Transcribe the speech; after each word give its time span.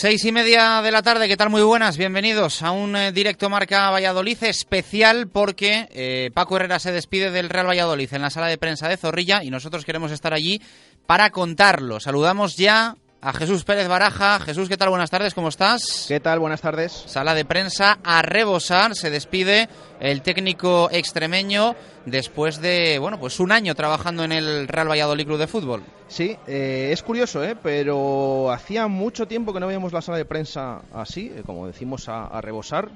Seis 0.00 0.24
y 0.26 0.30
media 0.30 0.80
de 0.80 0.92
la 0.92 1.02
tarde, 1.02 1.26
¿qué 1.26 1.36
tal? 1.36 1.50
Muy 1.50 1.62
buenas, 1.62 1.96
bienvenidos 1.96 2.62
a 2.62 2.70
un 2.70 2.94
eh, 2.94 3.10
directo 3.10 3.50
Marca 3.50 3.90
Valladolid 3.90 4.44
especial 4.44 5.26
porque 5.26 5.88
eh, 5.90 6.30
Paco 6.32 6.54
Herrera 6.54 6.78
se 6.78 6.92
despide 6.92 7.32
del 7.32 7.48
Real 7.48 7.66
Valladolid 7.66 8.14
en 8.14 8.22
la 8.22 8.30
sala 8.30 8.46
de 8.46 8.58
prensa 8.58 8.88
de 8.88 8.96
Zorrilla 8.96 9.42
y 9.42 9.50
nosotros 9.50 9.84
queremos 9.84 10.12
estar 10.12 10.32
allí 10.32 10.62
para 11.04 11.30
contarlo. 11.30 11.98
Saludamos 11.98 12.56
ya 12.56 12.94
a 13.20 13.32
Jesús 13.32 13.64
Pérez 13.64 13.88
Baraja. 13.88 14.38
Jesús, 14.40 14.68
¿qué 14.68 14.76
tal? 14.76 14.90
Buenas 14.90 15.10
tardes, 15.10 15.34
¿cómo 15.34 15.48
estás? 15.48 16.06
¿Qué 16.06 16.20
tal? 16.20 16.38
Buenas 16.38 16.60
tardes. 16.60 16.92
Sala 16.92 17.34
de 17.34 17.44
prensa 17.44 17.98
a 18.04 18.22
rebosar, 18.22 18.94
se 18.94 19.10
despide 19.10 19.68
el 20.00 20.22
técnico 20.22 20.88
extremeño 20.92 21.74
después 22.06 22.60
de, 22.60 22.98
bueno, 22.98 23.18
pues 23.18 23.40
un 23.40 23.50
año 23.50 23.74
trabajando 23.74 24.24
en 24.24 24.32
el 24.32 24.68
Real 24.68 24.88
Valladolid 24.88 25.26
Club 25.26 25.38
de 25.38 25.46
Fútbol. 25.46 25.82
Sí, 26.06 26.36
eh, 26.46 26.90
es 26.92 27.02
curioso, 27.02 27.42
¿eh? 27.44 27.56
pero 27.60 28.50
hacía 28.52 28.86
mucho 28.86 29.26
tiempo 29.26 29.52
que 29.52 29.60
no 29.60 29.66
veíamos 29.66 29.92
la 29.92 30.00
sala 30.00 30.18
de 30.18 30.24
prensa 30.24 30.82
así, 30.94 31.32
eh, 31.34 31.42
como 31.44 31.66
decimos, 31.66 32.08
a, 32.08 32.26
a 32.26 32.40
rebosar, 32.40 32.88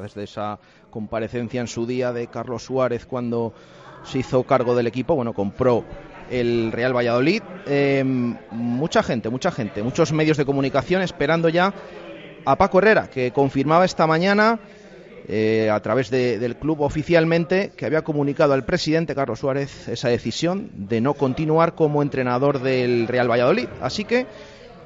desde 0.00 0.24
esa 0.24 0.58
comparecencia 0.90 1.60
en 1.60 1.66
su 1.66 1.86
día 1.86 2.12
de 2.12 2.26
Carlos 2.28 2.64
Suárez 2.64 3.06
cuando 3.06 3.52
se 4.04 4.18
hizo 4.18 4.42
cargo 4.44 4.74
del 4.74 4.86
equipo, 4.86 5.14
bueno, 5.14 5.32
compró 5.32 5.84
el 6.30 6.72
Real 6.72 6.94
Valladolid. 6.96 7.42
Eh, 7.66 8.02
mucha 8.50 9.02
gente, 9.02 9.28
mucha 9.30 9.50
gente, 9.50 9.82
muchos 9.82 10.12
medios 10.12 10.36
de 10.36 10.44
comunicación 10.44 11.02
esperando 11.02 11.48
ya 11.48 11.72
a 12.44 12.56
Paco 12.56 12.78
Herrera, 12.78 13.08
que 13.10 13.32
confirmaba 13.32 13.84
esta 13.84 14.06
mañana 14.06 14.58
eh, 15.28 15.70
a 15.70 15.78
través 15.80 16.10
de- 16.10 16.38
del 16.38 16.56
club 16.56 16.80
oficialmente 16.80 17.72
que 17.76 17.86
había 17.86 18.02
comunicado 18.02 18.52
al 18.54 18.64
presidente 18.64 19.14
Carlos 19.14 19.38
Suárez 19.40 19.86
esa 19.88 20.08
decisión 20.08 20.70
de 20.74 21.00
no 21.00 21.14
continuar 21.14 21.74
como 21.74 22.02
entrenador 22.02 22.60
del 22.60 23.06
Real 23.06 23.30
Valladolid. 23.30 23.68
Así 23.80 24.04
que 24.04 24.26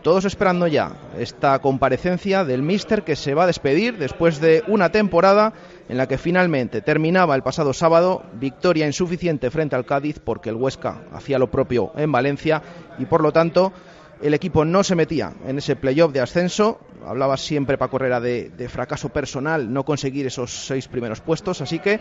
todos 0.02 0.26
esperando 0.26 0.66
ya 0.66 0.92
esta 1.18 1.58
comparecencia 1.60 2.44
del 2.44 2.60
míster 2.62 3.04
que 3.04 3.16
se 3.16 3.32
va 3.32 3.44
a 3.44 3.46
despedir 3.46 3.96
después 3.96 4.38
de 4.38 4.62
una 4.66 4.90
temporada 4.90 5.54
en 5.88 5.96
la 5.96 6.06
que 6.06 6.18
finalmente 6.18 6.80
terminaba 6.80 7.34
el 7.34 7.42
pasado 7.42 7.72
sábado, 7.72 8.22
victoria 8.34 8.86
insuficiente 8.86 9.50
frente 9.50 9.76
al 9.76 9.84
Cádiz 9.84 10.18
porque 10.18 10.50
el 10.50 10.56
Huesca 10.56 11.02
hacía 11.12 11.38
lo 11.38 11.50
propio 11.50 11.92
en 11.96 12.12
Valencia 12.12 12.62
y 12.98 13.06
por 13.06 13.22
lo 13.22 13.32
tanto 13.32 13.72
el 14.22 14.34
equipo 14.34 14.64
no 14.64 14.82
se 14.84 14.94
metía 14.94 15.32
en 15.46 15.58
ese 15.58 15.76
playoff 15.76 16.12
de 16.12 16.20
ascenso. 16.20 16.80
Hablaba 17.04 17.36
siempre 17.36 17.76
Paco 17.76 17.96
Herrera 17.96 18.20
de, 18.20 18.48
de 18.50 18.68
fracaso 18.68 19.10
personal 19.10 19.72
no 19.72 19.84
conseguir 19.84 20.26
esos 20.26 20.66
seis 20.66 20.88
primeros 20.88 21.20
puestos, 21.20 21.60
así 21.60 21.78
que 21.78 22.00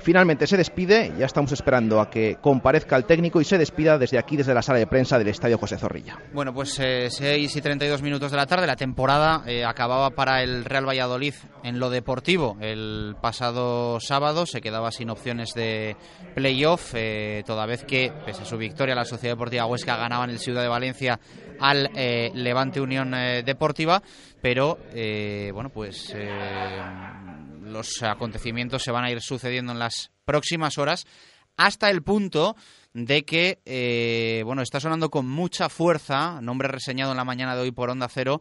finalmente 0.00 0.46
se 0.46 0.56
despide. 0.56 1.12
Ya 1.18 1.26
estamos 1.26 1.52
esperando 1.52 2.00
a 2.00 2.10
que 2.10 2.36
comparezca 2.40 2.96
el 2.96 3.04
técnico 3.04 3.40
y 3.40 3.44
se 3.44 3.58
despida 3.58 3.98
desde 3.98 4.18
aquí, 4.18 4.36
desde 4.36 4.54
la 4.54 4.62
sala 4.62 4.78
de 4.78 4.86
prensa 4.86 5.18
del 5.18 5.28
Estadio 5.28 5.58
José 5.58 5.78
Zorrilla. 5.78 6.18
Bueno, 6.32 6.52
pues 6.52 6.78
eh, 6.80 7.08
6 7.10 7.56
y 7.56 7.60
32 7.60 8.02
minutos 8.02 8.30
de 8.30 8.36
la 8.36 8.46
tarde. 8.46 8.66
La 8.66 8.76
temporada 8.76 9.42
eh, 9.46 9.64
acababa 9.64 10.10
para 10.10 10.42
el 10.42 10.64
Real 10.64 10.88
Valladolid 10.88 11.34
en 11.62 11.78
lo 11.78 11.90
deportivo. 11.90 12.56
El 12.60 13.16
pasado 13.20 14.00
sábado 14.00 14.46
se 14.46 14.60
quedaba 14.60 14.90
sin 14.90 15.10
opciones 15.10 15.54
de 15.54 15.96
playoff, 16.34 16.94
eh, 16.94 17.42
toda 17.46 17.66
vez 17.66 17.84
que, 17.84 18.12
pese 18.24 18.42
a 18.42 18.46
su 18.46 18.56
victoria, 18.56 18.94
la 18.94 19.04
Sociedad 19.04 19.34
Deportiva 19.34 19.66
Huesca 19.66 19.96
ganaba 19.96 20.24
en 20.24 20.30
el 20.30 20.38
Ciudad 20.38 20.62
de 20.62 20.68
Valencia 20.68 21.18
al 21.60 21.90
eh, 21.96 22.30
Levante 22.34 22.80
Unión 22.80 23.12
Deportiva. 23.44 24.02
Pero, 24.40 24.78
bueno, 25.52 25.70
pues 25.70 26.14
los 27.68 28.02
acontecimientos 28.02 28.82
se 28.82 28.90
van 28.90 29.04
a 29.04 29.10
ir 29.10 29.20
sucediendo 29.20 29.72
en 29.72 29.78
las 29.78 30.10
próximas 30.24 30.78
horas 30.78 31.06
hasta 31.58 31.90
el 31.90 32.02
punto 32.02 32.56
de 32.94 33.24
que, 33.24 33.58
eh, 33.66 34.42
bueno, 34.46 34.62
está 34.62 34.80
sonando 34.80 35.10
con 35.10 35.28
mucha 35.28 35.68
fuerza, 35.68 36.40
nombre 36.40 36.68
reseñado 36.68 37.10
en 37.10 37.18
la 37.18 37.24
mañana 37.24 37.54
de 37.54 37.62
hoy 37.62 37.72
por 37.72 37.90
Onda 37.90 38.08
Cero, 38.08 38.40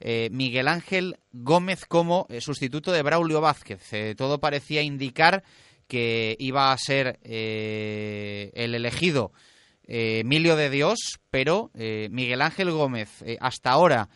eh, 0.00 0.28
Miguel 0.32 0.68
Ángel 0.68 1.18
Gómez 1.32 1.84
como 1.86 2.26
eh, 2.28 2.40
sustituto 2.40 2.90
de 2.90 3.02
Braulio 3.02 3.40
Vázquez. 3.40 4.16
Todo 4.16 4.40
parecía 4.40 4.82
indicar 4.82 5.44
que 5.86 6.36
iba 6.38 6.72
a 6.72 6.78
ser 6.78 7.20
el 7.22 8.74
elegido 8.74 9.32
Emilio 9.86 10.56
de 10.56 10.70
Dios, 10.70 11.20
pero 11.30 11.70
Miguel 11.74 12.40
Ángel 12.40 12.70
Gómez, 12.70 13.22
hasta 13.38 13.70
ahora 13.70 14.08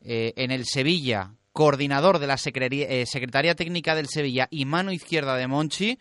en 0.00 0.52
el 0.52 0.64
Sevilla, 0.64 1.34
coordinador 1.56 2.18
de 2.18 2.26
la 2.26 2.36
eh, 2.36 3.06
Secretaría 3.06 3.54
Técnica 3.54 3.94
del 3.94 4.08
Sevilla 4.08 4.46
y 4.50 4.66
mano 4.66 4.92
izquierda 4.92 5.36
de 5.36 5.46
Monchi, 5.46 5.98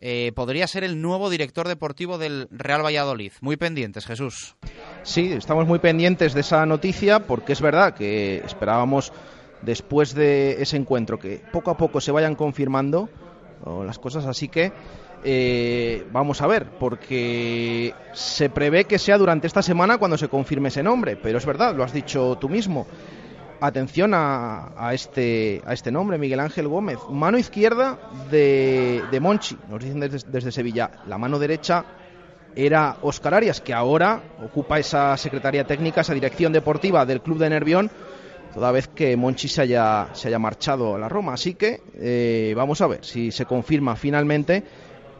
eh, 0.00 0.32
podría 0.34 0.66
ser 0.66 0.82
el 0.82 1.02
nuevo 1.02 1.28
director 1.28 1.68
deportivo 1.68 2.16
del 2.16 2.48
Real 2.50 2.82
Valladolid. 2.82 3.32
Muy 3.42 3.58
pendientes, 3.58 4.06
Jesús. 4.06 4.56
Sí, 5.02 5.30
estamos 5.30 5.66
muy 5.66 5.78
pendientes 5.78 6.32
de 6.32 6.40
esa 6.40 6.64
noticia 6.64 7.20
porque 7.20 7.52
es 7.52 7.60
verdad 7.60 7.92
que 7.92 8.38
esperábamos 8.46 9.12
después 9.60 10.14
de 10.14 10.62
ese 10.62 10.78
encuentro 10.78 11.18
que 11.18 11.42
poco 11.52 11.70
a 11.70 11.76
poco 11.76 12.00
se 12.00 12.10
vayan 12.10 12.34
confirmando 12.34 13.10
las 13.84 13.98
cosas, 13.98 14.26
así 14.26 14.48
que 14.48 14.72
eh, 15.26 16.06
vamos 16.12 16.42
a 16.42 16.46
ver, 16.46 16.66
porque 16.78 17.94
se 18.12 18.50
prevé 18.50 18.84
que 18.84 18.98
sea 18.98 19.16
durante 19.16 19.46
esta 19.46 19.62
semana 19.62 19.96
cuando 19.96 20.18
se 20.18 20.28
confirme 20.28 20.68
ese 20.68 20.82
nombre, 20.82 21.16
pero 21.16 21.38
es 21.38 21.46
verdad, 21.46 21.74
lo 21.74 21.82
has 21.82 21.94
dicho 21.94 22.36
tú 22.38 22.50
mismo. 22.50 22.86
Atención 23.66 24.12
a, 24.12 24.72
a 24.76 24.92
este, 24.92 25.62
a 25.64 25.72
este 25.72 25.90
nombre, 25.90 26.18
Miguel 26.18 26.40
Ángel 26.40 26.68
Gómez. 26.68 26.98
Mano 27.08 27.38
izquierda 27.38 27.98
de, 28.30 29.18
Monchi, 29.22 29.56
nos 29.70 29.82
dicen 29.82 30.00
desde, 30.00 30.52
Sevilla. 30.52 30.90
La 31.06 31.16
mano 31.16 31.38
derecha 31.38 31.82
era 32.54 32.98
Óscar 33.00 33.32
Arias, 33.32 33.62
que 33.62 33.72
ahora 33.72 34.20
ocupa 34.44 34.78
esa 34.78 35.16
secretaría 35.16 35.64
técnica, 35.64 36.02
esa 36.02 36.12
dirección 36.12 36.52
deportiva 36.52 37.06
del 37.06 37.22
club 37.22 37.38
de 37.38 37.48
Nervión, 37.48 37.90
toda 38.52 38.70
vez 38.70 38.86
que 38.88 39.16
Monchi 39.16 39.48
se 39.48 39.62
haya, 39.62 40.08
se 40.12 40.28
haya 40.28 40.38
marchado 40.38 40.96
a 40.96 40.98
la 40.98 41.08
Roma. 41.08 41.32
Así 41.32 41.54
que 41.54 41.80
eh, 41.94 42.52
vamos 42.54 42.82
a 42.82 42.86
ver 42.86 43.02
si 43.02 43.30
se 43.30 43.46
confirma 43.46 43.96
finalmente, 43.96 44.62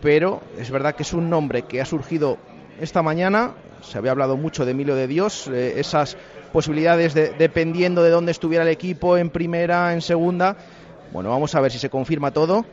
pero 0.03 0.43
es 0.59 0.71
verdad 0.71 0.95
que 0.95 1.05
es 1.05 1.15
un 1.15 1.31
nombre 1.31 1.63
que 1.63 1.81
ha 1.81 1.87
surgido 1.87 2.37
esta 2.79 3.03
mañana. 3.03 3.55
Se 3.89 3.99
había 3.99 4.11
hablado 4.11 4.37
mucho 4.37 4.65
de 4.65 4.73
Emilio 4.73 4.95
de 4.95 5.07
Dios, 5.07 5.49
eh, 5.49 5.75
esas 5.79 6.17
posibilidades 6.53 7.15
de, 7.15 7.31
dependiendo 7.31 8.03
de 8.03 8.11
dónde 8.11 8.33
estuviera 8.33 8.65
el 8.65 8.71
equipo, 8.71 9.17
en 9.17 9.31
primera, 9.31 9.93
en 9.93 10.01
segunda. 10.01 10.57
Bueno, 11.13 11.31
vamos 11.31 11.55
a 11.55 11.61
ver 11.61 11.71
si 11.71 11.79
se 11.79 11.91
confirma 11.91 12.31
todo. 12.31 12.65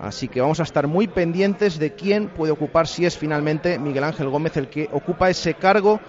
Así 0.00 0.28
que 0.28 0.40
vamos 0.40 0.60
a 0.60 0.62
estar 0.62 0.86
muy 0.86 1.08
pendientes 1.08 1.78
de 1.78 1.94
quién 1.94 2.28
puede 2.28 2.52
ocupar, 2.52 2.86
si 2.86 3.04
es 3.04 3.18
finalmente 3.18 3.78
Miguel 3.78 4.04
Ángel 4.04 4.28
Gómez 4.28 4.56
el 4.56 4.68
que 4.68 4.88
ocupa 4.92 5.28
ese 5.28 5.54
cargo 5.54 6.00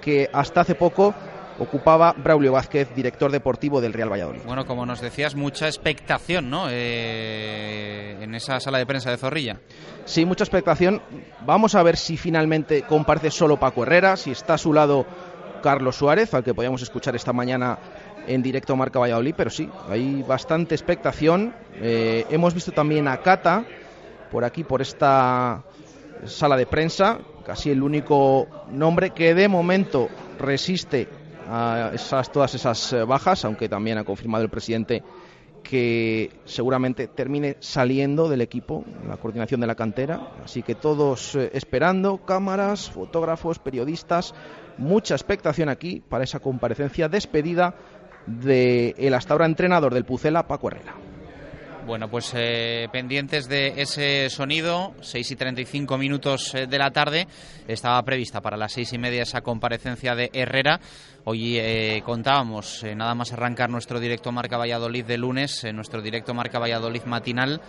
que 0.00 0.30
hasta 0.32 0.62
hace 0.62 0.74
poco 0.74 1.14
ocupaba 1.58 2.14
Braulio 2.16 2.52
Vázquez, 2.52 2.94
director 2.94 3.30
deportivo 3.30 3.80
del 3.80 3.92
Real 3.92 4.10
Valladolid. 4.10 4.42
Bueno, 4.46 4.66
como 4.66 4.86
nos 4.86 5.00
decías, 5.00 5.34
mucha 5.34 5.66
expectación, 5.66 6.50
¿no? 6.50 6.66
Eh, 6.70 8.18
en 8.20 8.34
esa 8.34 8.60
sala 8.60 8.78
de 8.78 8.86
prensa 8.86 9.10
de 9.10 9.16
Zorrilla. 9.16 9.60
Sí, 10.04 10.24
mucha 10.24 10.44
expectación. 10.44 11.00
Vamos 11.46 11.74
a 11.74 11.82
ver 11.82 11.96
si 11.96 12.16
finalmente 12.16 12.82
comparte 12.82 13.30
solo 13.30 13.58
Paco 13.58 13.82
Herrera, 13.82 14.16
si 14.16 14.30
está 14.32 14.54
a 14.54 14.58
su 14.58 14.72
lado 14.72 15.06
Carlos 15.62 15.96
Suárez, 15.96 16.34
al 16.34 16.44
que 16.44 16.54
podíamos 16.54 16.82
escuchar 16.82 17.14
esta 17.16 17.32
mañana 17.32 17.78
en 18.26 18.42
directo 18.42 18.72
a 18.72 18.76
Marca 18.76 18.98
Valladolid, 18.98 19.34
pero 19.36 19.50
sí, 19.50 19.68
hay 19.88 20.22
bastante 20.22 20.74
expectación. 20.74 21.54
Eh, 21.76 22.26
hemos 22.30 22.54
visto 22.54 22.72
también 22.72 23.08
a 23.08 23.18
Cata 23.18 23.64
por 24.30 24.44
aquí, 24.44 24.64
por 24.64 24.82
esta 24.82 25.62
sala 26.24 26.56
de 26.56 26.66
prensa, 26.66 27.18
casi 27.46 27.70
el 27.70 27.82
único 27.82 28.48
nombre 28.70 29.10
que 29.10 29.34
de 29.34 29.48
momento 29.48 30.08
resiste 30.38 31.08
a 31.48 31.90
esas, 31.94 32.30
todas 32.30 32.54
esas 32.54 32.92
eh, 32.92 33.04
bajas, 33.04 33.44
aunque 33.44 33.68
también 33.68 33.98
ha 33.98 34.04
confirmado 34.04 34.44
el 34.44 34.50
presidente 34.50 35.02
que 35.62 36.30
seguramente 36.44 37.08
termine 37.08 37.56
saliendo 37.60 38.28
del 38.28 38.42
equipo, 38.42 38.84
la 39.08 39.16
coordinación 39.16 39.60
de 39.60 39.66
la 39.66 39.74
cantera. 39.74 40.32
Así 40.44 40.62
que 40.62 40.74
todos 40.74 41.34
eh, 41.34 41.50
esperando, 41.54 42.18
cámaras, 42.18 42.90
fotógrafos, 42.90 43.58
periodistas, 43.58 44.34
mucha 44.76 45.14
expectación 45.14 45.68
aquí 45.68 46.02
para 46.06 46.24
esa 46.24 46.40
comparecencia 46.40 47.08
despedida 47.08 47.74
del 48.26 49.14
hasta 49.14 49.34
ahora 49.34 49.46
entrenador 49.46 49.92
del 49.92 50.04
Pucela, 50.04 50.46
Paco 50.46 50.68
Herrera. 50.68 50.94
Bueno, 51.86 52.08
pues 52.08 52.32
eh, 52.34 52.88
pendientes 52.90 53.46
de 53.46 53.82
ese 53.82 54.30
sonido, 54.30 54.94
6 55.02 55.32
y 55.32 55.36
35 55.36 55.98
minutos 55.98 56.54
eh, 56.54 56.66
de 56.66 56.78
la 56.78 56.90
tarde, 56.92 57.28
estaba 57.68 58.02
prevista 58.02 58.40
para 58.40 58.56
las 58.56 58.72
seis 58.72 58.94
y 58.94 58.98
media 58.98 59.22
esa 59.22 59.42
comparecencia 59.42 60.14
de 60.14 60.30
Herrera. 60.32 60.80
Hoy 61.24 61.58
eh, 61.58 62.02
contábamos, 62.02 62.82
nada 62.96 63.14
más 63.14 63.34
arrancar 63.34 63.68
nuestro 63.68 64.00
directo 64.00 64.32
Marca 64.32 64.56
Valladolid 64.56 65.04
de 65.04 65.18
lunes, 65.18 65.62
nuestro 65.74 66.00
directo 66.00 66.32
Marca 66.32 66.58
Valladolid 66.58 67.02
matinal, 67.04 67.60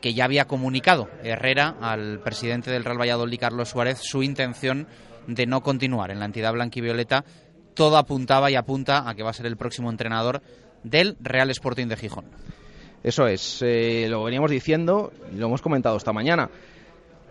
que 0.00 0.12
ya 0.12 0.26
había 0.26 0.44
comunicado 0.44 1.08
Herrera 1.22 1.76
al 1.80 2.20
presidente 2.20 2.70
del 2.70 2.84
Real 2.84 3.00
Valladolid, 3.00 3.40
Carlos 3.40 3.70
Suárez, 3.70 3.98
su 4.02 4.22
intención 4.22 4.86
de 5.26 5.46
no 5.46 5.62
continuar 5.62 6.10
en 6.10 6.18
la 6.18 6.26
entidad 6.26 6.52
blanquivioleta. 6.52 7.24
Todo 7.72 7.96
apuntaba 7.96 8.50
y 8.50 8.56
apunta 8.56 9.08
a 9.08 9.14
que 9.14 9.22
va 9.22 9.30
a 9.30 9.34
ser 9.34 9.46
el 9.46 9.56
próximo 9.56 9.90
entrenador 9.90 10.42
del 10.82 11.16
Real 11.20 11.50
Sporting 11.50 11.86
de 11.86 11.96
Gijón. 11.96 12.26
Eso 13.04 13.26
es, 13.26 13.60
eh, 13.60 14.06
lo 14.08 14.24
veníamos 14.24 14.50
diciendo 14.50 15.12
y 15.30 15.36
lo 15.36 15.46
hemos 15.46 15.60
comentado 15.60 15.98
esta 15.98 16.14
mañana. 16.14 16.48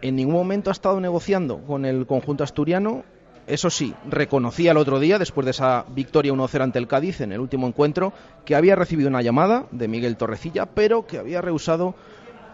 En 0.04 0.16
ningún 0.16 0.36
momento 0.36 0.70
ha 0.70 0.72
estado 0.72 1.02
negociando 1.02 1.58
con 1.66 1.84
el 1.86 2.06
conjunto 2.06 2.44
asturiano. 2.44 3.04
Eso 3.48 3.72
sí, 3.72 3.96
reconocía 4.08 4.72
el 4.72 4.78
otro 4.78 5.00
día, 5.00 5.18
después 5.18 5.46
de 5.46 5.52
esa 5.52 5.86
victoria 5.90 6.32
1-0 6.32 6.62
ante 6.62 6.78
el 6.78 6.88
Cádiz 6.88 7.22
en 7.22 7.32
el 7.32 7.40
último 7.40 7.66
encuentro, 7.66 8.14
que 8.46 8.56
había 8.56 8.76
recibido 8.76 9.10
una 9.10 9.24
llamada 9.24 9.66
de 9.72 9.88
Miguel 9.88 10.16
Torrecilla, 10.16 10.68
pero 10.68 11.08
que 11.08 11.18
había 11.18 11.42
rehusado, 11.42 11.96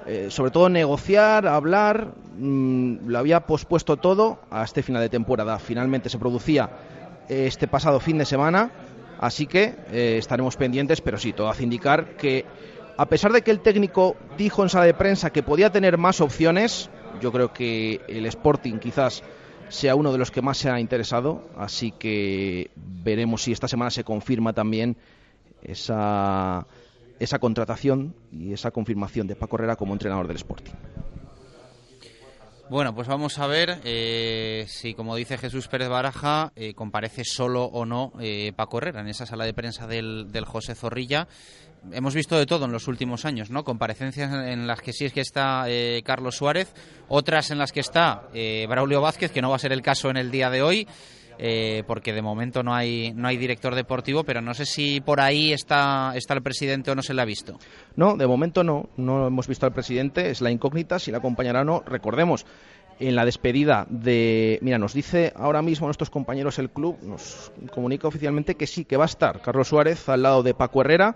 eh, 0.07 0.27
sobre 0.29 0.51
todo, 0.51 0.69
negociar, 0.69 1.45
hablar. 1.45 2.13
Mm, 2.37 3.05
lo 3.05 3.19
había 3.19 3.41
pospuesto 3.41 3.97
todo 3.97 4.39
a 4.49 4.63
este 4.63 4.81
final 4.81 5.01
de 5.01 5.09
temporada. 5.09 5.59
Finalmente 5.59 6.07
se 6.07 6.19
producía 6.19 6.69
eh, 7.27 7.47
este 7.47 7.67
pasado 7.67 7.99
fin 7.99 8.17
de 8.17 8.25
semana, 8.25 8.71
así 9.19 9.45
que 9.45 9.75
estaremos 9.91 10.55
pendientes, 10.55 11.01
pero 11.01 11.17
sí, 11.17 11.33
todo 11.33 11.49
hace 11.49 11.63
indicar 11.63 12.15
que 12.15 12.45
a 12.99 13.05
pesar 13.05 13.31
de 13.31 13.43
que 13.43 13.51
el 13.51 13.61
técnico 13.61 14.17
dijo 14.37 14.61
en 14.61 14.67
sala 14.67 14.83
de 14.83 14.93
prensa 14.93 15.29
que 15.29 15.41
podía 15.41 15.71
tener 15.71 15.97
más 15.97 16.19
opciones, 16.19 16.89
yo 17.21 17.31
creo 17.31 17.53
que 17.53 18.01
el 18.09 18.25
Sporting 18.25 18.77
quizás 18.77 19.23
sea 19.69 19.95
uno 19.95 20.11
de 20.11 20.17
los 20.17 20.31
que 20.31 20.41
más 20.41 20.57
se 20.57 20.69
ha 20.69 20.81
interesado, 20.81 21.47
así 21.55 21.91
que 21.91 22.71
veremos 22.75 23.43
si 23.43 23.53
esta 23.53 23.69
semana 23.69 23.89
se 23.89 24.03
confirma 24.03 24.51
también 24.51 24.97
esa, 25.63 26.67
esa 27.21 27.39
contratación 27.39 28.15
y 28.33 28.51
esa 28.51 28.69
confirmación 28.71 29.27
de 29.27 29.37
Paco 29.37 29.55
Herrera 29.55 29.77
como 29.77 29.93
entrenador 29.93 30.27
del 30.27 30.35
Sporting. 30.35 30.73
Bueno, 32.69 32.93
pues 32.93 33.07
vamos 33.07 33.39
a 33.39 33.47
ver 33.47 33.79
eh, 33.83 34.65
si, 34.67 34.93
como 34.93 35.15
dice 35.15 35.39
Jesús 35.39 35.67
Pérez 35.67 35.89
Baraja, 35.89 36.51
eh, 36.55 36.75
comparece 36.75 37.23
solo 37.23 37.63
o 37.63 37.83
no 37.83 38.11
eh, 38.19 38.51
Paco 38.55 38.77
Herrera 38.77 39.01
en 39.01 39.07
esa 39.07 39.25
sala 39.25 39.45
de 39.45 39.55
prensa 39.55 39.87
del, 39.87 40.31
del 40.31 40.45
José 40.45 40.75
Zorrilla 40.75 41.27
hemos 41.91 42.13
visto 42.13 42.37
de 42.37 42.45
todo 42.45 42.65
en 42.65 42.71
los 42.71 42.87
últimos 42.87 43.25
años, 43.25 43.49
¿no? 43.49 43.63
Comparecencias 43.63 44.31
en 44.31 44.67
las 44.67 44.81
que 44.81 44.93
sí 44.93 45.05
es 45.05 45.13
que 45.13 45.21
está 45.21 45.65
eh, 45.67 46.01
Carlos 46.03 46.37
Suárez, 46.37 46.73
otras 47.07 47.51
en 47.51 47.57
las 47.57 47.71
que 47.71 47.79
está 47.79 48.23
eh, 48.33 48.65
Braulio 48.69 49.01
Vázquez, 49.01 49.31
que 49.31 49.41
no 49.41 49.49
va 49.49 49.55
a 49.55 49.59
ser 49.59 49.71
el 49.71 49.81
caso 49.81 50.09
en 50.09 50.17
el 50.17 50.31
día 50.31 50.49
de 50.49 50.61
hoy, 50.61 50.87
eh, 51.37 51.83
porque 51.87 52.13
de 52.13 52.21
momento 52.21 52.63
no 52.63 52.75
hay 52.75 53.13
no 53.13 53.27
hay 53.27 53.37
director 53.37 53.75
deportivo, 53.75 54.23
pero 54.23 54.41
no 54.41 54.53
sé 54.53 54.65
si 54.65 54.99
por 55.01 55.21
ahí 55.21 55.53
está 55.53 56.11
está 56.15 56.33
el 56.33 56.41
presidente 56.41 56.91
o 56.91 56.95
no 56.95 57.01
se 57.01 57.13
le 57.13 57.21
ha 57.21 57.25
visto. 57.25 57.57
No, 57.95 58.17
de 58.17 58.27
momento 58.27 58.63
no, 58.63 58.89
no 58.97 59.27
hemos 59.27 59.47
visto 59.47 59.65
al 59.65 59.73
presidente, 59.73 60.29
es 60.29 60.41
la 60.41 60.51
incógnita, 60.51 60.99
si 60.99 61.11
la 61.11 61.19
acompañará 61.19 61.61
o 61.61 61.65
no. 61.65 61.83
Recordemos, 61.85 62.45
en 62.99 63.15
la 63.15 63.25
despedida 63.25 63.87
de. 63.89 64.59
Mira, 64.61 64.77
nos 64.77 64.93
dice 64.93 65.31
ahora 65.35 65.61
mismo 65.61 65.87
nuestros 65.87 66.09
compañeros 66.09 66.59
el 66.59 66.69
club, 66.69 66.97
nos 67.01 67.51
comunica 67.73 68.07
oficialmente 68.07 68.55
que 68.55 68.67
sí, 68.67 68.85
que 68.85 68.97
va 68.97 69.05
a 69.05 69.07
estar 69.07 69.41
Carlos 69.41 69.69
Suárez 69.69 70.07
al 70.09 70.21
lado 70.21 70.43
de 70.43 70.53
Paco 70.53 70.81
Herrera. 70.81 71.15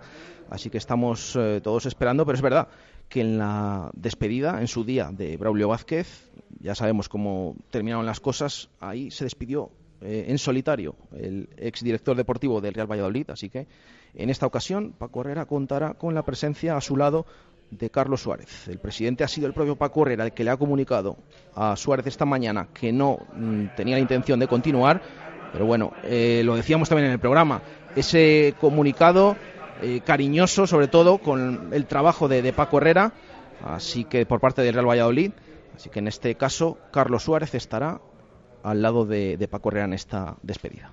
Así 0.50 0.70
que 0.70 0.78
estamos 0.78 1.36
eh, 1.36 1.60
todos 1.62 1.86
esperando, 1.86 2.24
pero 2.24 2.36
es 2.36 2.42
verdad 2.42 2.68
que 3.08 3.20
en 3.20 3.38
la 3.38 3.90
despedida, 3.94 4.60
en 4.60 4.68
su 4.68 4.84
día, 4.84 5.10
de 5.12 5.36
Braulio 5.36 5.68
Vázquez, 5.68 6.30
ya 6.60 6.74
sabemos 6.74 7.08
cómo 7.08 7.56
terminaron 7.70 8.06
las 8.06 8.20
cosas, 8.20 8.70
ahí 8.80 9.10
se 9.10 9.24
despidió 9.24 9.70
eh, 10.00 10.26
en 10.28 10.38
solitario 10.38 10.96
el 11.12 11.48
exdirector 11.56 12.16
deportivo 12.16 12.60
del 12.60 12.74
Real 12.74 12.90
Valladolid, 12.90 13.30
así 13.30 13.48
que 13.48 13.66
en 14.14 14.30
esta 14.30 14.46
ocasión 14.46 14.94
Paco 14.96 15.20
Herrera 15.20 15.46
contará 15.46 15.94
con 15.94 16.14
la 16.14 16.22
presencia 16.22 16.76
a 16.76 16.80
su 16.80 16.96
lado 16.96 17.26
de 17.70 17.90
Carlos 17.90 18.22
Suárez. 18.22 18.68
El 18.68 18.78
presidente 18.78 19.24
ha 19.24 19.28
sido 19.28 19.46
el 19.46 19.54
propio 19.54 19.76
Paco 19.76 20.02
Herrera 20.02 20.24
el 20.24 20.32
que 20.32 20.44
le 20.44 20.50
ha 20.50 20.56
comunicado 20.56 21.16
a 21.54 21.76
Suárez 21.76 22.06
esta 22.06 22.24
mañana 22.24 22.68
que 22.72 22.92
no 22.92 23.18
mm, 23.34 23.74
tenía 23.76 23.96
la 23.96 24.00
intención 24.00 24.38
de 24.38 24.46
continuar, 24.46 25.00
pero 25.52 25.66
bueno, 25.66 25.92
eh, 26.02 26.42
lo 26.44 26.56
decíamos 26.56 26.88
también 26.88 27.06
en 27.06 27.12
el 27.12 27.20
programa, 27.20 27.62
ese 27.96 28.54
comunicado 28.60 29.36
eh, 29.82 30.00
cariñoso, 30.04 30.66
sobre 30.66 30.88
todo 30.88 31.18
con 31.18 31.70
el 31.72 31.86
trabajo 31.86 32.28
de, 32.28 32.52
Paco 32.52 32.78
Herrera, 32.78 33.12
así 33.64 34.04
que 34.04 34.26
por 34.26 34.40
parte 34.40 34.62
del 34.62 34.74
Real 34.74 34.88
Valladolid. 34.88 35.32
Así 35.74 35.90
que 35.90 35.98
en 35.98 36.08
este 36.08 36.36
caso, 36.36 36.78
Carlos 36.92 37.24
Suárez 37.24 37.54
estará 37.54 38.00
al 38.62 38.80
lado 38.80 39.04
de, 39.04 39.48
Paco 39.50 39.70
Herrera 39.70 39.86
en 39.86 39.94
esta 39.94 40.36
despedida. 40.42 40.92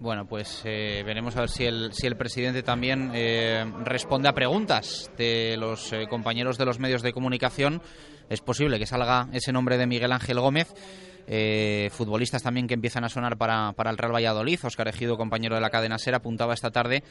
Bueno, 0.00 0.26
pues 0.26 0.62
eh, 0.64 1.02
veremos 1.04 1.36
a 1.36 1.40
ver 1.40 1.48
si 1.48 1.64
el, 1.64 1.92
si 1.92 2.06
el 2.06 2.16
presidente 2.16 2.62
también 2.62 3.10
eh, 3.14 3.64
responde 3.84 4.28
a 4.28 4.32
preguntas 4.32 5.10
de 5.16 5.56
los 5.56 5.92
compañeros 6.08 6.56
de 6.56 6.64
los 6.64 6.78
medios 6.78 7.02
de 7.02 7.12
comunicación. 7.12 7.82
Es 8.28 8.40
posible 8.40 8.78
que 8.78 8.86
salga 8.86 9.28
ese 9.32 9.52
nombre 9.52 9.76
de 9.76 9.86
Miguel 9.86 10.12
Ángel 10.12 10.38
Gómez. 10.38 10.72
Futbolistas 11.90 12.42
también 12.42 12.66
que 12.66 12.74
empiezan 12.74 13.04
a 13.04 13.08
sonar 13.08 13.36
para, 13.36 13.72
para, 13.72 13.90
el 13.90 13.98
Real 13.98 14.14
Valladolid. 14.14 14.58
Oscar 14.62 14.88
Ejido, 14.88 15.16
compañero 15.16 15.54
de 15.54 15.60
la 15.60 15.70
cadena 15.70 15.98
SER, 15.98 16.14
apuntaba 16.14 16.54
esta 16.54 16.70
tarde 16.70 17.02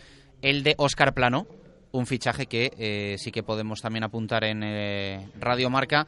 el 0.42 0.64
de 0.64 0.76
Oscar 0.78 1.14
Plano, 1.14 1.48
un 1.92 2.06
fichaje 2.06 2.46
que 2.46 2.72
eh, 2.78 3.16
sí 3.18 3.32
que 3.32 3.44
podemos 3.44 3.82
también 3.82 4.04
apuntar 4.04 4.44
en 4.44 4.64
eh, 4.64 5.30
Radio 5.40 5.70
Marca 5.70 6.08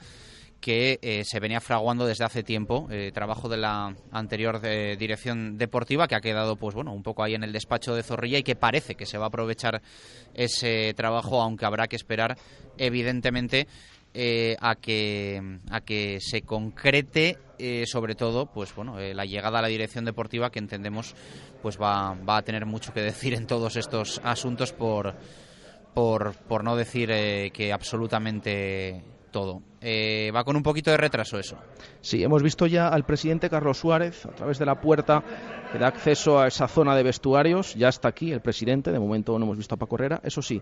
que 0.60 1.00
eh, 1.02 1.24
se 1.24 1.40
venía 1.40 1.62
fraguando 1.62 2.06
desde 2.06 2.26
hace 2.26 2.44
tiempo, 2.44 2.90
trabajo 3.14 3.48
de 3.48 3.56
la 3.56 3.96
anterior 4.12 4.60
dirección 4.60 5.58
deportiva 5.58 6.06
que 6.10 6.16
ha 6.16 6.20
quedado 6.20 6.58
pues 6.58 6.76
bueno, 6.76 6.92
un 6.92 7.02
poco 7.02 7.24
ahí 7.24 7.34
en 7.34 7.46
el 7.46 7.54
despacho 7.54 7.96
de 7.96 8.04
Zorrilla 8.04 8.40
y 8.40 8.44
que 8.44 8.58
parece 8.58 8.96
que 8.96 9.06
se 9.06 9.18
va 9.18 9.26
a 9.26 9.28
aprovechar 9.30 9.82
ese 10.34 10.94
trabajo, 10.96 11.42
aunque 11.42 11.66
habrá 11.66 11.88
que 11.88 11.96
esperar 11.96 12.38
evidentemente 12.78 13.68
a 14.14 14.76
que 14.76 15.60
a 15.70 15.82
que 15.82 16.20
se 16.20 16.42
concrete 16.42 17.38
sobre 17.86 18.16
todo 18.16 18.48
pues 18.48 18.74
bueno 18.74 18.98
la 19.00 19.26
llegada 19.26 19.60
a 19.60 19.62
la 19.62 19.68
dirección 19.68 20.06
deportiva 20.06 20.50
que 20.50 20.60
entendemos 20.60 21.16
pues 21.62 21.80
va, 21.80 22.16
va 22.28 22.38
a 22.38 22.42
tener 22.42 22.66
mucho 22.66 22.94
que 22.94 23.02
decir 23.02 23.34
en 23.34 23.48
todos 23.48 23.76
estos 23.76 24.20
asuntos 24.24 24.74
por, 24.74 25.16
por, 25.94 26.34
por 26.34 26.64
no 26.64 26.76
decir 26.76 27.12
eh, 27.12 27.52
que 27.52 27.74
absolutamente 27.74 29.04
todo. 29.30 29.62
Eh, 29.82 30.32
va 30.36 30.44
con 30.44 30.56
un 30.56 30.64
poquito 30.64 30.92
de 30.92 30.98
retraso 30.98 31.40
eso. 31.40 31.58
Sí, 32.02 32.24
hemos 32.24 32.44
visto 32.44 32.68
ya 32.68 32.88
al 32.90 33.06
presidente 33.06 33.50
Carlos 33.50 33.78
Suárez 33.78 34.26
a 34.26 34.32
través 34.32 34.60
de 34.60 34.66
la 34.66 34.82
puerta 34.82 35.24
que 35.72 35.80
da 35.80 35.88
acceso 35.88 36.40
a 36.40 36.48
esa 36.48 36.68
zona 36.68 36.96
de 36.96 37.04
vestuarios. 37.04 37.76
Ya 37.76 37.90
está 37.90 38.10
aquí 38.10 38.32
el 38.32 38.42
presidente, 38.42 38.92
de 38.92 39.00
momento 39.00 39.38
no 39.40 39.46
hemos 39.46 39.58
visto 39.58 39.76
a 39.76 39.78
Paco 39.78 39.96
Herrera. 39.96 40.22
Eso 40.24 40.42
sí, 40.42 40.62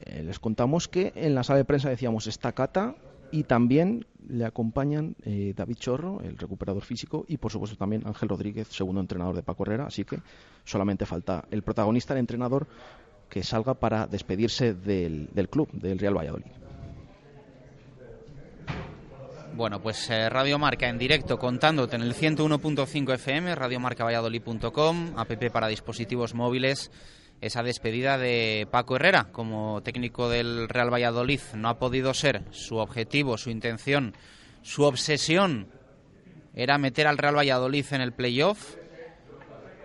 eh, 0.00 0.22
les 0.22 0.38
contamos 0.38 0.88
que 0.88 1.12
en 1.14 1.34
la 1.34 1.42
sala 1.42 1.58
de 1.58 1.64
prensa 1.64 1.88
decíamos 1.88 2.26
esta 2.26 2.52
cata 2.52 2.94
y 3.30 3.44
también 3.44 4.06
le 4.28 4.44
acompañan 4.44 5.16
eh, 5.24 5.52
David 5.56 5.76
Chorro, 5.76 6.20
el 6.22 6.36
recuperador 6.36 6.82
físico, 6.82 7.24
y 7.28 7.36
por 7.36 7.52
supuesto 7.52 7.76
también 7.76 8.06
Ángel 8.06 8.28
Rodríguez, 8.28 8.68
segundo 8.68 9.00
entrenador 9.00 9.34
de 9.34 9.42
Paco 9.42 9.64
Herrera. 9.64 9.86
Así 9.86 10.04
que 10.04 10.18
solamente 10.64 11.06
falta 11.06 11.44
el 11.50 11.62
protagonista, 11.62 12.14
el 12.14 12.20
entrenador, 12.20 12.66
que 13.28 13.42
salga 13.42 13.74
para 13.74 14.06
despedirse 14.06 14.74
del, 14.74 15.28
club, 15.50 15.70
del 15.72 15.98
Real 15.98 16.16
Valladolid. 16.16 16.65
Bueno, 19.56 19.80
pues 19.80 20.10
eh, 20.10 20.28
Radio 20.28 20.58
Marca 20.58 20.86
en 20.86 20.98
directo 20.98 21.38
contándote 21.38 21.96
en 21.96 22.02
el 22.02 22.14
101.5 22.14 23.14
FM, 23.14 23.54
radiomarcavalladolid.com, 23.54 25.14
app 25.16 25.50
para 25.50 25.68
dispositivos 25.68 26.34
móviles 26.34 26.90
esa 27.40 27.62
despedida 27.62 28.18
de 28.18 28.68
Paco 28.70 28.96
Herrera 28.96 29.28
como 29.32 29.80
técnico 29.82 30.28
del 30.28 30.68
Real 30.68 30.92
Valladolid. 30.92 31.40
No 31.54 31.70
ha 31.70 31.78
podido 31.78 32.12
ser 32.12 32.42
su 32.50 32.76
objetivo, 32.76 33.38
su 33.38 33.48
intención, 33.48 34.12
su 34.60 34.82
obsesión 34.82 35.68
era 36.54 36.76
meter 36.76 37.06
al 37.06 37.16
Real 37.16 37.38
Valladolid 37.38 37.86
en 37.92 38.02
el 38.02 38.12
playoff. 38.12 38.76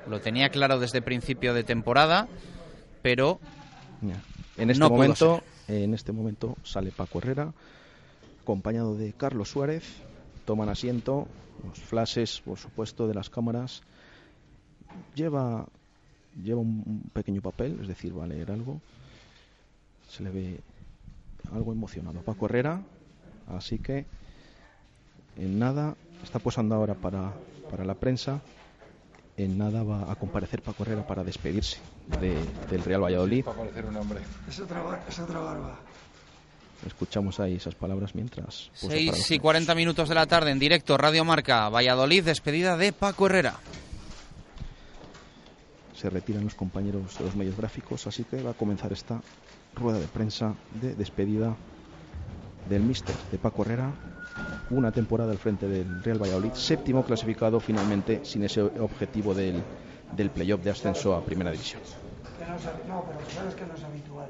Lo 0.05 0.19
tenía 0.19 0.49
claro 0.49 0.79
desde 0.79 1.01
principio 1.01 1.53
de 1.53 1.63
temporada, 1.63 2.27
pero 3.01 3.39
en 4.57 4.69
este 4.69 4.83
momento, 4.83 5.41
en 5.69 5.93
este 5.93 6.11
momento 6.11 6.57
sale 6.61 6.91
Paco 6.91 7.19
Herrera 7.19 7.53
acompañado 8.41 8.95
de 8.95 9.13
Carlos 9.13 9.49
Suárez. 9.49 9.83
Toman 10.45 10.69
asiento, 10.69 11.27
los 11.63 11.79
flashes, 11.79 12.41
por 12.41 12.57
supuesto, 12.57 13.07
de 13.07 13.13
las 13.13 13.29
cámaras. 13.29 13.83
Lleva 15.15 15.67
lleva 16.43 16.61
un 16.61 17.09
pequeño 17.13 17.41
papel, 17.41 17.79
es 17.81 17.87
decir, 17.87 18.17
va 18.17 18.23
a 18.23 18.27
leer 18.27 18.51
algo. 18.51 18.79
Se 20.09 20.23
le 20.23 20.29
ve 20.29 20.59
algo 21.53 21.71
emocionado. 21.71 22.21
Paco 22.21 22.45
Herrera, 22.45 22.81
así 23.47 23.79
que 23.79 24.05
en 25.37 25.59
nada, 25.59 25.95
está 26.23 26.39
posando 26.39 26.75
ahora 26.75 26.95
para, 26.95 27.33
para 27.69 27.85
la 27.85 27.95
prensa, 27.95 28.41
en 29.37 29.57
nada 29.57 29.83
va 29.83 30.11
a 30.11 30.15
comparecer 30.15 30.61
Paco 30.61 30.83
Herrera 30.83 31.07
para 31.07 31.23
despedirse 31.23 31.77
del 32.19 32.83
Real 32.83 33.03
Valladolid. 33.03 33.45
un 33.87 33.95
hombre. 33.95 34.19
Es 34.47 34.59
otra, 34.59 35.03
es 35.07 35.19
otra 35.19 35.39
barba. 35.39 35.79
Escuchamos 36.85 37.39
ahí 37.39 37.55
esas 37.55 37.75
palabras 37.75 38.15
mientras... 38.15 38.69
6 38.73 39.31
y 39.31 39.39
40 39.39 39.75
minutos 39.75 40.09
de 40.09 40.15
la 40.15 40.25
tarde 40.25 40.51
en 40.51 40.59
directo, 40.59 40.97
Radio 40.97 41.23
Marca, 41.25 41.69
Valladolid, 41.69 42.23
despedida 42.23 42.77
de 42.77 42.93
Paco 42.93 43.27
Herrera. 43.27 43.55
Se 45.95 46.09
retiran 46.09 46.43
los 46.43 46.55
compañeros 46.55 47.17
de 47.17 47.25
los 47.25 47.35
medios 47.35 47.55
gráficos, 47.55 48.07
así 48.07 48.23
que 48.23 48.41
va 48.41 48.51
a 48.51 48.55
comenzar 48.55 48.91
esta 48.91 49.21
rueda 49.75 49.99
de 49.99 50.07
prensa 50.07 50.55
de 50.81 50.95
despedida 50.95 51.55
del 52.69 52.81
míster 52.81 53.15
de 53.31 53.37
Paco 53.37 53.63
Herrera. 53.63 53.91
Una 54.69 54.91
temporada 54.91 55.31
al 55.31 55.37
frente 55.37 55.67
del 55.67 56.03
Real 56.03 56.21
Valladolid, 56.21 56.53
séptimo 56.53 57.03
clasificado 57.03 57.59
finalmente 57.59 58.21
sin 58.23 58.43
ese 58.43 58.61
objetivo 58.61 59.33
del, 59.33 59.61
del 60.15 60.29
playoff 60.29 60.63
de 60.63 60.71
ascenso 60.71 61.13
a 61.13 61.23
Primera 61.23 61.51
División. 61.51 61.81
No, 62.87 63.05
pero 63.05 63.29
sabes 63.29 63.55
que 63.55 63.65
no 63.65 63.75
es 63.75 63.83
habitual. 63.83 64.29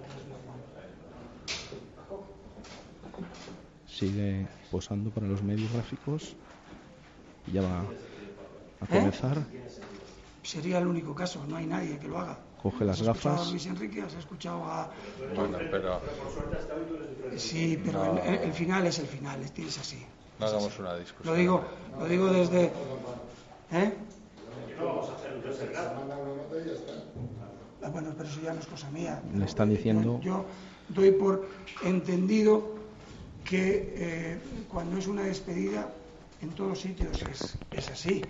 Sigue 4.02 4.48
posando 4.72 5.12
para 5.12 5.28
los 5.28 5.44
medios 5.44 5.72
gráficos. 5.72 6.36
Ya 7.54 7.62
va 7.62 7.82
a 7.82 8.86
¿Eh? 8.86 8.88
comenzar. 8.90 9.38
Sería 10.42 10.80
el 10.80 10.88
único 10.88 11.14
caso, 11.14 11.46
no 11.48 11.56
hay 11.56 11.68
nadie 11.68 12.00
que 12.00 12.08
lo 12.08 12.18
haga. 12.18 12.40
Coge 12.64 12.84
las 12.84 13.00
gafas. 13.00 13.48
A 13.48 13.52
Luis 13.52 13.68
Enrique, 13.68 14.02
has 14.02 14.16
escuchado 14.16 14.64
a. 14.66 14.90
Bueno, 15.36 15.60
pero. 15.70 16.02
Sí, 17.38 17.80
pero 17.86 18.20
el, 18.24 18.52
final 18.54 18.88
es 18.88 18.98
el 18.98 19.06
final, 19.06 19.40
es 19.44 19.78
así. 19.78 20.04
No 20.40 20.48
hagamos 20.48 20.80
una 20.80 20.96
discusión. 20.96 21.36
Lo 21.36 21.40
digo, 21.40 21.64
lo 22.00 22.06
digo 22.08 22.26
desde. 22.34 22.72
¿Eh? 23.72 23.94
Ah, 27.84 27.90
bueno, 27.90 28.16
pero 28.18 28.28
eso 28.28 28.42
ya 28.42 28.52
no 28.52 28.62
es 28.62 28.66
cosa 28.66 28.90
mía. 28.90 29.22
Le 29.32 29.46
están 29.46 29.70
diciendo. 29.70 30.20
Yo 30.24 30.44
doy 30.90 31.12
por 31.12 31.48
entendido 31.84 32.81
que 33.44 33.94
eh, 33.96 34.38
cuando 34.70 34.98
es 34.98 35.08
una 35.08 35.24
despedida, 35.24 35.90
en 36.42 36.50
todos 36.50 36.80
sitios 36.80 37.22
es, 37.32 37.58
es 37.72 37.90
así. 37.90 38.22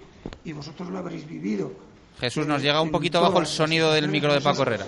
Y 0.43 0.53
vosotros 0.53 0.89
lo 0.89 0.97
habréis 0.97 1.27
vivido. 1.27 1.71
Jesús, 2.19 2.45
nos 2.45 2.61
llega 2.61 2.81
un 2.81 2.91
poquito 2.91 3.21
bajo 3.21 3.39
el 3.39 3.47
sonido 3.47 3.91
del 3.93 4.07
micro 4.07 4.33
de 4.33 4.41
Paco 4.41 4.63
Herrera. 4.63 4.85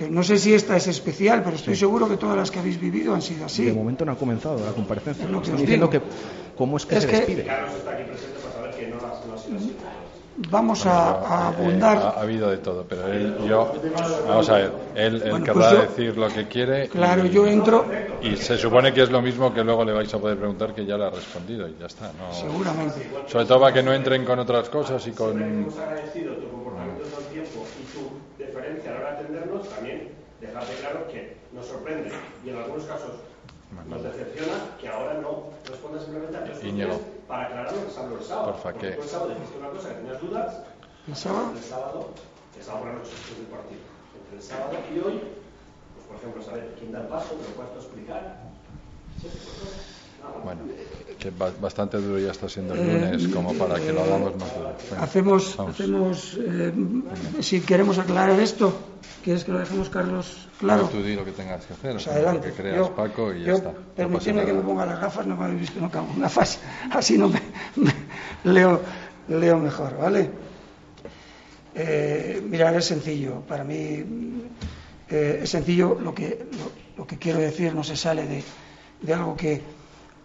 Eh, 0.00 0.08
no 0.10 0.22
sé 0.22 0.38
si 0.38 0.54
esta 0.54 0.76
es 0.76 0.86
especial, 0.86 1.42
pero 1.44 1.56
estoy 1.56 1.76
seguro 1.76 2.08
que 2.08 2.16
todas 2.16 2.36
las 2.36 2.50
que 2.50 2.58
habéis 2.58 2.80
vivido 2.80 3.14
han 3.14 3.22
sido 3.22 3.44
así. 3.44 3.66
De 3.66 3.72
momento 3.72 4.04
no 4.04 4.12
ha 4.12 4.16
comenzado 4.16 4.64
la 4.64 4.72
comparecencia. 4.72 5.24
Es 5.26 5.30
lo 5.30 5.42
que 5.42 5.52
diciendo 5.52 5.90
que 5.90 6.00
cómo 6.56 6.78
es 6.78 6.86
que 6.86 7.00
se 7.00 7.06
despide 7.06 7.46
vamos 10.36 10.86
a, 10.86 11.48
abundar. 11.48 11.98
ha, 11.98 12.20
habido 12.20 12.50
de 12.50 12.58
todo, 12.58 12.84
pero 12.88 13.06
él, 13.08 13.36
yo, 13.46 13.72
vamos 14.26 14.48
a 14.48 14.54
ver, 14.54 14.72
él, 14.94 15.22
pues 15.28 15.42
querrá 15.42 15.74
decir 15.74 16.16
lo 16.16 16.28
que 16.28 16.48
quiere. 16.48 16.88
Claro, 16.88 17.26
yo 17.26 17.46
entro. 17.46 17.84
Y 18.22 18.36
se 18.36 18.56
supone 18.56 18.92
que 18.92 19.02
es 19.02 19.10
lo 19.10 19.20
mismo 19.22 19.52
que 19.52 19.62
luego 19.64 19.84
le 19.84 19.92
vais 19.92 20.12
a 20.12 20.18
poder 20.18 20.36
preguntar 20.38 20.74
que 20.74 20.84
ya 20.84 20.96
le 20.96 21.04
ha 21.04 21.10
respondido 21.10 21.68
y 21.68 21.76
ya 21.78 21.86
está. 21.86 22.12
No, 22.12 22.32
Seguramente. 22.32 23.10
Sobre 23.26 23.44
todo 23.44 23.60
para 23.60 23.74
que 23.74 23.82
no 23.82 23.92
entren 23.92 24.24
con 24.24 24.38
otras 24.38 24.68
cosas 24.68 25.06
y 25.06 25.12
con. 25.12 25.40
Hemos 25.40 25.78
agradecido 25.78 26.34
tu 26.34 26.48
comportamiento 26.50 27.04
todo 27.04 27.20
el 27.20 27.26
tiempo 27.26 27.66
y 27.80 27.92
tu 27.92 28.42
deferencia 28.42 28.90
a 28.90 28.94
la 28.94 29.00
hora 29.00 29.10
de 29.10 29.16
atendernos, 29.18 29.68
también 29.68 30.08
dejarte 30.40 30.74
claro 30.80 31.06
que 31.08 31.36
nos 31.52 31.66
sorprende 31.66 32.10
y 32.44 32.48
en 32.48 32.56
algunos 32.56 32.84
casos 32.84 33.12
nos 33.88 34.02
decepciona 34.02 34.54
que 34.80 34.88
ahora 34.88 35.14
no 35.20 35.44
respondas 35.68 36.02
simplemente 36.02 36.36
a 36.36 36.44
preguntas 36.44 37.19
para 37.30 37.44
aclarar 37.44 37.72
lo 37.72 37.86
que 37.86 37.90
se 37.92 38.00
habló 38.00 38.18
el 38.18 38.24
sábado. 38.24 38.56
Tú 38.60 38.78
el 38.80 39.08
sábado 39.08 39.28
dijiste 39.30 39.58
una 39.58 39.68
cosa 39.70 39.88
que 39.90 39.94
tenías 39.94 40.20
dudas. 40.20 40.56
¿El 41.06 41.14
sábado? 41.14 41.52
El 41.54 41.62
sábado, 41.62 42.08
el 42.58 42.62
sábado 42.64 42.84
por 42.84 42.92
la 42.92 42.98
noche 42.98 43.10
después 43.10 43.38
del 43.38 43.46
partido. 43.46 43.80
Entre 44.18 44.36
el 44.36 44.42
sábado 44.42 44.74
y 44.90 44.98
hoy, 44.98 45.16
pues 45.94 46.06
por 46.10 46.16
ejemplo, 46.16 46.42
saber 46.42 46.74
quién 46.76 46.90
da 46.90 47.02
el 47.02 47.06
paso, 47.06 47.38
me 47.38 47.46
lo 47.46 47.54
puedes 47.54 47.84
explicar. 47.84 48.50
Bueno, 50.42 50.60
que 51.20 51.30
bastante 51.60 51.98
duro 51.98 52.18
ya 52.18 52.32
está 52.32 52.48
siendo 52.48 52.74
el 52.74 52.80
lunes 52.80 53.28
como 53.28 53.52
para 53.54 53.78
que 53.78 53.92
lo 53.92 54.02
hagamos 54.02 54.36
más 54.36 54.54
duro. 54.56 54.74
hacemos, 54.98 55.60
hacemos 55.60 56.38
eh, 56.40 56.72
si 57.40 57.60
queremos 57.60 57.98
aclarar 57.98 58.40
esto, 58.40 58.72
¿quieres 59.22 59.44
que 59.44 59.52
lo 59.52 59.58
dejemos, 59.58 59.90
Carlos? 59.90 60.48
Claro. 60.58 60.88
tú 60.88 61.02
di 61.02 61.14
lo 61.14 61.24
que 61.24 61.32
tengas 61.32 61.64
que 61.66 61.74
hacer, 61.74 61.92
pues 61.92 62.08
adelante. 62.08 62.48
lo 62.48 62.54
que 62.54 62.62
creas, 62.62 62.88
Paco, 62.90 63.34
y 63.34 63.44
ya 63.44 63.52
está. 63.52 63.72
Permitidme 63.94 64.44
que 64.44 64.52
me 64.52 64.62
ponga 64.62 64.86
las 64.86 65.00
gafas, 65.00 65.26
no 65.26 65.36
me 65.36 65.44
habéis 65.44 65.60
visto 65.60 65.80
nunca 65.80 66.00
con 66.00 66.20
gafas, 66.20 66.58
así 66.90 67.16
no 67.16 67.28
me, 67.28 67.40
leo, 68.44 68.80
leo 69.28 69.58
mejor, 69.58 69.96
¿vale? 69.98 70.30
Eh, 71.74 72.42
mirad, 72.48 72.74
es 72.76 72.86
sencillo. 72.86 73.40
Para 73.46 73.62
mí 73.62 74.04
eh, 75.08 75.40
es 75.42 75.50
sencillo. 75.50 75.98
Lo 76.00 76.14
que, 76.14 76.46
lo, 76.96 77.06
que 77.06 77.18
quiero 77.18 77.38
decir 77.38 77.74
no 77.74 77.84
se 77.84 77.96
sale 77.96 78.26
de, 78.26 78.42
de 79.02 79.14
algo 79.14 79.36
que 79.36 79.62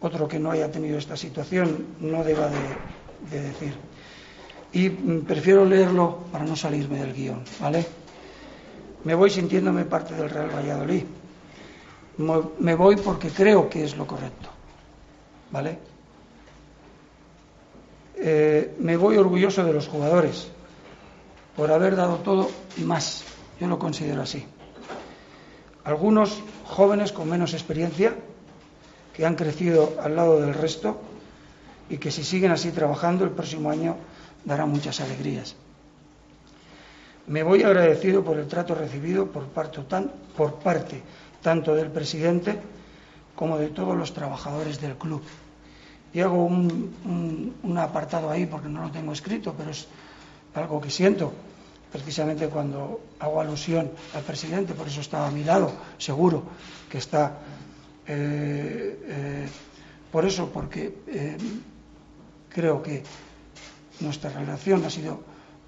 otro 0.06 0.28
que 0.28 0.40
no 0.40 0.52
haya 0.52 0.72
tenido 0.72 0.98
esta 0.98 1.18
situación 1.18 1.98
no 2.00 2.24
deba 2.24 2.50
de, 2.50 3.42
decir. 3.42 3.74
Y 4.72 4.90
mm, 4.90 5.22
prefiero 5.26 5.66
leerlo 5.66 6.20
para 6.32 6.46
no 6.46 6.56
salirme 6.56 7.00
del 7.00 7.14
guion, 7.14 7.44
¿vale? 7.60 7.86
Me 9.04 9.16
voy 9.16 9.30
sintiéndome 9.30 9.86
parte 9.86 10.14
del 10.14 10.30
Real 10.30 10.50
Valladolid. 10.56 11.04
Me 12.60 12.76
voy 12.76 12.96
porque 12.96 13.30
creo 13.30 13.70
que 13.70 13.84
es 13.84 13.98
lo 13.98 14.08
correcto, 14.08 14.50
¿vale? 15.52 15.78
Eh, 18.18 18.76
me 18.80 18.96
voy 18.96 19.18
orgulloso 19.18 19.66
de 19.66 19.74
los 19.74 19.88
jugadores 19.88 20.48
por 21.58 21.72
haber 21.72 21.96
dado 21.96 22.18
todo 22.18 22.50
y 22.78 22.82
más. 22.82 23.24
Yo 23.60 23.68
lo 23.68 23.78
considero 23.78 24.22
así. 24.22 24.46
Algunos 25.84 26.42
jóvenes 26.66 27.12
con 27.12 27.30
menos 27.30 27.54
experiencia 27.54 28.16
que 29.16 29.26
han 29.26 29.36
crecido 29.36 29.94
al 30.02 30.16
lado 30.16 30.42
del 30.42 30.54
resto 30.54 31.00
y 31.90 31.98
que 31.98 32.12
si 32.12 32.24
siguen 32.24 32.52
así 32.52 32.72
trabajando 32.72 33.24
el 33.24 33.32
próximo 33.32 33.70
año 33.70 33.96
dará 34.44 34.66
muchas 34.66 35.00
alegrías. 35.00 35.56
Me 37.28 37.42
voy 37.42 37.64
agradecido 37.64 38.24
por 38.24 38.38
el 38.38 38.48
trato 38.48 38.76
recibido 38.76 39.28
por 39.28 39.46
parte, 39.48 41.02
tanto 41.42 41.74
del 41.74 41.90
presidente 41.90 42.60
como 43.36 43.58
de 43.58 43.70
todos 43.70 43.98
los 43.98 44.14
trabajadores 44.14 44.80
del 44.82 44.96
club. 44.96 45.24
Y 46.14 46.20
hago 46.22 46.46
un, 46.46 47.56
un 47.64 47.78
apartado 47.78 48.30
ahí 48.30 48.46
porque 48.46 48.70
no 48.70 48.84
lo 48.84 48.92
tengo 48.92 49.12
escrito, 49.12 49.54
pero 49.58 49.72
es 49.72 49.88
algo 50.54 50.80
que 50.80 50.90
siento 50.90 51.34
precisamente 51.92 52.50
cuando 52.50 53.00
hago 53.20 53.40
alusión 53.40 53.90
al 54.14 54.22
presidente, 54.24 54.74
por 54.74 54.88
eso 54.88 55.00
estaba 55.00 55.28
a 55.28 55.32
mi 55.32 55.44
lado, 55.44 55.72
seguro 55.98 56.44
que 56.90 56.98
está 56.98 57.40
eh, 58.08 59.00
eh, 59.08 59.48
por 60.12 60.26
eso, 60.26 60.50
porque 60.52 61.00
eh, 61.08 61.38
creo 62.50 62.82
que 62.82 63.04
nuestra 64.00 64.30
relación 64.30 64.84
ha 64.86 64.90
sido 64.90 65.24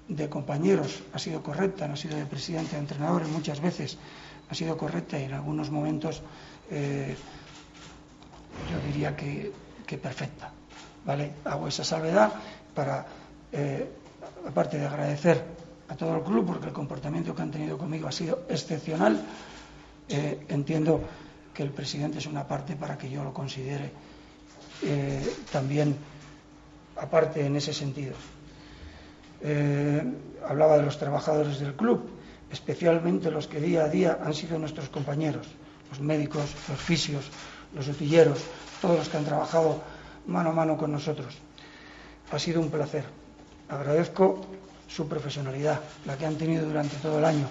de 0.08 0.28
compañeros, 0.28 1.02
ha 1.12 1.18
sido 1.18 1.42
correcta, 1.42 1.86
no 1.86 1.94
ha 1.94 1.96
sido 1.96 2.16
de 2.16 2.26
presidente 2.26 2.76
a 2.76 2.78
entrenadores 2.78 3.28
muchas 3.28 3.60
veces, 3.60 3.98
ha 4.48 4.54
sido 4.54 4.76
correcta 4.76 5.18
y 5.18 5.24
en 5.24 5.34
algunos 5.34 5.70
momentos 5.70 6.22
yo 6.70 7.16
diría 8.86 9.14
que, 9.16 9.52
perfecta. 10.00 10.50
¿vale? 11.04 11.32
Hago 11.44 11.68
esa 11.68 11.84
salvedad 11.84 12.32
para, 12.74 13.06
aparte 14.46 14.78
de 14.78 14.86
agradecer 14.86 15.44
a 15.88 15.96
todo 15.96 16.16
el 16.16 16.22
club, 16.22 16.46
porque 16.46 16.66
el 16.68 16.72
comportamiento 16.72 17.34
que 17.34 17.42
han 17.42 17.50
tenido 17.50 17.76
conmigo 17.76 18.08
ha 18.08 18.12
sido 18.12 18.44
excepcional, 18.48 19.22
entiendo 20.08 21.02
que 21.58 21.64
el 21.64 21.70
presidente 21.70 22.18
es 22.18 22.26
una 22.26 22.46
parte 22.46 22.76
para 22.76 22.96
que 22.96 23.10
yo 23.10 23.24
lo 23.24 23.32
considere 23.34 23.90
eh, 24.84 25.34
también 25.50 25.96
aparte 26.94 27.44
en 27.44 27.56
ese 27.56 27.74
sentido. 27.74 28.14
Eh, 29.42 30.04
hablaba 30.46 30.76
de 30.76 30.84
los 30.84 30.96
trabajadores 31.00 31.58
del 31.58 31.74
club, 31.74 32.10
especialmente 32.52 33.32
los 33.32 33.48
que 33.48 33.60
día 33.60 33.86
a 33.86 33.88
día 33.88 34.20
han 34.24 34.34
sido 34.34 34.56
nuestros 34.56 34.88
compañeros, 34.88 35.48
los 35.90 35.98
médicos, 35.98 36.54
los 36.68 36.78
fisios, 36.80 37.24
los 37.74 37.88
utilleros, 37.88 38.38
todos 38.80 38.96
los 38.96 39.08
que 39.08 39.16
han 39.16 39.24
trabajado 39.24 39.82
mano 40.28 40.50
a 40.50 40.52
mano 40.52 40.76
con 40.76 40.92
nosotros. 40.92 41.38
Ha 42.30 42.38
sido 42.38 42.60
un 42.60 42.70
placer. 42.70 43.02
Agradezco 43.68 44.46
su 44.86 45.08
profesionalidad, 45.08 45.80
la 46.06 46.16
que 46.16 46.24
han 46.24 46.36
tenido 46.36 46.64
durante 46.64 46.94
todo 46.98 47.18
el 47.18 47.24
año. 47.24 47.48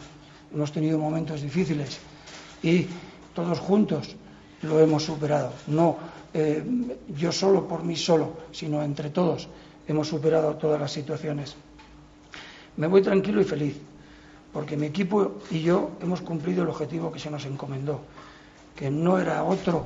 Hemos 0.53 0.71
tenido 0.71 0.97
momentos 0.97 1.41
difíciles 1.41 1.99
y 2.63 2.87
todos 3.37 3.59
juntos 3.59 4.15
lo 4.63 4.79
hemos 4.79 5.03
superado. 5.05 5.53
No 5.67 5.95
eh, 6.33 6.65
yo 7.15 7.31
solo 7.31 7.67
por 7.67 7.83
mí 7.83 7.95
solo, 7.95 8.33
sino 8.51 8.81
entre 8.81 9.11
todos 9.11 9.47
hemos 9.87 10.07
superado 10.07 10.55
todas 10.55 10.81
las 10.81 10.91
situaciones. 10.91 11.55
Me 12.77 12.87
voy 12.87 13.03
tranquilo 13.03 13.39
y 13.39 13.43
feliz, 13.43 13.77
porque 14.51 14.75
mi 14.75 14.87
equipo 14.87 15.37
y 15.51 15.61
yo 15.61 15.91
hemos 16.01 16.21
cumplido 16.21 16.63
el 16.63 16.69
objetivo 16.69 17.11
que 17.11 17.19
se 17.19 17.29
nos 17.29 17.45
encomendó, 17.45 18.01
que 18.75 18.89
no 18.89 19.19
era 19.19 19.43
otro 19.43 19.85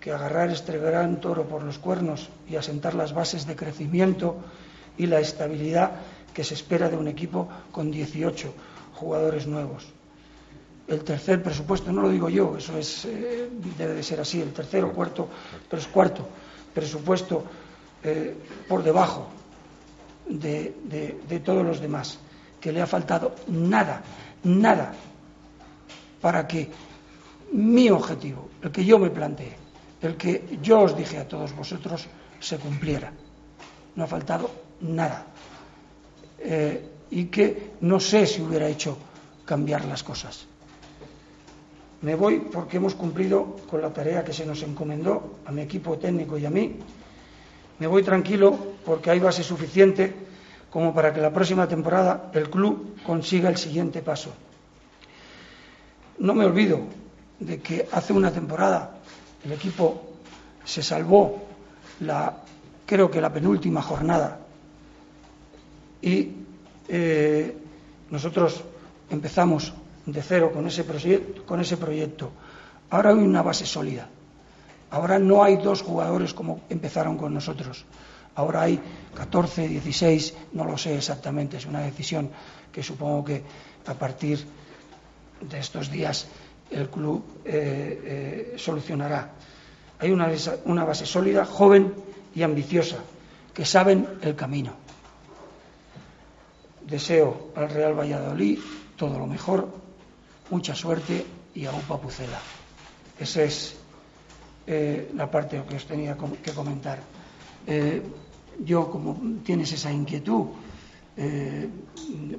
que 0.00 0.10
agarrar 0.10 0.50
este 0.50 0.76
gran 0.76 1.20
toro 1.20 1.44
por 1.44 1.62
los 1.62 1.78
cuernos 1.78 2.28
y 2.50 2.56
asentar 2.56 2.94
las 2.94 3.14
bases 3.14 3.46
de 3.46 3.54
crecimiento 3.54 4.34
y 4.98 5.06
la 5.06 5.20
estabilidad 5.20 5.92
que 6.34 6.42
se 6.42 6.54
espera 6.54 6.88
de 6.90 6.96
un 6.96 7.06
equipo 7.06 7.48
con 7.70 7.92
18 7.92 8.52
jugadores 8.96 9.46
nuevos. 9.46 9.86
El 10.88 11.02
tercer 11.02 11.42
presupuesto, 11.42 11.92
no 11.92 12.02
lo 12.02 12.10
digo 12.10 12.28
yo, 12.28 12.56
eso 12.56 12.76
es, 12.76 13.04
eh, 13.06 13.48
debe 13.78 13.94
de 13.94 14.02
ser 14.02 14.20
así, 14.20 14.40
el 14.40 14.52
tercer 14.52 14.84
o 14.84 14.92
cuarto, 14.92 15.28
pero 15.68 15.82
cuarto 15.92 16.28
presupuesto 16.74 17.44
eh, 18.02 18.34
por 18.68 18.82
debajo 18.82 19.28
de, 20.28 20.74
de 21.28 21.40
todos 21.40 21.64
los 21.64 21.80
demás, 21.80 22.18
que 22.60 22.72
le 22.72 22.82
ha 22.82 22.86
faltado 22.86 23.34
nada, 23.48 24.02
nada 24.42 24.94
para 26.20 26.46
que 26.48 26.70
mi 27.52 27.90
objetivo, 27.90 28.48
el 28.62 28.72
que 28.72 28.84
yo 28.84 28.98
me 28.98 29.10
planteé, 29.10 29.56
el 30.00 30.16
que 30.16 30.58
yo 30.62 30.80
os 30.80 30.96
dije 30.96 31.18
a 31.18 31.28
todos 31.28 31.54
vosotros, 31.54 32.06
se 32.40 32.58
cumpliera. 32.58 33.12
No 33.94 34.04
ha 34.04 34.06
faltado 34.06 34.50
nada. 34.80 35.26
Eh, 36.38 36.88
y 37.10 37.26
que 37.26 37.72
no 37.80 38.00
sé 38.00 38.26
si 38.26 38.42
hubiera 38.42 38.68
hecho 38.68 38.96
cambiar 39.44 39.84
las 39.84 40.02
cosas. 40.02 40.46
Me 42.04 42.14
voy 42.14 42.38
porque 42.38 42.76
hemos 42.76 42.94
cumplido 42.94 43.56
con 43.70 43.80
la 43.80 43.88
tarea 43.90 44.22
que 44.22 44.34
se 44.34 44.44
nos 44.44 44.62
encomendó 44.62 45.40
a 45.46 45.50
mi 45.50 45.62
equipo 45.62 45.96
técnico 45.96 46.36
y 46.36 46.44
a 46.44 46.50
mí. 46.50 46.76
Me 47.78 47.86
voy 47.86 48.02
tranquilo 48.02 48.58
porque 48.84 49.10
hay 49.10 49.20
base 49.20 49.42
suficiente 49.42 50.12
como 50.70 50.92
para 50.92 51.14
que 51.14 51.22
la 51.22 51.32
próxima 51.32 51.66
temporada 51.66 52.30
el 52.34 52.50
club 52.50 53.00
consiga 53.06 53.48
el 53.48 53.56
siguiente 53.56 54.02
paso. 54.02 54.34
No 56.18 56.34
me 56.34 56.44
olvido 56.44 56.80
de 57.40 57.60
que 57.60 57.88
hace 57.90 58.12
una 58.12 58.30
temporada 58.30 58.98
el 59.42 59.52
equipo 59.52 60.02
se 60.62 60.82
salvó 60.82 61.42
la, 62.00 62.36
creo 62.84 63.10
que 63.10 63.20
la 63.22 63.32
penúltima 63.32 63.80
jornada 63.80 64.40
y 66.02 66.32
eh, 66.86 67.56
nosotros 68.10 68.62
empezamos 69.08 69.72
de 70.06 70.22
cero 70.22 70.50
con 70.52 70.66
ese, 70.66 70.84
con 71.46 71.60
ese 71.60 71.76
proyecto. 71.76 72.30
Ahora 72.90 73.10
hay 73.10 73.16
una 73.16 73.42
base 73.42 73.66
sólida. 73.66 74.08
Ahora 74.90 75.18
no 75.18 75.42
hay 75.42 75.56
dos 75.56 75.82
jugadores 75.82 76.34
como 76.34 76.60
empezaron 76.68 77.16
con 77.16 77.34
nosotros. 77.34 77.84
Ahora 78.36 78.62
hay 78.62 78.80
14, 79.14 79.68
16, 79.68 80.34
no 80.52 80.64
lo 80.64 80.76
sé 80.76 80.96
exactamente, 80.96 81.56
es 81.56 81.66
una 81.66 81.80
decisión 81.80 82.30
que 82.72 82.82
supongo 82.82 83.24
que 83.24 83.42
a 83.86 83.94
partir 83.94 84.44
de 85.40 85.58
estos 85.58 85.90
días 85.90 86.26
el 86.70 86.88
club 86.90 87.24
eh, 87.44 88.52
eh, 88.54 88.54
solucionará. 88.58 89.30
Hay 90.00 90.10
una, 90.10 90.28
una 90.64 90.84
base 90.84 91.06
sólida, 91.06 91.44
joven 91.44 91.94
y 92.34 92.42
ambiciosa, 92.42 92.98
que 93.52 93.64
saben 93.64 94.08
el 94.22 94.34
camino. 94.34 94.72
Deseo 96.86 97.52
al 97.54 97.70
Real 97.70 97.98
Valladolid 97.98 98.58
todo 98.96 99.18
lo 99.18 99.26
mejor, 99.26 99.68
mucha 100.50 100.74
suerte 100.74 101.24
y 101.54 101.66
a 101.66 101.72
un 101.72 101.82
papucela. 101.82 102.38
Esa 103.18 103.42
es 103.42 103.76
eh, 104.66 105.10
la 105.14 105.30
parte 105.30 105.62
que 105.68 105.76
os 105.76 105.86
tenía 105.86 106.16
que 106.42 106.52
comentar. 106.52 107.00
yo, 108.58 108.90
como 108.90 109.40
tienes 109.42 109.72
esa 109.72 109.90
inquietud, 109.90 110.46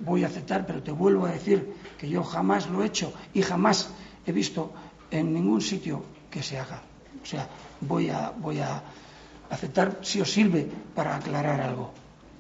voy 0.01 0.23
a 0.23 0.27
aceptar, 0.27 0.65
pero 0.65 0.83
te 0.83 0.91
vuelvo 0.91 1.25
a 1.25 1.31
decir 1.31 1.73
que 1.97 2.07
yo 2.07 2.23
jamás 2.23 2.69
lo 2.69 2.83
he 2.83 2.87
hecho 2.87 3.11
y 3.33 3.41
jamás 3.41 3.89
he 4.25 4.31
visto 4.31 4.71
en 5.11 5.33
ningún 5.33 5.61
sitio 5.61 6.03
que 6.29 6.43
se 6.43 6.59
haga. 6.59 6.81
O 7.21 7.25
sea, 7.25 7.47
voy 7.81 8.09
a, 8.09 8.31
voy 8.31 8.59
a 8.59 8.81
aceptar 9.49 9.99
si 10.01 10.21
os 10.21 10.31
sirve 10.31 10.67
para 10.93 11.15
aclarar 11.15 11.61
algo. 11.61 11.91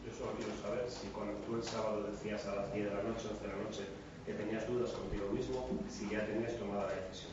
Yo 0.05 0.13
solo 0.13 0.31
quiero 0.37 0.53
saber 0.61 0.85
si 0.89 1.07
cuando 1.07 1.33
tú 1.45 1.55
el 1.55 1.63
sábado 1.63 2.03
decías 2.11 2.45
a 2.45 2.55
las 2.55 2.73
10 2.73 2.85
de 2.85 2.95
la 2.95 3.03
noche, 3.03 3.27
11 3.31 3.41
de 3.41 3.47
la 3.47 3.63
noche, 3.63 3.83
que 4.25 4.33
tenías 4.33 4.67
dudas 4.67 4.89
contigo 4.91 5.29
mismo, 5.31 5.67
si 5.89 6.09
ya 6.09 6.25
tenías 6.25 6.57
tomada 6.57 6.87
la 6.87 6.95
decisión. 6.95 7.31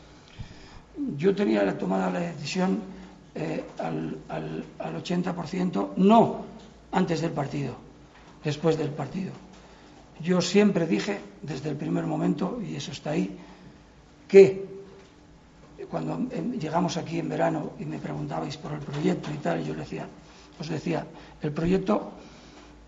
Yo 1.17 1.35
tenía 1.35 1.79
tomada 1.79 2.11
la 2.11 2.21
decisión 2.21 2.81
eh, 3.35 3.65
al, 3.79 4.19
al, 4.29 4.65
al 4.79 5.03
80%, 5.03 5.91
no 5.97 6.45
antes 6.93 7.21
del 7.23 7.33
partido, 7.33 7.75
después 8.45 8.77
del 8.77 8.91
partido. 8.91 9.33
Yo 10.21 10.41
siempre 10.41 10.87
dije, 10.87 11.19
desde 11.41 11.71
el 11.71 11.77
primer 11.77 12.05
momento, 12.05 12.61
y 12.63 12.77
eso 12.77 12.93
está 12.93 13.11
ahí, 13.11 13.37
que 14.29 14.65
cuando 15.91 16.15
em, 16.31 16.53
llegamos 16.59 16.97
aquí 16.97 17.19
en 17.19 17.29
verano 17.29 17.73
y 17.79 17.85
me 17.85 17.99
preguntabais 17.99 18.57
por 18.57 18.73
el 18.73 18.81
proyecto 18.81 19.31
y 19.31 19.39
tal, 19.39 19.65
yo 19.65 19.75
decía, 19.75 20.07
os 20.61 20.69
decía, 20.69 21.07
el 21.41 21.53
proyecto 21.53 22.13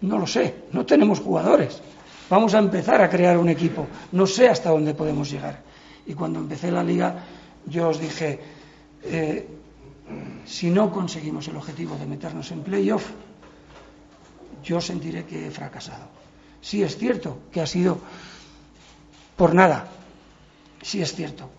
no 0.02 0.18
lo 0.18 0.26
sé, 0.26 0.64
no 0.72 0.86
tenemos 0.86 1.20
jugadores. 1.20 1.82
Vamos 2.30 2.54
a 2.54 2.58
empezar 2.58 3.02
a 3.02 3.10
crear 3.10 3.36
un 3.36 3.48
equipo. 3.48 3.86
No 4.12 4.26
sé 4.26 4.48
hasta 4.48 4.70
dónde 4.70 4.94
podemos 4.94 5.30
llegar. 5.30 5.62
Y 6.06 6.14
cuando 6.14 6.38
empecé 6.38 6.70
la 6.70 6.82
liga, 6.82 7.24
yo 7.66 7.88
os 7.88 8.00
dije, 8.00 8.40
eh, 9.04 9.48
si 10.46 10.70
no 10.70 10.90
conseguimos 10.90 11.48
el 11.48 11.56
objetivo 11.56 11.96
de 11.96 12.06
meternos 12.06 12.50
en 12.50 12.62
playoff, 12.62 13.10
yo 14.62 14.80
sentiré 14.80 15.24
que 15.24 15.46
he 15.46 15.50
fracasado. 15.50 16.08
Sí 16.60 16.82
es 16.82 16.96
cierto 16.96 17.38
que 17.52 17.60
ha 17.60 17.66
sido 17.66 17.98
por 19.36 19.54
nada, 19.54 19.88
sí 20.80 21.02
es 21.02 21.14
cierto. 21.14 21.50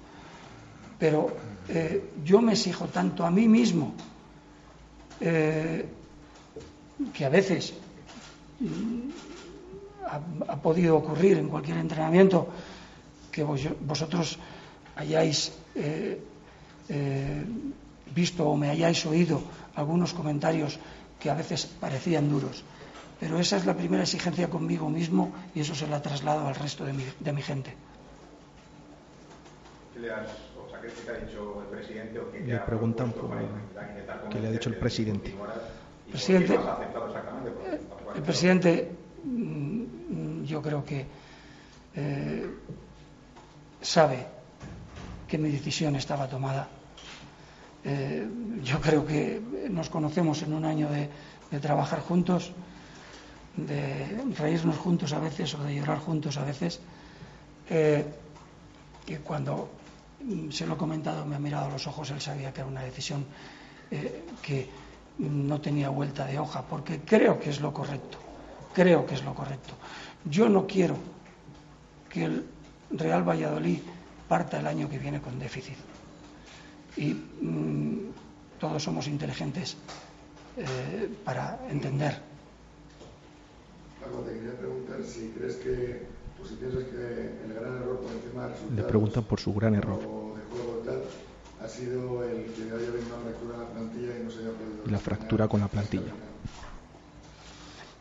Pero 0.97 1.35
eh, 1.69 2.11
yo 2.23 2.41
me 2.41 2.53
exijo 2.53 2.85
tanto 2.85 3.25
a 3.25 3.29
mí 3.29 3.47
mismo 3.47 3.93
eh, 5.19 5.85
que 7.13 7.25
a 7.25 7.29
veces 7.29 7.73
ha, 10.05 10.55
podido 10.57 10.97
ocurrir 10.97 11.37
en 11.37 11.49
cualquier 11.49 11.77
entrenamiento 11.77 12.47
que 13.31 13.43
vosotros 13.43 14.37
hayáis 14.95 15.51
eh, 15.75 16.21
visto 18.13 18.47
o 18.47 18.55
me 18.55 18.69
hayáis 18.69 19.05
oído 19.05 19.41
algunos 19.75 20.13
comentarios 20.13 20.79
que 21.19 21.29
a 21.29 21.33
veces 21.33 21.65
parecían 21.65 22.29
duros. 22.29 22.63
Pero 23.19 23.39
esa 23.39 23.57
es 23.57 23.65
la 23.65 23.75
primera 23.75 24.03
exigencia 24.03 24.49
conmigo 24.49 24.89
mismo 24.89 25.31
y 25.53 25.61
eso 25.61 25.75
se 25.75 25.87
la 25.87 26.01
traslado 26.01 26.47
al 26.47 26.55
resto 26.55 26.85
de 26.85 26.93
mi, 26.93 27.03
de 27.19 27.33
mi 27.33 27.41
gente 27.41 27.73
le, 29.99 30.11
has, 30.11 30.29
o 30.57 30.69
sea, 30.69 30.81
¿qué 30.81 30.89
te 30.89 31.11
ha 31.11 31.25
dicho 31.25 31.61
el 31.61 31.67
presidente 31.77 32.19
o 32.19 32.31
le 32.31 32.59
preguntan 32.59 33.11
por 33.11 33.29
qué 34.29 34.39
le 34.39 34.47
ha 34.47 34.51
dicho 34.51 34.69
el 34.69 34.77
presidente. 34.77 35.33
Presidente, 36.09 36.59
el 38.15 38.21
presidente, 38.21 38.91
yo 40.45 40.61
creo 40.61 40.83
que 40.83 41.05
eh, 41.95 42.49
sabe 43.81 44.27
que 45.27 45.37
mi 45.37 45.49
decisión 45.49 45.95
estaba 45.95 46.27
tomada. 46.27 46.67
Eh, 47.83 48.27
yo 48.63 48.81
creo 48.81 49.05
que 49.05 49.41
nos 49.69 49.89
conocemos 49.89 50.41
en 50.41 50.53
un 50.53 50.65
año 50.65 50.89
de, 50.89 51.09
trabajar 51.59 52.01
juntos, 52.01 52.51
de 53.55 54.23
reírnos 54.37 54.75
juntos 54.77 55.13
a 55.13 55.19
veces 55.19 55.53
o 55.55 55.63
de 55.63 55.75
llorar 55.75 55.99
juntos 55.99 56.37
a 56.37 56.43
veces. 56.43 56.79
Eh, 57.69 58.03
cuando 59.23 59.69
se 60.49 60.65
lo 60.65 60.73
he 60.73 60.77
comentado, 60.77 61.25
me 61.25 61.35
ha 61.35 61.39
mirado 61.39 61.67
a 61.67 61.69
los 61.69 61.87
ojos, 61.87 62.09
él 62.11 62.19
sabía 62.19 62.51
que 62.51 62.61
era 62.61 62.69
una 62.69 62.81
decisión 62.81 63.25
eh, 63.91 64.25
que 64.41 64.67
no 65.19 65.61
tenía 65.61 65.89
vuelta 65.89 66.25
de 66.25 66.39
hoja, 66.39 66.63
porque 66.63 67.01
creo 67.01 67.39
que 67.39 67.49
es 67.51 67.61
lo 67.61 67.71
correcto, 67.71 68.17
creo 68.75 69.05
que 69.05 69.15
es 69.15 69.23
lo 69.23 69.33
correcto. 69.33 69.73
Yo 70.25 70.49
no 70.49 70.67
quiero 70.67 70.95
que 72.09 72.25
el 72.25 72.45
Real 72.91 73.27
Valladolid 73.27 73.79
parta 74.27 74.59
el 74.59 74.67
año 74.67 74.89
que 74.89 74.99
viene 74.99 75.21
con 75.21 75.39
déficit. 75.39 75.77
Y 76.97 77.13
mm, 77.13 78.11
todos 78.59 78.83
somos 78.83 79.07
inteligentes 79.07 79.77
eh, 80.57 81.09
para 81.23 81.59
entender. 81.69 82.19
te 84.25 84.33
quería 84.33 84.57
preguntar 84.57 85.03
si 85.03 85.29
crees 85.29 85.55
que 85.57 86.03
pues 86.37 86.51
piensas 86.51 86.83
que 86.83 87.45
el 87.45 87.53
gran 87.53 87.77
error 87.77 87.99
por 87.99 88.11
encima 88.11 88.49
Le 88.75 88.83
preguntan 88.83 89.23
por 89.23 89.39
su 89.39 89.53
gran 89.53 89.75
error. 89.75 89.99
ha 91.61 91.67
sido 91.67 92.23
el 92.23 92.45
que 92.53 92.63
haya 92.63 92.73
habido 92.75 92.93
una 92.93 93.23
fractura 93.23 93.55
en 93.55 93.61
la 93.61 93.67
plantilla 93.69 94.19
y 94.19 94.23
no 94.23 94.31
se 94.31 94.39
haya 94.39 94.51
podido. 94.51 94.87
La 94.87 94.99
fractura 94.99 95.47
con 95.47 95.61
la 95.61 95.67
plantilla. 95.67 96.13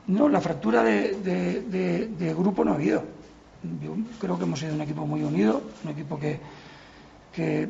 No, 0.07 0.29
la 0.29 0.41
fractura 0.41 0.83
de, 0.83 2.35
grupo 2.37 2.65
no 2.65 2.73
ha 2.73 2.75
habido. 2.75 3.03
Yo 3.83 3.97
creo 4.21 4.37
que 4.37 4.45
hemos 4.45 4.61
sido 4.61 4.75
un 4.75 4.83
equipo 4.83 5.07
muy 5.07 5.23
unido, 5.23 5.63
un 5.85 5.91
equipo 5.91 6.19
que, 6.19 6.39
que 7.33 7.69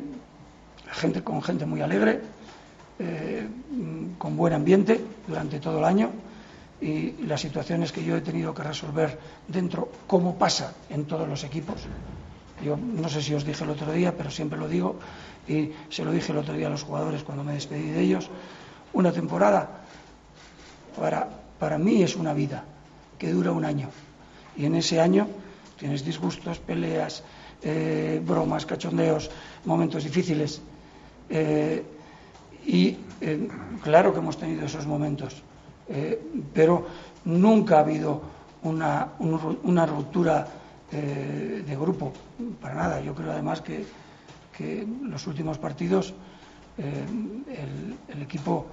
gente 0.91 1.23
con 1.23 1.41
gente 1.41 1.65
muy 1.65 1.81
alegre, 1.81 2.21
eh, 2.99 3.47
con 4.17 4.35
buen 4.35 4.53
ambiente 4.53 4.99
durante 5.27 5.59
todo 5.59 5.79
el 5.79 5.85
año 5.85 6.09
y 6.81 7.11
las 7.25 7.41
situaciones 7.41 7.91
que 7.91 8.03
yo 8.03 8.17
he 8.17 8.21
tenido 8.21 8.53
que 8.53 8.63
resolver 8.63 9.17
dentro, 9.47 9.89
como 10.07 10.35
pasa 10.35 10.73
en 10.89 11.05
todos 11.05 11.27
los 11.27 11.43
equipos. 11.43 11.75
Yo 12.63 12.77
no 12.77 13.09
sé 13.09 13.21
si 13.21 13.33
os 13.33 13.45
dije 13.45 13.63
el 13.63 13.69
otro 13.69 13.91
día, 13.91 14.15
pero 14.15 14.29
siempre 14.29 14.57
lo 14.57 14.67
digo 14.67 14.95
y 15.47 15.71
se 15.89 16.03
lo 16.03 16.11
dije 16.11 16.31
el 16.31 16.37
otro 16.39 16.53
día 16.53 16.67
a 16.67 16.69
los 16.69 16.83
jugadores 16.83 17.23
cuando 17.23 17.43
me 17.43 17.53
despedí 17.53 17.89
de 17.89 18.01
ellos. 18.01 18.29
Una 18.93 19.11
temporada 19.11 19.83
para, 20.97 21.27
para 21.59 21.77
mí 21.77 22.03
es 22.03 22.15
una 22.15 22.33
vida 22.33 22.63
que 23.17 23.31
dura 23.31 23.51
un 23.51 23.65
año 23.65 23.89
y 24.57 24.65
en 24.65 24.75
ese 24.75 24.99
año 24.99 25.27
tienes 25.77 26.05
disgustos, 26.05 26.59
peleas, 26.59 27.23
eh, 27.61 28.21
bromas, 28.25 28.65
cachondeos, 28.65 29.29
momentos 29.65 30.03
difíciles. 30.03 30.61
Eh, 31.29 31.83
y 32.65 32.97
eh, 33.21 33.47
claro 33.83 34.13
que 34.13 34.19
hemos 34.19 34.37
tenido 34.37 34.65
esos 34.65 34.85
momentos, 34.85 35.43
pero 36.53 36.87
nunca 37.25 37.77
ha 37.77 37.79
habido 37.81 38.21
una, 38.63 39.85
ruptura 39.85 40.47
de 40.89 41.77
grupo, 41.79 42.11
para 42.59 42.73
nada. 42.73 43.01
Yo 43.01 43.13
creo 43.13 43.31
además 43.31 43.61
que, 43.61 43.85
en 44.57 45.11
los 45.11 45.27
últimos 45.27 45.59
partidos 45.59 46.15
el 46.77 48.21
equipo 48.21 48.65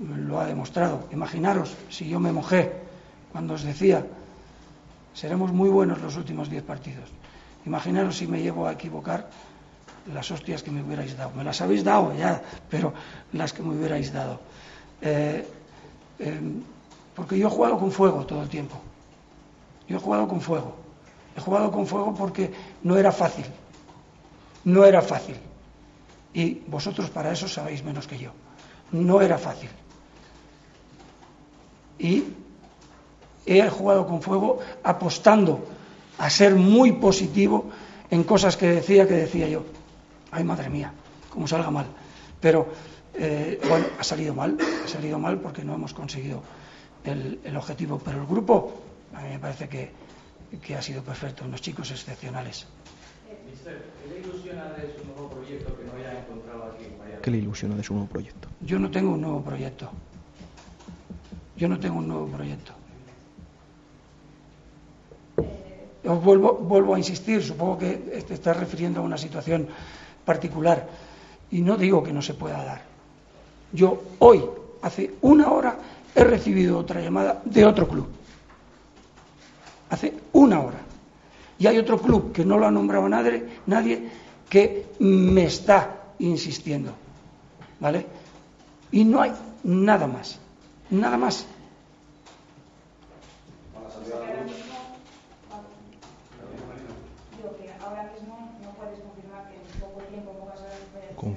lo 0.00 0.40
ha 0.40 0.46
demostrado. 0.46 1.08
Imaginaros 1.12 1.74
si 1.88 2.08
yo 2.08 2.20
me 2.20 2.32
mojé 2.32 2.72
cuando 3.30 3.54
os 3.54 3.62
decía, 3.62 4.04
seremos 5.14 5.52
muy 5.52 5.68
buenos 5.68 6.00
los 6.00 6.16
últimos 6.16 6.50
diez 6.50 6.62
partidos. 6.62 7.10
Imaginaros 7.64 8.16
si 8.16 8.26
me 8.26 8.42
llevo 8.42 8.66
a 8.66 8.72
equivocar 8.72 9.28
las 10.12 10.30
hostias 10.30 10.62
que 10.62 10.70
me 10.70 10.82
hubierais 10.82 11.16
dado. 11.16 11.30
Me 11.36 11.44
las 11.44 11.60
habéis 11.60 11.84
dado 11.84 12.14
ya, 12.14 12.42
pero 12.68 12.92
las 13.32 13.52
que 13.52 13.62
me 13.62 13.74
hubierais 13.74 14.12
dado. 14.12 14.40
Eh, 15.00 15.46
em, 16.18 16.62
porque 17.14 17.38
yo 17.38 17.46
he 17.46 17.50
jugado 17.50 17.78
con 17.78 17.92
fuego 17.92 18.26
todo 18.26 18.42
el 18.42 18.48
tiempo. 18.48 18.80
Yo 19.88 19.96
he 19.96 20.00
jugado 20.00 20.26
con 20.26 20.40
fuego. 20.40 20.76
He 21.36 21.40
jugado 21.40 21.70
con 21.70 21.86
fuego 21.86 22.14
porque 22.14 22.52
no 22.82 22.96
era 22.96 23.12
fácil. 23.12 23.46
No 24.64 24.84
era 24.84 25.02
fácil. 25.02 25.36
Y 26.34 26.54
vosotros 26.66 27.10
para 27.10 27.32
eso 27.32 27.46
sabéis 27.48 27.84
menos 27.84 28.06
que 28.06 28.18
yo. 28.18 28.32
No 28.90 29.20
era 29.20 29.38
fácil. 29.38 29.70
Y 31.98 32.24
he 33.46 33.68
jugado 33.68 34.06
con 34.06 34.22
fuego 34.22 34.60
apostando 34.82 35.64
a 36.18 36.30
ser 36.30 36.54
muy 36.54 36.92
positivo 36.92 37.70
en 38.10 38.24
cosas 38.24 38.56
que 38.56 38.66
decía 38.66 39.06
que 39.06 39.14
decía 39.14 39.48
yo. 39.48 39.64
Ay, 40.30 40.44
madre 40.44 40.68
mía, 40.68 40.92
como 41.30 41.46
salga 41.46 41.70
mal. 41.70 41.86
Pero, 42.40 42.68
eh, 43.14 43.60
bueno, 43.68 43.86
ha 43.98 44.04
salido 44.04 44.34
mal, 44.34 44.56
ha 44.84 44.88
salido 44.88 45.18
mal 45.18 45.38
porque 45.40 45.64
no 45.64 45.74
hemos 45.74 45.94
conseguido 45.94 46.42
el, 47.04 47.56
objetivo. 47.56 48.00
Pero 48.04 48.20
el 48.20 48.26
grupo, 48.26 48.72
a 49.14 49.22
mí 49.22 49.30
me 49.30 49.38
parece 49.38 49.68
que, 49.68 49.90
que 50.60 50.76
ha 50.76 50.82
sido 50.82 51.02
perfecto, 51.02 51.44
unos 51.44 51.60
chicos 51.60 51.90
excepcionales. 51.90 52.66
¿Qué 53.64 54.08
le 54.08 54.20
ilusiona 54.20 54.64
de 54.70 54.94
su 54.96 55.04
nuevo 55.06 55.28
proyecto 55.30 55.76
que 55.76 55.84
no 55.84 55.92
haya 55.94 56.20
encontrado 56.20 56.72
aquí? 56.72 56.86
¿Qué 57.22 57.30
le 57.30 57.38
ilusiona 57.38 57.76
de 57.76 57.82
su 57.82 57.94
nuevo 57.94 58.08
proyecto? 58.08 58.48
Yo 58.60 58.78
no 58.78 58.90
tengo 58.90 59.12
un 59.12 59.20
nuevo 59.20 59.42
proyecto. 59.42 59.90
Yo 61.62 61.68
no 61.68 61.78
tengo 61.78 61.98
un 61.98 62.08
nuevo 62.08 62.26
proyecto. 62.26 62.72
Os 66.04 66.24
vuelvo, 66.24 66.54
vuelvo 66.54 66.96
a 66.96 66.98
insistir, 66.98 67.40
supongo 67.40 67.78
que 67.78 67.92
te 68.26 68.34
estás 68.34 68.56
refiriendo 68.56 68.98
a 68.98 69.04
una 69.04 69.16
situación 69.16 69.68
particular 70.24 70.88
y 71.52 71.60
no 71.60 71.76
digo 71.76 72.02
que 72.02 72.12
no 72.12 72.20
se 72.20 72.34
pueda 72.34 72.64
dar. 72.64 72.82
Yo 73.72 74.02
hoy, 74.18 74.42
hace 74.82 75.14
una 75.20 75.52
hora, 75.52 75.76
he 76.12 76.24
recibido 76.24 76.78
otra 76.78 77.00
llamada 77.00 77.40
de 77.44 77.64
otro 77.64 77.86
club. 77.86 78.08
Hace 79.88 80.14
una 80.32 80.58
hora. 80.62 80.80
Y 81.60 81.68
hay 81.68 81.78
otro 81.78 81.96
club 81.96 82.32
que 82.32 82.44
no 82.44 82.58
lo 82.58 82.66
ha 82.66 82.72
nombrado 82.72 83.08
nadie, 83.08 83.60
nadie 83.66 84.10
que 84.50 84.86
me 84.98 85.44
está 85.44 86.06
insistiendo. 86.18 86.90
¿Vale? 87.78 88.04
Y 88.90 89.04
no 89.04 89.22
hay 89.22 89.30
nada 89.62 90.08
más. 90.08 90.40
Nada 90.90 91.16
más. 91.16 91.46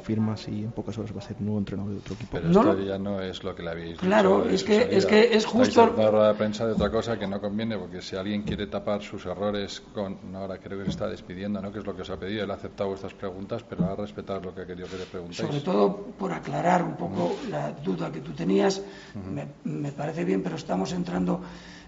Confirma 0.06 0.38
si 0.38 0.64
en 0.64 0.72
pocas 0.72 0.96
horas 1.00 1.12
va 1.16 1.18
a 1.18 1.24
ser 1.24 1.42
nuevo 1.42 1.58
entrenador 1.58 1.94
de 1.94 1.98
otro 1.98 2.14
equipo. 2.14 2.30
Pero 2.34 2.50
esto 2.50 2.80
ya 2.80 3.00
no 3.00 3.22
es 3.22 3.44
lo 3.44 3.56
que 3.56 3.64
le 3.64 3.72
habéis 3.72 3.98
Claro, 3.98 4.48
es 4.48 4.64
que, 4.64 4.96
es 4.96 5.04
que 5.08 5.36
es 5.36 5.48
justo. 5.48 5.96
La 5.98 6.12
rueda 6.12 6.28
de 6.28 6.36
prensa 6.36 6.68
de 6.68 6.74
otra 6.74 6.92
cosa 6.92 7.18
que 7.18 7.26
no 7.26 7.42
conviene, 7.42 7.76
porque 7.76 8.04
si 8.04 8.16
alguien 8.16 8.44
quiere 8.44 8.68
tapar 8.68 9.02
sus 9.02 9.26
errores 9.26 9.82
con. 9.96 10.18
ahora 10.36 10.60
creo 10.60 10.78
que 10.78 10.86
se 10.86 10.92
está 10.92 11.08
despidiendo, 11.08 11.60
¿no? 11.60 11.72
Que 11.72 11.80
es 11.80 11.86
lo 11.88 11.96
que 11.96 12.04
os 12.04 12.10
ha 12.12 12.18
pedido. 12.18 12.44
Él 12.44 12.52
ha 12.52 12.54
aceptado 12.54 12.90
vuestras 12.90 13.16
preguntas, 13.16 13.66
pero 13.68 13.86
ha 13.86 13.96
respetado 13.96 14.42
lo 14.42 14.54
que 14.54 14.62
ha 14.62 14.68
querido 14.68 14.88
que 14.88 14.98
le 14.98 15.06
preguntéis. 15.06 15.40
Sobre 15.40 15.62
todo 15.62 15.96
por 15.96 16.32
aclarar 16.32 16.84
un 16.84 16.96
poco 16.96 17.38
la 17.50 17.72
duda 17.72 18.12
que 18.12 18.20
tú 18.20 18.32
tenías, 18.34 18.84
me, 19.16 19.48
me, 19.64 19.92
parece 19.92 20.24
bien, 20.24 20.44
pero 20.44 20.56
estamos 20.56 20.94
entrando 20.94 21.42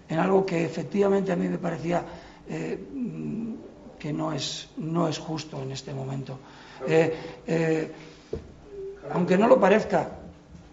en 0.08 0.18
algo 0.18 0.44
que 0.44 0.64
efectivamente 0.64 1.30
a 1.30 1.36
mí 1.36 1.48
me 1.48 1.58
parecía. 1.58 2.04
Eh, 2.48 2.84
que 3.98 4.12
no 4.12 4.32
es, 4.32 4.68
no 4.76 5.08
es 5.08 5.18
justo 5.18 5.60
en 5.60 5.72
este 5.72 5.92
momento. 5.92 6.38
Eh, 6.86 7.14
eh, 7.46 7.92
aunque 9.12 9.36
no 9.38 9.48
lo 9.48 9.60
parezca, 9.60 10.08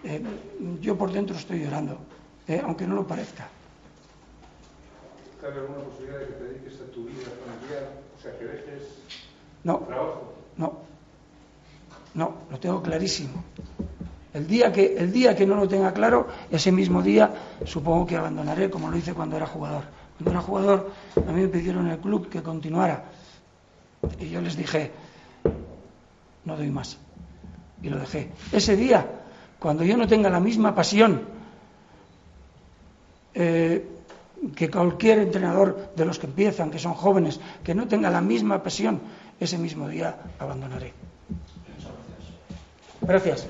eh, 0.04 0.22
yo 0.82 0.98
por 0.98 1.12
dentro 1.12 1.36
estoy 1.36 1.64
llorando, 1.64 1.98
aunque 2.64 2.88
no 2.88 2.96
lo 2.96 3.08
parezca. 3.08 3.48
¿Cabe 5.42 5.60
alguna 5.60 5.84
posibilidad 5.84 6.20
de 6.20 6.26
que 6.28 6.34
te 6.34 6.44
dediques 6.44 6.82
a 6.82 6.92
tu 6.92 7.06
vida 7.06 7.30
familiar? 7.46 7.90
O 8.18 8.22
sea, 8.22 8.38
que 8.38 8.46
dejes 8.46 8.96
no, 9.64 9.80
trabajo. 9.80 10.34
No, 10.58 10.74
no, 12.14 12.34
lo 12.50 12.60
tengo 12.60 12.82
clarísimo. 12.82 13.44
El 14.34 14.48
día, 14.48 14.72
que, 14.72 14.98
el 14.98 15.12
día 15.12 15.36
que 15.36 15.46
no 15.46 15.56
lo 15.56 15.68
tenga 15.68 15.94
claro, 15.94 16.28
ese 16.52 16.72
mismo 16.72 17.02
día 17.02 17.34
supongo 17.66 18.06
que 18.06 18.16
abandonaré, 18.16 18.70
como 18.70 18.90
lo 18.90 18.98
hice 18.98 19.14
cuando 19.14 19.38
era 19.38 19.48
jugador. 19.48 19.84
Cuando 20.18 20.32
era 20.32 20.42
jugador, 20.42 20.92
a 21.16 21.32
mí 21.32 21.42
me 21.42 21.48
pidieron 21.48 21.88
en 21.88 21.94
el 21.94 22.00
club 22.00 22.30
que 22.30 22.44
continuara. 22.44 23.06
Y 24.20 24.30
yo 24.30 24.42
les 24.42 24.56
dije, 24.56 24.92
no 26.44 26.56
doy 26.56 26.70
más. 26.70 26.98
Y 27.86 27.90
lo 27.90 28.00
dejé. 28.00 28.32
Ese 28.52 28.76
día, 28.76 29.06
cuando 29.60 29.84
yo 29.84 29.96
no 29.96 30.08
tenga 30.08 30.28
la 30.32 30.40
misma 30.40 30.74
pasión 30.74 31.22
eh, 33.36 33.86
que 34.56 34.72
cualquier 34.72 35.20
entrenador 35.20 35.94
de 35.96 36.04
los 36.04 36.18
que 36.18 36.26
empiezan, 36.26 36.72
que 36.72 36.80
son 36.80 36.96
jóvenes, 36.96 37.40
que 37.64 37.76
no 37.76 37.88
tenga 37.88 38.10
la 38.10 38.22
misma 38.22 38.64
pasión, 38.64 39.02
ese 39.40 39.60
mismo 39.60 39.88
día 39.88 40.18
abandonaré. 40.40 40.94
Gracias. 43.02 43.46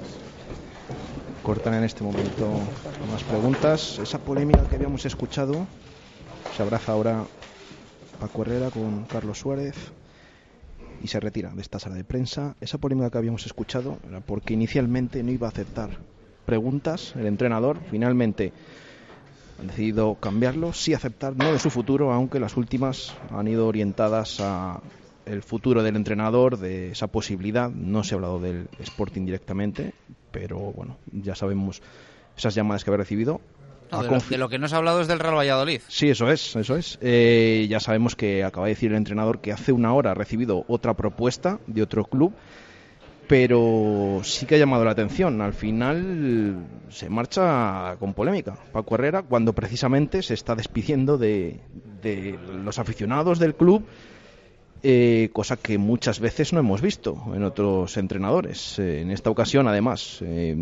Cortan 1.42 1.76
en 1.76 1.86
este 1.86 2.04
momento 2.04 2.60
más 3.10 3.24
preguntas. 3.24 4.00
Esa 4.00 4.20
polémica 4.20 4.68
que 4.68 4.76
habíamos 4.76 5.06
escuchado 5.06 5.66
se 6.58 6.62
abraza 6.62 6.92
ahora 6.92 7.24
Paco 8.20 8.42
Herrera 8.42 8.70
con 8.70 9.06
Carlos 9.06 9.40
Suárez 9.40 9.76
y 11.02 11.08
se 11.08 11.20
retira 11.20 11.52
de 11.54 11.62
esta 11.62 11.80
sala 11.80 11.96
de 11.96 12.04
prensa. 12.04 12.56
Esa 12.62 12.78
polémica 12.78 13.10
que 13.10 13.18
habíamos 13.18 13.46
escuchado 13.46 13.98
era 14.08 14.20
porque 14.22 14.54
inicialmente 14.54 15.24
no 15.24 15.32
iba 15.32 15.48
a 15.48 15.52
aceptar 15.52 16.00
preguntas 16.46 17.14
el 17.16 17.26
entrenador, 17.26 17.80
finalmente 17.90 18.54
han 19.60 19.68
decidido 19.68 20.16
cambiarlo, 20.16 20.74
sí 20.74 20.94
aceptar 20.94 21.36
no 21.36 21.54
de 21.54 21.60
su 21.60 21.70
futuro, 21.70 22.12
aunque 22.12 22.40
las 22.40 22.58
últimas 22.58 23.16
han 23.32 23.48
ido 23.48 23.68
orientadas 23.68 24.40
a 24.42 24.82
el 25.26 25.42
futuro 25.42 25.82
del 25.82 25.96
entrenador, 25.96 26.58
de 26.58 26.92
esa 26.92 27.08
posibilidad. 27.08 27.70
No 27.72 28.04
se 28.04 28.14
ha 28.14 28.18
hablado 28.18 28.40
del 28.40 28.68
Sporting 28.80 29.26
directamente, 29.26 29.94
pero 30.32 30.60
bueno, 30.60 30.98
ya 31.12 31.36
sabemos 31.36 31.82
esas 32.38 32.54
llamadas 32.54 32.84
que 32.84 32.92
había 32.92 32.98
recibido 32.98 33.42
de, 33.92 34.38
lo, 34.38 34.50
que 34.50 34.60
nos 34.60 34.74
ha 34.74 34.78
hablado 34.78 35.02
es 35.02 35.08
del 35.08 35.20
Real 35.20 35.36
Valladolid. 35.36 35.82
Sí, 35.88 36.10
eso 36.10 36.30
es, 36.30 36.56
eso 36.56 36.76
es. 36.76 36.98
Eh, 37.02 37.68
ya 37.70 37.80
sabemos 37.80 38.16
que 38.16 38.44
acaba 38.44 38.68
de 38.68 38.74
decir 38.74 38.92
el 38.92 38.98
entrenador 38.98 39.40
que 39.40 39.52
hace 39.52 39.72
una 39.72 39.94
hora 39.94 40.12
ha 40.12 40.14
recibido 40.14 40.66
otra 40.68 40.94
propuesta 40.96 41.60
de 41.68 41.82
otro 41.82 42.06
club, 42.06 42.34
pero 43.28 44.22
sí 44.24 44.46
que 44.46 44.56
ha 44.56 44.58
llamado 44.58 44.86
la 44.86 44.92
atención. 44.92 45.42
Al 45.42 45.54
final 45.54 46.58
se 46.90 47.10
marcha 47.10 47.96
con 48.00 48.14
polémica 48.14 48.58
Paco 48.72 48.96
Herrera 48.96 49.24
cuando 49.24 49.54
precisamente 49.54 50.22
se 50.22 50.34
está 50.34 50.56
despidiendo 50.56 51.18
de 51.18 51.60
los 52.64 52.80
aficionados 52.80 53.40
del 53.40 53.56
club 53.56 53.86
eh, 54.88 55.32
cosa 55.34 55.58
que 55.58 55.80
muchas 55.80 56.20
veces 56.20 56.54
no 56.54 56.60
hemos 56.60 56.80
visto 56.80 57.20
en 57.34 57.44
otros 57.44 57.98
entrenadores. 57.98 58.78
Eh, 58.78 59.02
en 59.02 59.10
esta 59.10 59.32
ocasión, 59.32 59.68
además, 59.68 60.20
eh, 60.22 60.56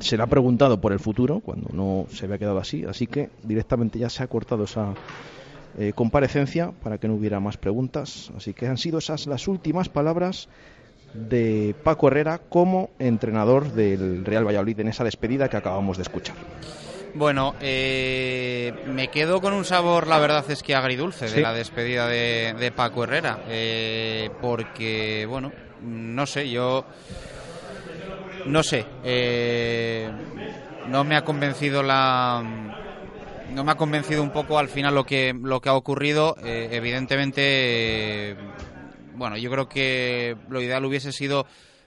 se 0.00 0.18
le 0.18 0.22
ha 0.22 0.26
preguntado 0.26 0.78
por 0.78 0.92
el 0.92 1.00
futuro, 1.00 1.40
cuando 1.40 1.70
no 1.72 2.04
se 2.12 2.26
había 2.26 2.36
quedado 2.36 2.58
así, 2.58 2.84
así 2.84 3.06
que 3.06 3.30
directamente 3.44 3.98
ya 3.98 4.10
se 4.10 4.22
ha 4.22 4.26
cortado 4.26 4.64
esa 4.64 4.92
comparecencia 5.94 6.72
para 6.82 6.96
que 6.98 7.08
no 7.08 7.14
hubiera 7.14 7.40
más 7.40 7.56
preguntas. 7.56 8.30
Así 8.36 8.52
que 8.52 8.66
han 8.66 8.76
sido 8.76 8.98
esas 8.98 9.26
las 9.26 9.48
últimas 9.48 9.88
palabras 9.88 10.48
de 11.14 11.74
Paco 11.82 12.08
Herrera 12.08 12.40
como 12.50 12.90
entrenador 12.98 13.72
del 13.72 14.24
Real 14.26 14.46
Valladolid 14.46 14.80
en 14.80 14.88
esa 14.88 15.04
despedida 15.04 15.48
que 15.48 15.56
acabamos 15.56 15.96
de 15.96 16.02
escuchar. 16.02 16.36
Bueno, 17.16 17.54
eh, 17.60 18.74
me 18.88 19.08
quedo 19.08 19.40
con 19.40 19.54
un 19.54 19.64
sabor, 19.64 20.06
la 20.06 20.18
verdad 20.18 20.44
es 20.50 20.62
que 20.62 20.74
agridulce, 20.74 21.30
de 21.30 21.40
la 21.40 21.54
despedida 21.54 22.06
de, 22.06 22.72
Paco 22.76 23.04
Herrera. 23.04 23.40
Eh, 23.48 24.28
porque, 24.42 25.24
bueno, 25.26 25.50
no 25.82 26.26
sé, 26.26 26.50
yo. 26.50 26.84
No 28.44 28.62
sé. 28.62 28.84
Eh, 29.02 30.10
no 30.88 31.04
me 31.04 31.16
ha 31.16 31.24
convencido 31.24 31.82
la. 31.82 32.44
No 33.54 33.64
me 33.64 33.72
ha 33.72 33.76
convencido 33.76 34.22
un 34.22 34.30
poco 34.30 34.58
al 34.58 34.68
final 34.68 34.94
lo 34.94 35.04
que, 35.04 35.32
lo 35.32 35.60
que 35.60 35.70
ha 35.70 35.74
ocurrido. 35.74 36.36
evidentemente 36.44 38.36
bueno, 39.14 39.38
yo 39.38 39.50
creo 39.50 39.68
que 39.68 40.36
lo 40.50 40.60
ideal 40.60 40.84
hubiese 40.84 41.12
sido 41.12 41.46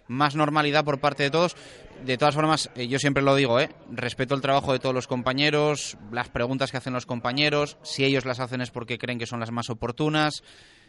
más 0.09 0.35
normalidad 0.35 0.83
por 0.83 0.99
parte 0.99 1.23
de 1.23 1.31
todos. 1.31 1.55
De 2.03 2.17
todas 2.17 2.35
formas, 2.35 2.69
eh, 2.75 2.87
yo 2.87 2.99
siempre 2.99 3.23
lo 3.23 3.35
digo, 3.35 3.59
¿eh? 3.59 3.69
respeto 3.91 4.35
el 4.35 4.41
trabajo 4.41 4.73
de 4.73 4.79
todos 4.79 4.95
los 4.95 5.07
compañeros, 5.07 5.97
las 6.11 6.29
preguntas 6.29 6.71
que 6.71 6.77
hacen 6.77 6.93
los 6.93 7.05
compañeros, 7.05 7.77
si 7.83 8.03
ellos 8.03 8.25
las 8.25 8.39
hacen 8.39 8.61
es 8.61 8.71
porque 8.71 8.97
creen 8.97 9.19
que 9.19 9.25
son 9.25 9.39
las 9.39 9.51
más 9.51 9.69
oportunas. 9.69 10.43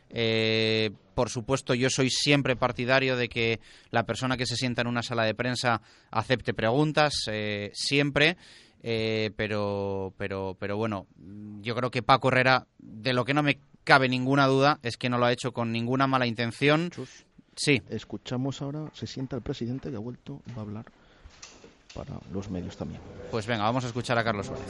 Eh, 0.08 0.90
por 1.14 1.28
supuesto, 1.28 1.74
yo 1.74 1.90
soy 1.90 2.10
siempre 2.10 2.56
partidario 2.56 3.16
de 3.16 3.28
que 3.28 3.60
la 3.90 4.04
persona 4.06 4.36
que 4.36 4.46
se 4.46 4.56
sienta 4.56 4.82
en 4.82 4.88
una 4.88 5.02
sala 5.02 5.24
de 5.24 5.34
prensa 5.34 5.82
acepte 6.10 6.54
preguntas, 6.54 7.12
eh, 7.28 7.70
siempre. 7.74 8.36
pero, 8.82 10.14
pero, 10.16 10.56
pero 10.58 10.76
bueno, 10.76 11.06
yo 11.60 11.74
creo 11.74 11.90
que 11.90 12.02
Paco 12.02 12.28
Herrera, 12.28 12.66
de 12.78 13.12
lo 13.12 13.24
que 13.24 13.34
no 13.34 13.42
me 13.42 13.60
cabe 13.84 14.08
ninguna 14.08 14.46
duda, 14.46 14.78
es 14.82 14.96
que 14.96 15.08
no 15.08 15.18
lo 15.18 15.26
ha 15.26 15.32
hecho 15.32 15.52
con 15.52 15.72
ninguna 15.72 16.06
mala 16.06 16.26
intención. 16.26 16.90
Sí. 17.60 17.82
Escuchamos 17.90 18.62
ahora, 18.62 18.86
se 18.94 19.06
sienta 19.06 19.36
el 19.36 19.42
presidente 19.42 19.90
que 19.90 19.96
ha 19.96 20.00
vuelto, 20.00 20.40
va 20.56 20.60
a 20.60 20.60
hablar 20.62 20.86
para 21.94 22.18
los 22.32 22.48
medios 22.48 22.74
también. 22.74 23.02
Pues 23.30 23.46
venga, 23.46 23.64
vamos 23.64 23.84
a 23.84 23.88
escuchar 23.88 24.16
a 24.16 24.24
Carlos 24.24 24.46
Suárez. 24.46 24.64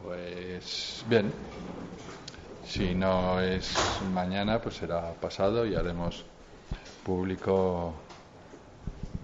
Pues 0.00 1.04
bien, 1.08 1.32
si 2.64 2.94
no 2.94 3.40
es 3.40 3.74
mañana, 4.12 4.62
pues 4.62 4.76
será 4.76 5.12
pasado 5.14 5.66
y 5.66 5.74
haremos 5.74 6.24
público 7.02 7.92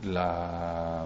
la, 0.03 1.05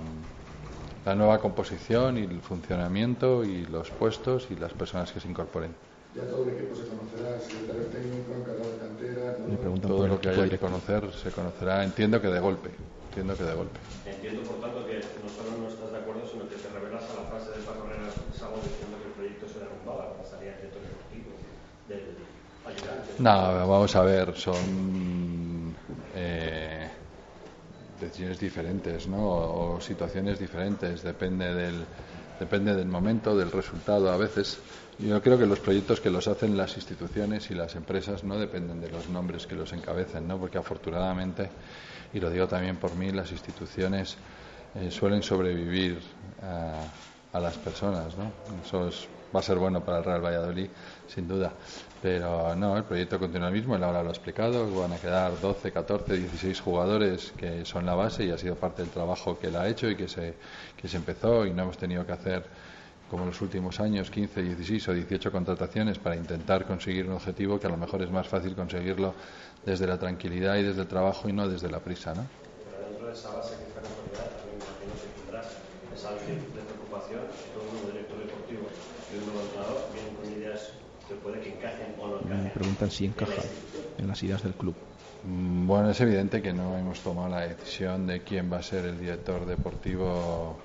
la 1.04 1.14
nueva 1.14 1.38
composición 1.38 2.16
y 2.16 2.22
el 2.22 2.40
funcionamiento 2.40 3.44
y 3.44 3.66
los 3.66 3.90
puestos 3.90 4.46
y 4.50 4.56
las 4.56 4.72
personas 4.72 5.12
que 5.12 5.20
se 5.20 5.28
incorporen 5.28 5.74
ya 6.14 6.22
todo 6.30 6.44
el 6.44 6.54
equipo 6.54 6.74
se 6.76 6.86
conocerá, 6.86 7.40
secretario 7.40 7.86
técnico, 7.90 8.30
encargado 8.38 8.70
de 8.70 8.78
cantera. 8.78 9.36
todo 9.82 10.06
lo 10.06 10.20
que 10.20 10.28
haya 10.28 10.48
que 10.48 10.58
conocer 10.58 11.12
se 11.12 11.30
conocerá, 11.30 11.82
entiendo 11.82 12.20
que 12.20 12.28
de 12.28 12.40
golpe. 12.40 12.70
Entiendo 13.08 13.36
que 13.36 13.44
de 13.44 13.54
golpe. 13.54 13.78
Entiendo, 14.06 14.42
por 14.42 14.60
tanto, 14.60 14.86
que 14.86 15.02
no 15.22 15.28
solo 15.30 15.58
no 15.58 15.68
estás 15.68 15.90
de 15.90 15.98
acuerdo, 15.98 16.22
sino 16.30 16.48
que 16.48 16.56
te 16.56 16.68
revelas 16.68 17.02
a 17.02 17.14
la 17.14 17.26
frase 17.30 17.50
de 17.58 17.64
Paco 17.66 17.86
Herrera 17.86 18.10
Salvo 18.38 18.58
diciendo 18.62 18.98
que 18.98 19.06
el 19.06 19.14
proyecto 19.14 19.46
se 19.48 19.58
derrumbaba, 19.58 20.14
pasaría 20.18 20.54
el 20.54 20.56
director 20.58 20.82
deportivo 20.82 21.30
del 21.88 22.14
ayudante. 22.66 23.10
No, 23.18 23.68
vamos 23.68 23.94
a 23.96 24.02
ver, 24.02 24.36
son 24.36 25.74
eh, 26.14 26.88
decisiones 28.00 28.38
diferentes, 28.38 29.06
¿no? 29.08 29.18
O, 29.18 29.74
o 29.76 29.80
situaciones 29.80 30.38
diferentes, 30.38 31.02
depende 31.02 31.54
del, 31.54 31.86
depende 32.38 32.74
del 32.74 32.88
momento, 32.88 33.36
del 33.36 33.50
resultado 33.50 34.10
a 34.10 34.16
veces. 34.16 34.58
Yo 34.98 35.20
creo 35.22 35.38
que 35.38 35.46
los 35.46 35.58
proyectos 35.58 36.00
que 36.00 36.10
los 36.10 36.28
hacen 36.28 36.56
las 36.56 36.76
instituciones 36.76 37.50
y 37.50 37.54
las 37.54 37.74
empresas 37.74 38.22
no 38.22 38.38
dependen 38.38 38.80
de 38.80 38.90
los 38.90 39.08
nombres 39.08 39.46
que 39.46 39.56
los 39.56 39.72
encabecen, 39.72 40.28
¿no? 40.28 40.38
porque 40.38 40.58
afortunadamente, 40.58 41.50
y 42.12 42.20
lo 42.20 42.30
digo 42.30 42.46
también 42.46 42.76
por 42.76 42.94
mí, 42.94 43.10
las 43.10 43.32
instituciones 43.32 44.16
eh, 44.74 44.90
suelen 44.90 45.22
sobrevivir 45.22 45.98
a, 46.42 47.40
las 47.40 47.56
personas. 47.58 48.16
¿no? 48.16 48.30
Eso 48.64 48.88
va 49.34 49.40
a 49.40 49.42
ser 49.42 49.58
bueno 49.58 49.84
para 49.84 49.98
el 49.98 50.04
Real 50.04 50.24
Valladolid, 50.24 50.68
sin 51.06 51.26
duda. 51.26 51.52
Pero 52.00 52.54
no, 52.54 52.76
el 52.76 52.84
proyecto 52.84 53.18
continúa 53.18 53.48
el 53.48 53.54
mismo, 53.54 53.76
él 53.76 53.82
ahora 53.82 54.02
lo 54.02 54.10
ha 54.10 54.12
explicado, 54.12 54.70
van 54.74 54.92
a 54.92 54.98
quedar 54.98 55.40
12, 55.40 55.72
14, 55.72 56.16
16 56.16 56.60
jugadores 56.60 57.32
que 57.36 57.64
son 57.64 57.86
la 57.86 57.94
base 57.94 58.24
y 58.24 58.30
ha 58.30 58.38
sido 58.38 58.56
parte 58.56 58.82
del 58.82 58.90
trabajo 58.90 59.38
que 59.38 59.46
él 59.46 59.56
ha 59.56 59.66
hecho 59.68 59.88
y 59.88 59.96
que 59.96 60.06
se, 60.06 60.34
que 60.76 60.86
se 60.86 60.98
empezó 60.98 61.46
y 61.46 61.52
no 61.52 61.62
hemos 61.62 61.78
tenido 61.78 62.04
que 62.04 62.12
hacer 62.12 62.44
como 63.10 63.24
en 63.24 63.30
los 63.30 63.40
últimos 63.42 63.80
años, 63.80 64.10
15, 64.10 64.42
16 64.42 64.88
o 64.88 64.92
18 64.92 65.30
contrataciones 65.30 65.98
para 65.98 66.16
intentar 66.16 66.66
conseguir 66.66 67.06
un 67.06 67.12
objetivo 67.12 67.60
que 67.60 67.66
a 67.66 67.70
lo 67.70 67.76
mejor 67.76 68.02
es 68.02 68.10
más 68.10 68.26
fácil 68.26 68.54
conseguirlo 68.54 69.14
desde 69.64 69.86
la 69.86 69.98
tranquilidad 69.98 70.56
y 70.56 70.62
desde 70.62 70.82
el 70.82 70.88
trabajo 70.88 71.28
y 71.28 71.32
no 71.32 71.48
desde 71.48 71.70
la 71.70 71.78
prisa, 71.78 72.14
¿no? 72.14 72.26
Pero 72.64 72.88
dentro 72.88 73.06
de 73.06 73.12
esa 73.12 73.30
base 73.30 73.56
que 73.56 73.64
está 73.64 73.80
consolidada, 73.80 74.28
también 74.34 74.58
imagino 74.58 74.92
que 74.98 75.08
tendrás 75.20 75.46
esa 75.94 76.10
de 76.10 76.18
preocupación, 76.18 77.20
todo 77.54 77.92
director 77.92 78.13
deportivo 78.13 78.13
y 78.13 78.13
un 79.24 79.32
nuevo 79.32 79.46
entrenador 79.46 79.90
vienen 79.92 80.14
con 80.14 80.32
ideas 80.32 80.72
que 81.08 81.14
puede 81.14 81.40
que 81.40 81.56
encajen 81.56 81.94
o 81.98 82.08
no 82.08 82.18
encajen. 82.18 82.44
Me 82.44 82.50
preguntan 82.50 82.90
si 82.90 83.04
encaja 83.06 83.42
en 83.98 84.08
las 84.08 84.22
ideas 84.22 84.42
del 84.42 84.54
club. 84.54 84.74
Mm, 85.22 85.66
bueno, 85.66 85.90
es 85.90 86.00
evidente 86.00 86.42
que 86.42 86.52
no 86.52 86.76
hemos 86.76 87.02
tomado 87.02 87.28
la 87.28 87.46
decisión 87.46 88.06
de 88.06 88.22
quién 88.22 88.52
va 88.52 88.58
a 88.58 88.62
ser 88.62 88.84
el 88.84 88.98
director 88.98 89.46
deportivo 89.46 90.58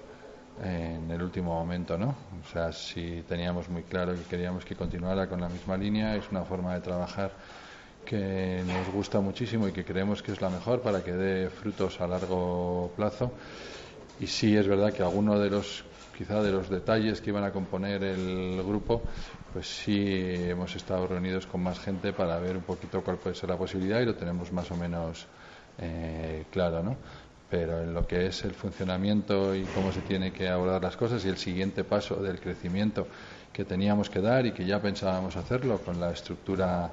en 0.62 1.10
el 1.10 1.22
último 1.22 1.54
momento, 1.54 1.98
¿no? 1.98 2.16
O 2.42 2.44
sea, 2.52 2.72
si 2.74 3.24
teníamos 3.24 3.70
muy 3.70 3.84
claro 3.84 4.14
que 4.16 4.26
queríamos 4.26 4.66
que 4.66 4.76
continuara 4.76 5.30
con 5.30 5.40
la 5.40 5.48
misma 5.50 5.78
línea, 5.78 6.16
es 6.16 6.30
una 6.32 6.44
forma 6.44 6.74
de 6.74 6.82
trabajar 6.82 7.38
que 8.04 8.64
nos 8.66 8.90
gusta 8.90 9.22
muchísimo 9.22 9.68
y 9.68 9.72
que 9.72 9.86
creemos 9.86 10.22
que 10.24 10.32
es 10.32 10.42
la 10.42 10.50
mejor 10.50 10.82
para 10.82 11.04
que 11.04 11.14
dé 11.14 11.50
frutos 11.50 12.02
a 12.02 12.08
largo 12.08 12.94
plazo. 12.96 13.38
Y 14.18 14.28
sí 14.28 14.56
es 14.58 14.68
verdad 14.68 14.94
que 14.94 15.04
alguno 15.04 15.40
de 15.40 15.50
los 15.50 15.86
quizá 16.20 16.44
de 16.44 16.52
los 16.52 16.70
detalles 16.70 17.22
que 17.22 17.30
iban 17.30 17.46
a 17.46 17.52
componer 17.52 18.04
el 18.04 18.62
grupo, 18.62 19.04
pues 19.54 19.66
sí 19.66 20.14
hemos 20.50 20.76
estado 20.76 21.08
reunidos 21.08 21.48
con 21.48 21.64
más 21.64 21.80
gente 21.80 22.12
para 22.12 22.38
ver 22.40 22.58
un 22.58 22.64
poquito 22.64 23.02
cuál 23.02 23.16
puede 23.16 23.38
ser 23.38 23.48
la 23.48 23.56
posibilidad 23.56 24.02
y 24.02 24.06
lo 24.06 24.16
tenemos 24.16 24.52
más 24.52 24.70
o 24.70 24.76
menos 24.76 25.28
eh, 25.78 26.44
claro, 26.52 26.84
¿no? 26.84 26.98
pero 27.50 27.82
en 27.82 27.94
lo 27.94 28.06
que 28.06 28.28
es 28.28 28.44
el 28.44 28.52
funcionamiento 28.52 29.56
y 29.56 29.64
cómo 29.64 29.94
se 29.94 30.02
tiene 30.02 30.34
que 30.34 30.50
abordar 30.50 30.84
las 30.84 30.98
cosas 30.98 31.24
y 31.24 31.30
el 31.30 31.38
siguiente 31.38 31.86
paso 31.86 32.18
del 32.18 32.38
crecimiento 32.42 33.08
que 33.54 33.64
teníamos 33.64 34.10
que 34.10 34.20
dar 34.20 34.46
y 34.46 34.52
que 34.52 34.66
ya 34.66 34.82
pensábamos 34.82 35.38
hacerlo 35.38 35.80
con 35.80 36.02
la 36.02 36.12
estructura 36.12 36.92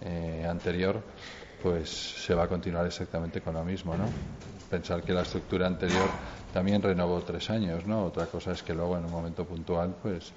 eh, 0.00 0.44
anterior, 0.50 1.00
pues 1.62 1.90
se 1.90 2.34
va 2.34 2.42
a 2.42 2.48
continuar 2.48 2.86
exactamente 2.86 3.40
con 3.40 3.54
lo 3.54 3.64
mismo, 3.64 3.96
¿no? 3.96 4.06
Pensar 4.68 5.04
que 5.04 5.12
la 5.12 5.22
estructura 5.22 5.68
anterior 5.68 6.08
también 6.54 6.80
renovó 6.80 7.20
tres 7.20 7.50
años, 7.50 7.84
¿no? 7.84 8.04
Otra 8.04 8.26
cosa 8.26 8.52
es 8.52 8.62
que 8.62 8.72
luego 8.72 8.96
en 8.96 9.04
un 9.04 9.10
momento 9.10 9.44
puntual, 9.44 9.94
pues, 10.00 10.32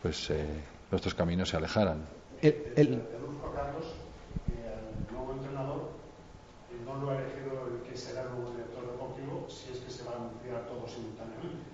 pues 0.00 0.30
eh, 0.30 0.46
nuestros 0.90 1.14
caminos 1.14 1.50
se 1.50 1.56
alejaran. 1.56 2.06
El, 2.40 2.72
el... 2.76 2.86
el 2.86 3.02
nuevo 5.12 5.32
entrenador 5.32 5.90
no 6.86 6.94
lo 6.94 7.10
ha 7.10 7.16
elegido 7.16 7.66
el 7.66 7.90
que 7.90 7.96
será 7.96 8.22
el 8.22 8.30
nuevo 8.30 8.48
si 9.48 9.72
es 9.72 9.78
que 9.78 9.90
se 9.90 10.04
va 10.04 10.12
a 10.12 10.16
anunciar 10.16 10.66
todo 10.66 10.86
simultáneamente. 10.86 11.64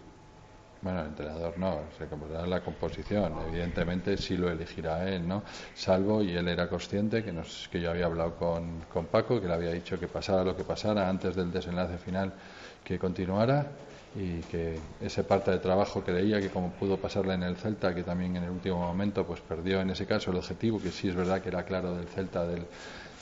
Bueno, 0.81 1.01
el 1.01 1.07
entrenador 1.09 1.59
no, 1.59 1.81
se 1.99 2.07
comprará 2.07 2.47
la 2.47 2.61
composición. 2.61 3.33
Evidentemente 3.49 4.17
sí 4.17 4.37
lo 4.37 4.51
elegirá 4.51 5.09
él, 5.09 5.27
¿no? 5.27 5.43
Salvo, 5.75 6.23
y 6.23 6.37
él 6.37 6.47
era 6.49 6.69
consciente, 6.69 7.25
que, 7.25 7.33
nos, 7.33 7.69
que 7.69 7.81
yo 7.81 7.91
había 7.91 8.07
hablado 8.07 8.37
con, 8.37 8.81
con 8.93 9.07
Paco, 9.07 9.41
que 9.41 9.49
le 9.49 9.55
había 9.55 9.73
dicho 9.73 9.99
que 9.99 10.09
pasara 10.09 10.45
lo 10.45 10.55
que 10.57 10.65
pasara 10.65 11.09
antes 11.09 11.35
del 11.37 11.51
desenlace 11.51 11.97
final, 11.99 12.33
que 12.85 12.99
continuara 12.99 13.67
y 14.17 14.39
que 14.43 14.79
ese 15.01 15.25
parte 15.25 15.51
de 15.51 15.59
trabajo 15.59 16.03
creía 16.03 16.41
que 16.41 16.49
como 16.49 16.71
pudo 16.71 16.99
pasarle 16.99 17.35
en 17.35 17.43
el 17.43 17.57
Celta, 17.57 17.95
que 17.95 18.05
también 18.05 18.37
en 18.37 18.45
el 18.45 18.51
último 18.51 18.79
momento 18.79 19.27
pues 19.27 19.41
perdió 19.41 19.81
en 19.81 19.91
ese 19.91 20.07
caso 20.07 20.31
el 20.31 20.37
objetivo, 20.37 20.81
que 20.81 20.91
sí 20.91 21.09
es 21.09 21.17
verdad 21.17 21.41
que 21.41 21.49
era 21.49 21.65
claro 21.65 21.97
del 21.97 22.07
Celta 22.07 22.47
del, 22.47 22.65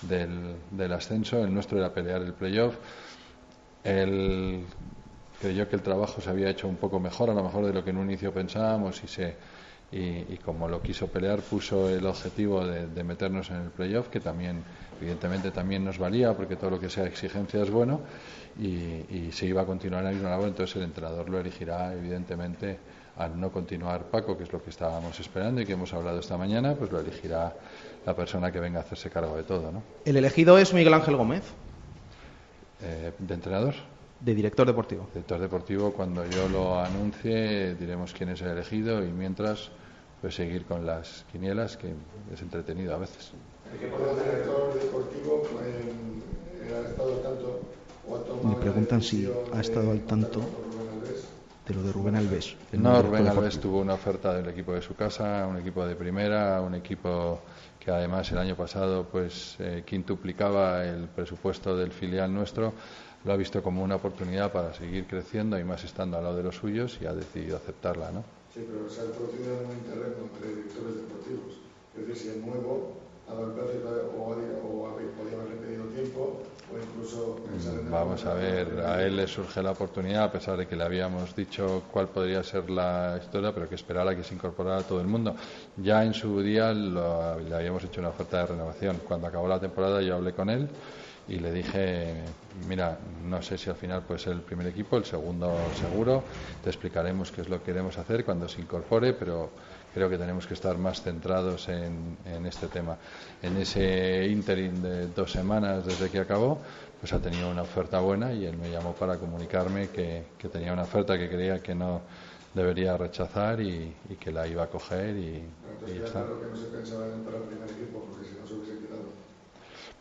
del, 0.02 0.56
del 0.70 0.92
ascenso, 0.92 1.42
el 1.42 1.54
nuestro 1.54 1.78
era 1.78 1.94
pelear 1.94 2.20
el 2.20 2.34
playoff. 2.34 2.74
Él 3.84 4.64
creyó 5.40 5.68
que 5.68 5.76
el 5.76 5.82
trabajo 5.82 6.20
se 6.20 6.30
había 6.30 6.50
hecho 6.50 6.68
un 6.68 6.76
poco 6.76 7.00
mejor, 7.00 7.30
a 7.30 7.34
lo 7.34 7.42
mejor 7.42 7.66
de 7.66 7.72
lo 7.72 7.82
que 7.82 7.90
en 7.90 7.96
un 7.96 8.10
inicio 8.10 8.32
pensábamos 8.32 9.02
y 9.02 9.08
se 9.08 9.34
y, 9.92 10.38
como 10.38 10.68
lo 10.68 10.80
quiso 10.80 11.06
pelear 11.08 11.40
puso 11.40 11.88
el 11.90 12.06
objetivo 12.06 12.64
de, 12.64 13.04
meternos 13.04 13.50
en 13.50 13.56
el 13.56 13.70
playoff 13.70 14.08
que 14.08 14.20
también 14.20 14.64
evidentemente 15.00 15.50
también 15.50 15.84
nos 15.84 15.98
valía 15.98 16.34
porque 16.34 16.56
todo 16.56 16.70
lo 16.70 16.80
que 16.80 16.88
sea 16.88 17.04
exigencia 17.04 17.62
es 17.62 17.70
bueno 17.70 18.00
y, 18.58 19.30
se 19.32 19.46
iba 19.46 19.62
a 19.62 19.66
continuar 19.66 20.00
en 20.00 20.06
la 20.06 20.12
misma 20.12 20.30
labor 20.30 20.48
entonces 20.48 20.76
el 20.76 20.82
entrenador 20.84 21.28
lo 21.28 21.38
elegirá 21.38 21.92
evidentemente 21.92 22.78
al 23.16 23.38
no 23.38 23.52
continuar 23.52 24.04
Paco 24.04 24.36
que 24.36 24.44
es 24.44 24.52
lo 24.52 24.62
que 24.62 24.70
estábamos 24.70 25.20
esperando 25.20 25.60
y 25.60 25.66
que 25.66 25.74
hemos 25.74 25.92
hablado 25.92 26.20
esta 26.20 26.38
mañana 26.38 26.74
pues 26.74 26.90
lo 26.90 27.00
elegirá 27.00 27.54
la 28.06 28.16
persona 28.16 28.50
que 28.50 28.60
venga 28.60 28.78
a 28.78 28.82
hacerse 28.82 29.10
cargo 29.10 29.36
de 29.36 29.42
todo 29.42 29.70
¿no? 29.70 29.82
el 30.06 30.16
elegido 30.16 30.56
es 30.56 30.72
Miguel 30.72 30.94
Ángel 30.94 31.16
Gómez 31.16 31.42
eh, 32.82 33.12
¿De 33.18 33.34
entrenador? 33.34 33.74
De 34.20 34.34
director 34.34 34.66
deportivo. 34.66 35.08
Director 35.12 35.40
deportivo, 35.40 35.92
cuando 35.92 36.24
yo 36.28 36.48
lo 36.48 36.80
anuncie, 36.80 37.74
diremos 37.74 38.12
quién 38.12 38.30
es 38.30 38.40
el 38.42 38.48
elegido 38.48 39.04
y 39.04 39.10
mientras, 39.10 39.70
pues 40.22 40.36
seguir 40.36 40.64
con 40.64 40.86
las 40.86 41.24
quinielas, 41.32 41.76
que 41.76 41.92
es 42.32 42.40
entretenido 42.40 42.94
a 42.94 42.98
veces. 42.98 43.32
director 43.72 44.72
deportivo 44.72 45.42
ha 46.72 46.88
estado 46.88 47.14
al 47.14 47.22
tanto 47.22 47.60
Me 48.44 48.54
preguntan 48.54 49.02
si 49.02 49.28
ha 49.52 49.60
estado 49.60 49.90
al 49.90 50.00
tanto 50.02 50.40
de 51.66 51.74
lo 51.74 51.82
de 51.82 51.92
Rubén 51.92 52.16
Alves. 52.16 52.56
No, 52.72 53.02
Rubén 53.02 53.26
Alves 53.26 53.58
tuvo 53.58 53.80
una 53.80 53.94
oferta 53.94 54.32
del 54.32 54.48
equipo 54.48 54.72
de 54.72 54.82
su 54.82 54.94
casa, 54.94 55.46
un 55.46 55.58
equipo 55.58 55.84
de 55.84 55.96
primera, 55.96 56.60
un 56.60 56.74
equipo 56.76 57.40
que 57.80 57.90
además 57.90 58.30
el 58.30 58.38
año 58.38 58.54
pasado 58.54 59.04
pues 59.10 59.56
eh, 59.58 59.82
quintuplicaba 59.84 60.84
el 60.84 61.08
presupuesto 61.08 61.76
del 61.76 61.90
filial 61.90 62.32
nuestro, 62.32 62.72
lo 63.24 63.32
ha 63.32 63.36
visto 63.36 63.60
como 63.60 63.82
una 63.82 63.96
oportunidad 63.96 64.52
para 64.52 64.72
seguir 64.72 65.06
creciendo 65.06 65.58
y 65.58 65.64
más 65.64 65.82
estando 65.82 66.16
al 66.16 66.24
lado 66.24 66.36
de 66.36 66.44
los 66.44 66.56
suyos 66.56 66.98
y 67.00 67.06
ha 67.06 67.12
decidido 67.12 67.56
aceptarla, 67.56 68.12
¿no? 68.12 68.41
Sí, 68.52 68.60
pero 68.68 68.88
se 68.90 69.00
ha 69.00 69.04
producido 69.12 69.54
un 69.64 69.72
interregno 69.72 70.24
entre 70.24 70.48
directores 70.48 70.96
deportivos. 70.96 71.54
Es 71.94 72.06
decir, 72.06 72.16
si 72.16 72.28
el 72.38 72.44
nuevo 72.44 73.00
ha 73.26 73.32
dado 73.32 73.46
el 73.46 73.52
plazo 73.52 73.72
o, 74.14 74.32
o 74.62 74.96
podía 75.16 75.34
haberle 75.36 75.56
pedido 75.56 75.84
tiempo 75.86 76.42
o 76.68 76.78
incluso 76.78 77.40
mm, 77.46 77.90
Vamos 77.90 78.26
a 78.26 78.34
ver, 78.34 78.80
a 78.80 79.02
él 79.04 79.16
le 79.16 79.26
surge 79.26 79.62
la 79.62 79.70
oportunidad, 79.72 80.24
a 80.24 80.32
pesar 80.32 80.56
de 80.58 80.66
que 80.66 80.76
le 80.76 80.84
habíamos 80.84 81.34
dicho 81.34 81.86
cuál 81.90 82.10
podría 82.10 82.42
ser 82.42 82.68
la 82.70 83.18
historia, 83.20 83.52
pero 83.54 83.68
que 83.68 83.74
esperara 83.74 84.14
que 84.16 84.24
se 84.24 84.34
incorporara 84.34 84.86
todo 84.86 85.00
el 85.00 85.06
mundo. 85.06 85.34
Ya 85.76 86.04
en 86.04 86.12
su 86.14 86.40
día 86.42 86.72
le 86.74 87.54
habíamos 87.54 87.84
hecho 87.84 88.00
una 88.00 88.10
oferta 88.10 88.38
de 88.38 88.46
renovación. 88.46 89.00
Cuando 89.04 89.26
acabó 89.26 89.48
la 89.48 89.60
temporada 89.60 90.02
yo 90.02 90.14
hablé 90.16 90.34
con 90.34 90.50
él 90.50 90.70
y 91.28 91.38
le 91.38 91.52
dije, 91.52 92.14
mira, 92.68 92.98
no 93.24 93.40
sé 93.42 93.56
si 93.56 93.70
al 93.70 93.76
final 93.76 94.02
puede 94.02 94.20
ser 94.20 94.32
el 94.32 94.40
primer 94.40 94.66
equipo, 94.66 94.96
el 94.96 95.04
segundo 95.04 95.56
seguro, 95.78 96.24
te 96.62 96.70
explicaremos 96.70 97.30
qué 97.30 97.42
es 97.42 97.48
lo 97.48 97.58
que 97.58 97.66
queremos 97.66 97.96
hacer 97.98 98.24
cuando 98.24 98.48
se 98.48 98.60
incorpore, 98.60 99.12
pero 99.12 99.50
creo 99.94 100.08
que 100.08 100.18
tenemos 100.18 100.46
que 100.46 100.54
estar 100.54 100.76
más 100.78 101.02
centrados 101.02 101.68
en, 101.68 102.16
este 102.46 102.66
tema. 102.66 102.96
En 103.42 103.56
ese 103.56 104.26
interim 104.26 104.82
de 104.82 105.06
dos 105.08 105.30
semanas 105.30 105.86
desde 105.86 106.10
que 106.10 106.18
acabó, 106.18 106.58
pues 107.00 107.12
ha 107.12 107.20
tenido 107.20 107.50
una 107.50 107.62
oferta 107.62 108.00
buena 108.00 108.32
y 108.32 108.44
él 108.44 108.56
me 108.56 108.70
llamó 108.70 108.94
para 108.94 109.16
comunicarme 109.18 109.90
que, 109.90 110.24
tenía 110.52 110.72
una 110.72 110.82
oferta 110.82 111.16
que 111.18 111.28
creía 111.28 111.62
que 111.62 111.74
no 111.74 112.00
debería 112.54 112.96
rechazar 112.96 113.60
y, 113.60 113.94
que 114.18 114.30
la 114.32 114.46
iba 114.46 114.64
a 114.64 114.66
coger 114.66 115.16
y, 115.16 115.44
y 115.86 115.98
ya 115.98 116.04
está. 116.04 116.24
que 116.24 116.50
no 116.50 116.56
se 116.56 116.66
pensaba 116.66 117.06
en 117.06 117.12
entrar 117.14 117.36
al 117.36 117.42
primer 117.42 117.70
equipo 117.70 118.04
porque 118.10 118.28
si 118.28 118.36
no 118.38 118.46
se 118.46 118.54
hubiese 118.54 118.81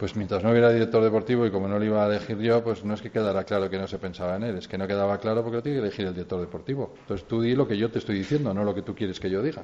pues 0.01 0.15
mientras 0.15 0.43
no 0.43 0.49
hubiera 0.49 0.71
director 0.71 1.03
deportivo 1.03 1.45
y 1.45 1.51
como 1.51 1.67
no 1.67 1.77
lo 1.77 1.85
iba 1.85 2.03
a 2.03 2.07
elegir 2.07 2.39
yo, 2.39 2.63
pues 2.63 2.83
no 2.83 2.95
es 2.95 3.03
que 3.03 3.11
quedara 3.11 3.43
claro 3.43 3.69
que 3.69 3.77
no 3.77 3.87
se 3.87 3.99
pensaba 3.99 4.35
en 4.35 4.41
él, 4.41 4.57
es 4.57 4.67
que 4.67 4.75
no 4.75 4.87
quedaba 4.87 5.19
claro 5.19 5.43
porque 5.43 5.57
lo 5.57 5.61
tiene 5.61 5.77
que 5.77 5.85
elegir 5.85 6.07
el 6.07 6.15
director 6.15 6.41
deportivo. 6.41 6.95
Entonces 7.01 7.27
tú 7.27 7.39
di 7.39 7.53
lo 7.53 7.67
que 7.67 7.77
yo 7.77 7.91
te 7.91 7.99
estoy 7.99 8.17
diciendo, 8.17 8.51
no 8.51 8.63
lo 8.63 8.73
que 8.73 8.81
tú 8.81 8.95
quieres 8.95 9.19
que 9.19 9.29
yo 9.29 9.43
diga. 9.43 9.61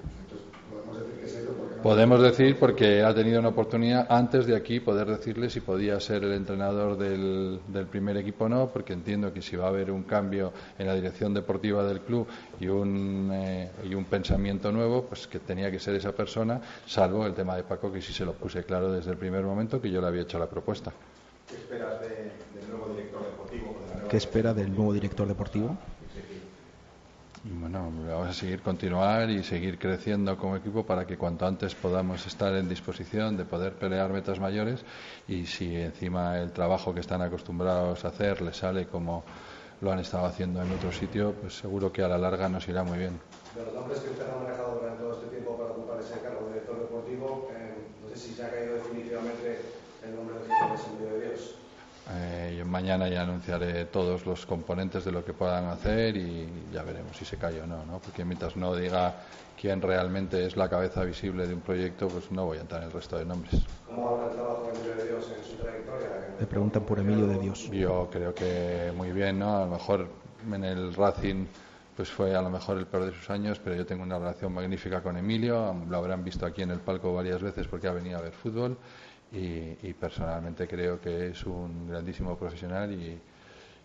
Podemos 1.84 2.22
decir 2.22 2.58
porque 2.60 3.04
ha 3.04 3.14
tenido 3.14 3.40
una 3.40 3.50
oportunidad 3.50 4.08
antes 4.10 4.46
de 4.46 4.56
aquí 4.56 4.80
poder 4.80 5.08
decirle 5.08 5.50
si 5.50 5.62
podía 5.62 6.00
ser 6.00 6.24
el 6.24 6.34
entrenador 6.34 6.98
del, 6.98 7.60
primer 7.90 8.18
equipo 8.18 8.46
o 8.46 8.50
no, 8.50 8.70
porque 8.70 8.94
entiendo 8.94 9.32
que 9.32 9.42
si 9.42 9.56
va 9.56 9.66
a 9.66 9.70
haber 9.70 9.92
un 9.92 10.04
cambio 10.04 10.52
en 10.78 10.88
la 10.88 10.96
dirección 10.96 11.34
deportiva 11.34 11.84
del 11.84 12.02
club 12.02 12.28
y 12.60 12.68
un, 12.68 13.30
eh, 13.34 13.72
y 13.84 13.94
un 13.94 14.06
pensamiento 14.06 14.72
nuevo, 14.72 15.04
pues 15.04 15.28
que 15.28 15.40
tenía 15.40 15.72
que 15.72 15.80
ser 15.80 15.96
esa 15.96 16.12
persona, 16.12 16.60
salvo 16.86 17.26
el 17.26 17.34
tema 17.34 17.56
de 17.56 17.64
Paco, 17.64 17.92
que 17.92 18.02
sí 18.02 18.14
se 18.14 18.26
lo 18.26 18.34
puse 18.34 18.64
claro 18.64 18.92
desde 18.92 19.12
el 19.12 19.18
primer 19.18 19.44
momento 19.44 19.82
que 19.82 19.92
yo 19.92 20.02
le 20.02 20.08
había 20.08 20.24
hecho 20.24 20.40
la 20.40 20.48
propuesta. 20.48 20.92
¿Qué 21.48 21.56
esperas 21.56 22.02
del 22.02 22.70
nuevo 22.70 22.94
director 22.94 23.24
deportivo? 23.24 23.76
¿Qué 24.10 24.18
espera 24.18 24.54
del 24.54 24.76
nuevo 24.76 24.94
director 24.94 25.28
deportivo? 25.28 25.78
Bueno, 27.50 27.90
vamos 28.10 28.28
a 28.28 28.34
seguir 28.34 28.62
continuar 28.62 29.30
y 29.30 29.42
seguir 29.42 29.80
creciendo 29.80 30.36
como 30.38 30.58
equipo 30.58 30.86
para 30.86 31.08
que 31.08 31.18
cuanto 31.18 31.48
antes 31.48 31.76
podamos 31.76 32.28
estar 32.28 32.54
en 32.56 32.68
disposición 32.68 33.38
de 33.38 33.46
poder 33.46 33.74
pelear 33.74 34.12
metas 34.12 34.40
mayores 34.40 34.84
y 35.30 35.46
si 35.46 35.76
encima 35.76 36.40
el 36.40 36.52
trabajo 36.52 36.94
que 36.94 37.00
están 37.00 37.22
acostumbrados 37.22 38.04
a 38.04 38.10
hacer 38.10 38.42
les 38.42 38.58
sale 38.58 38.88
como 38.88 39.24
lo 39.80 39.92
han 39.92 40.00
estado 40.00 40.26
haciendo 40.26 40.62
en 40.62 40.72
otro 40.74 40.92
sitio, 40.92 41.34
pues 41.40 41.58
seguro 41.58 41.92
que 41.92 42.04
a 42.04 42.10
la 42.10 42.18
larga 42.18 42.50
nos 42.50 42.68
irá 42.68 42.84
muy 42.84 42.98
bien. 42.98 43.18
De 43.56 43.64
los 43.64 43.74
nombres 43.74 44.00
que 44.00 44.10
usted 44.10 44.26
ha 44.30 44.44
manejado 44.44 44.80
durante 44.82 45.04
todo 45.04 45.14
este 45.14 45.28
tiempo 45.28 45.58
para 45.58 45.72
ocupar 45.72 46.00
ese 46.02 46.20
cargo 46.20 46.48
de 46.48 46.54
director 46.54 46.80
deportivo, 46.80 47.50
eh, 47.56 47.76
no 48.04 48.10
sé 48.10 48.16
si 48.18 48.34
se 48.34 48.44
ha 48.44 48.50
caído 48.52 48.76
definitivamente 48.76 49.62
el 50.04 50.16
nombre 50.16 50.36
de 50.40 51.28
Dios. 51.28 51.67
Eh, 52.10 52.64
mañana 52.66 53.10
ya 53.10 53.24
anunciaré 53.24 53.86
todos 53.86 54.26
los 54.26 54.46
componentes 54.46 55.04
de 55.04 55.12
lo 55.12 55.26
que 55.26 55.34
puedan 55.34 55.66
hacer 55.66 56.16
y 56.16 56.48
ya 56.72 56.84
veremos 56.84 57.18
si 57.18 57.26
se 57.26 57.38
cae 57.38 57.62
o 57.62 57.68
no, 57.68 57.86
¿no? 57.86 58.00
Porque 58.00 58.24
mientras 58.24 58.56
no 58.56 58.76
diga 58.76 59.16
quién 59.60 59.82
realmente 59.82 60.46
es 60.46 60.56
la 60.56 60.70
cabeza 60.70 61.04
visible 61.04 61.48
de 61.48 61.54
un 61.54 61.62
proyecto, 61.62 62.08
pues 62.08 62.32
no 62.32 62.46
voy 62.46 62.60
a 62.60 62.62
entrar 62.62 62.82
en 62.82 62.88
el 62.88 62.94
resto 62.94 63.18
de 63.18 63.26
nombres. 63.26 63.62
¿Cómo 63.88 64.10
habla 64.10 64.28
el 64.28 64.34
trabajo 64.34 64.64
de 64.64 64.80
Emilio 64.80 64.96
de 64.96 65.08
Dios 65.10 65.34
en 65.38 65.44
su 65.44 65.58
trayectoria? 65.58 66.08
Le 66.40 66.46
preguntan 66.46 66.84
por 66.84 67.00
Emilio 67.00 67.28
de 67.28 67.40
Dios. 67.40 67.70
Yo 67.72 68.08
creo 68.10 68.34
que 68.34 68.94
muy 68.96 69.12
bien, 69.12 69.40
¿no? 69.40 69.58
A 69.58 69.66
lo 69.66 69.72
mejor 69.72 70.08
en 70.50 70.64
el 70.64 70.94
Racing 70.94 71.46
pues 71.98 72.12
fue 72.12 72.36
a 72.36 72.42
lo 72.44 72.52
mejor 72.52 72.78
el 72.78 72.86
peor 72.86 73.06
de 73.06 73.12
sus 73.12 73.28
años, 73.32 73.60
pero 73.62 73.76
yo 73.76 73.84
tengo 73.84 74.04
una 74.04 74.20
relación 74.20 74.54
magnífica 74.54 75.02
con 75.02 75.18
Emilio, 75.18 75.76
lo 75.90 75.98
habrán 75.98 76.24
visto 76.24 76.46
aquí 76.46 76.62
en 76.62 76.70
el 76.70 76.80
palco 76.80 77.12
varias 77.12 77.42
veces 77.42 77.66
porque 77.66 77.88
ha 77.88 77.92
venido 77.92 78.20
a 78.20 78.22
ver 78.22 78.34
fútbol 78.34 78.78
y, 79.32 79.94
personalmente 79.94 80.68
creo 80.68 81.00
que 81.02 81.28
es 81.28 81.46
un 81.46 81.90
grandísimo 81.90 82.38
profesional 82.38 82.92
y, 82.94 83.20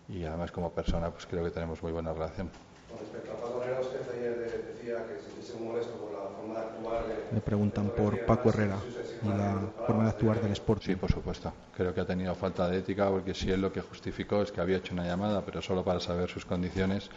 y, 0.09 0.25
además 0.25 0.53
como 0.53 0.71
persona 0.71 1.11
pues 1.11 1.27
creo 1.27 1.45
que 1.45 1.51
tenemos 1.51 1.83
muy 1.83 1.93
buena 1.93 2.13
relación. 2.13 2.49
Con 2.89 3.01
respecto 3.01 3.33
a 3.33 3.37
Paco 3.37 3.63
Herrera, 3.63 3.81
usted 3.81 4.01
ayer 4.19 4.75
decía 4.75 5.07
que 5.07 5.17
se 5.17 5.31
sintiese 5.31 5.59
molesto 5.59 5.93
por 5.95 6.13
la 6.13 6.29
forma 6.29 6.55
de 6.55 6.67
actuar 6.67 7.05
Me 7.33 7.41
preguntan 7.41 7.91
por 7.91 8.19
Paco 8.21 8.51
Herrera 8.51 8.77
y 9.23 9.29
la 9.29 9.87
forma 9.87 10.05
de 10.05 10.11
actuar 10.11 10.41
del 10.41 10.53
Sport. 10.53 10.83
Sí, 10.83 10.97
por 10.97 11.11
supuesto. 11.11 11.53
Creo 11.75 11.95
que 11.95 12.01
ha 12.03 12.07
tenido 12.07 12.35
falta 12.35 12.69
de 12.69 12.79
ética 12.79 13.09
porque 13.09 13.35
si 13.35 13.51
él 13.51 13.63
lo 13.63 13.73
que 13.73 13.81
justificó 13.81 14.43
es 14.43 14.53
que 14.53 14.61
había 14.61 14.77
hecho 14.77 14.93
una 14.93 15.05
llamada, 15.05 15.43
pero 15.43 15.63
solo 15.63 15.83
para 15.83 16.01
saber 16.01 16.29
sus 16.29 16.45
condiciones. 16.45 17.09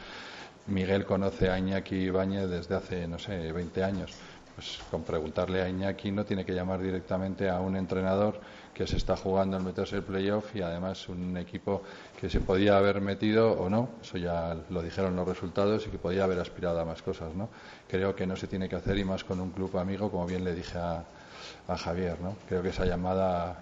Miguel 0.67 1.05
conoce 1.05 1.49
a 1.49 1.59
Iñaki 1.59 1.95
Ibáñez 1.95 2.49
desde 2.49 2.75
hace, 2.75 3.07
no 3.07 3.19
sé, 3.19 3.51
20 3.51 3.83
años 3.83 4.17
pues 4.55 4.79
con 4.89 5.03
preguntarle 5.03 5.61
a 5.61 5.69
Iñaki 5.69 6.11
no 6.11 6.23
tiene 6.23 6.45
que 6.45 6.53
llamar 6.53 6.81
directamente 6.81 7.49
a 7.49 7.59
un 7.59 7.75
entrenador 7.75 8.39
que 8.73 8.87
se 8.87 8.97
está 8.97 9.17
jugando 9.17 9.57
el 9.57 9.63
meterse 9.63 9.97
el 9.97 10.03
playoff 10.03 10.55
y 10.55 10.61
además 10.61 11.09
un 11.09 11.35
equipo 11.37 11.81
que 12.19 12.29
se 12.29 12.39
podía 12.39 12.77
haber 12.77 13.01
metido 13.01 13.51
o 13.51 13.69
no, 13.69 13.89
eso 14.01 14.17
ya 14.17 14.55
lo 14.69 14.81
dijeron 14.81 15.15
los 15.15 15.27
resultados 15.27 15.85
y 15.87 15.89
que 15.89 15.97
podía 15.97 16.23
haber 16.23 16.39
aspirado 16.39 16.79
a 16.79 16.85
más 16.85 17.01
cosas, 17.01 17.33
¿no? 17.35 17.49
Creo 17.89 18.15
que 18.15 18.25
no 18.25 18.35
se 18.35 18.47
tiene 18.47 18.69
que 18.69 18.75
hacer 18.75 18.97
y 18.97 19.03
más 19.03 19.23
con 19.23 19.39
un 19.39 19.51
club 19.51 19.77
amigo, 19.77 20.09
como 20.09 20.25
bien 20.25 20.43
le 20.43 20.55
dije 20.55 20.77
a, 20.77 21.03
Javier, 21.67 22.19
¿no? 22.21 22.35
Creo 22.47 22.61
que 22.61 22.69
esa 22.69 22.85
llamada 22.85 23.57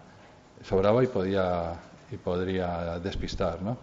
sobraba 0.63 1.03
y 1.03 1.08
podía 1.08 1.79
y 2.12 2.17
podría 2.17 2.99
despistar. 2.99 3.60
Dijo 3.62 3.77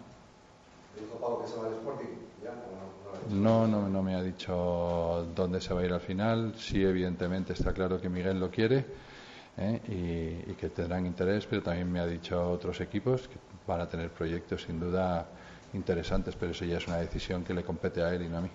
que 1.39 1.45
Sporting. 1.45 2.07
No, 2.43 2.90
no, 3.29 3.67
no 3.67 4.03
me 4.03 4.15
ha 4.15 4.21
dicho 4.21 5.27
dónde 5.35 5.61
se 5.61 5.73
va 5.73 5.81
a 5.81 5.85
ir 5.85 5.93
al 5.93 6.01
final. 6.01 6.53
Sí, 6.57 6.83
evidentemente 6.83 7.53
está 7.53 7.73
claro 7.73 7.99
que 7.99 8.09
Miguel 8.09 8.39
lo 8.39 8.49
quiere 8.49 8.85
¿eh? 9.57 10.45
y, 10.47 10.53
que 10.53 10.69
tendrán 10.69 11.05
interés, 11.05 11.45
pero 11.45 11.61
también 11.61 11.91
me 11.91 11.99
ha 11.99 12.07
dicho 12.07 12.49
otros 12.49 12.79
equipos 12.81 13.27
que 13.27 13.37
van 13.67 13.81
a 13.81 13.87
tener 13.87 14.09
proyectos 14.09 14.63
sin 14.63 14.79
duda 14.79 15.27
interesantes, 15.73 16.35
pero 16.35 16.51
eso 16.51 16.65
ya 16.65 16.77
es 16.77 16.87
una 16.87 16.97
decisión 16.97 17.43
que 17.43 17.53
le 17.53 17.63
compete 17.63 18.01
a 18.01 18.13
él 18.13 18.23
y 18.23 18.29
no 18.29 18.37
a 18.37 18.41
mí. 18.41 18.49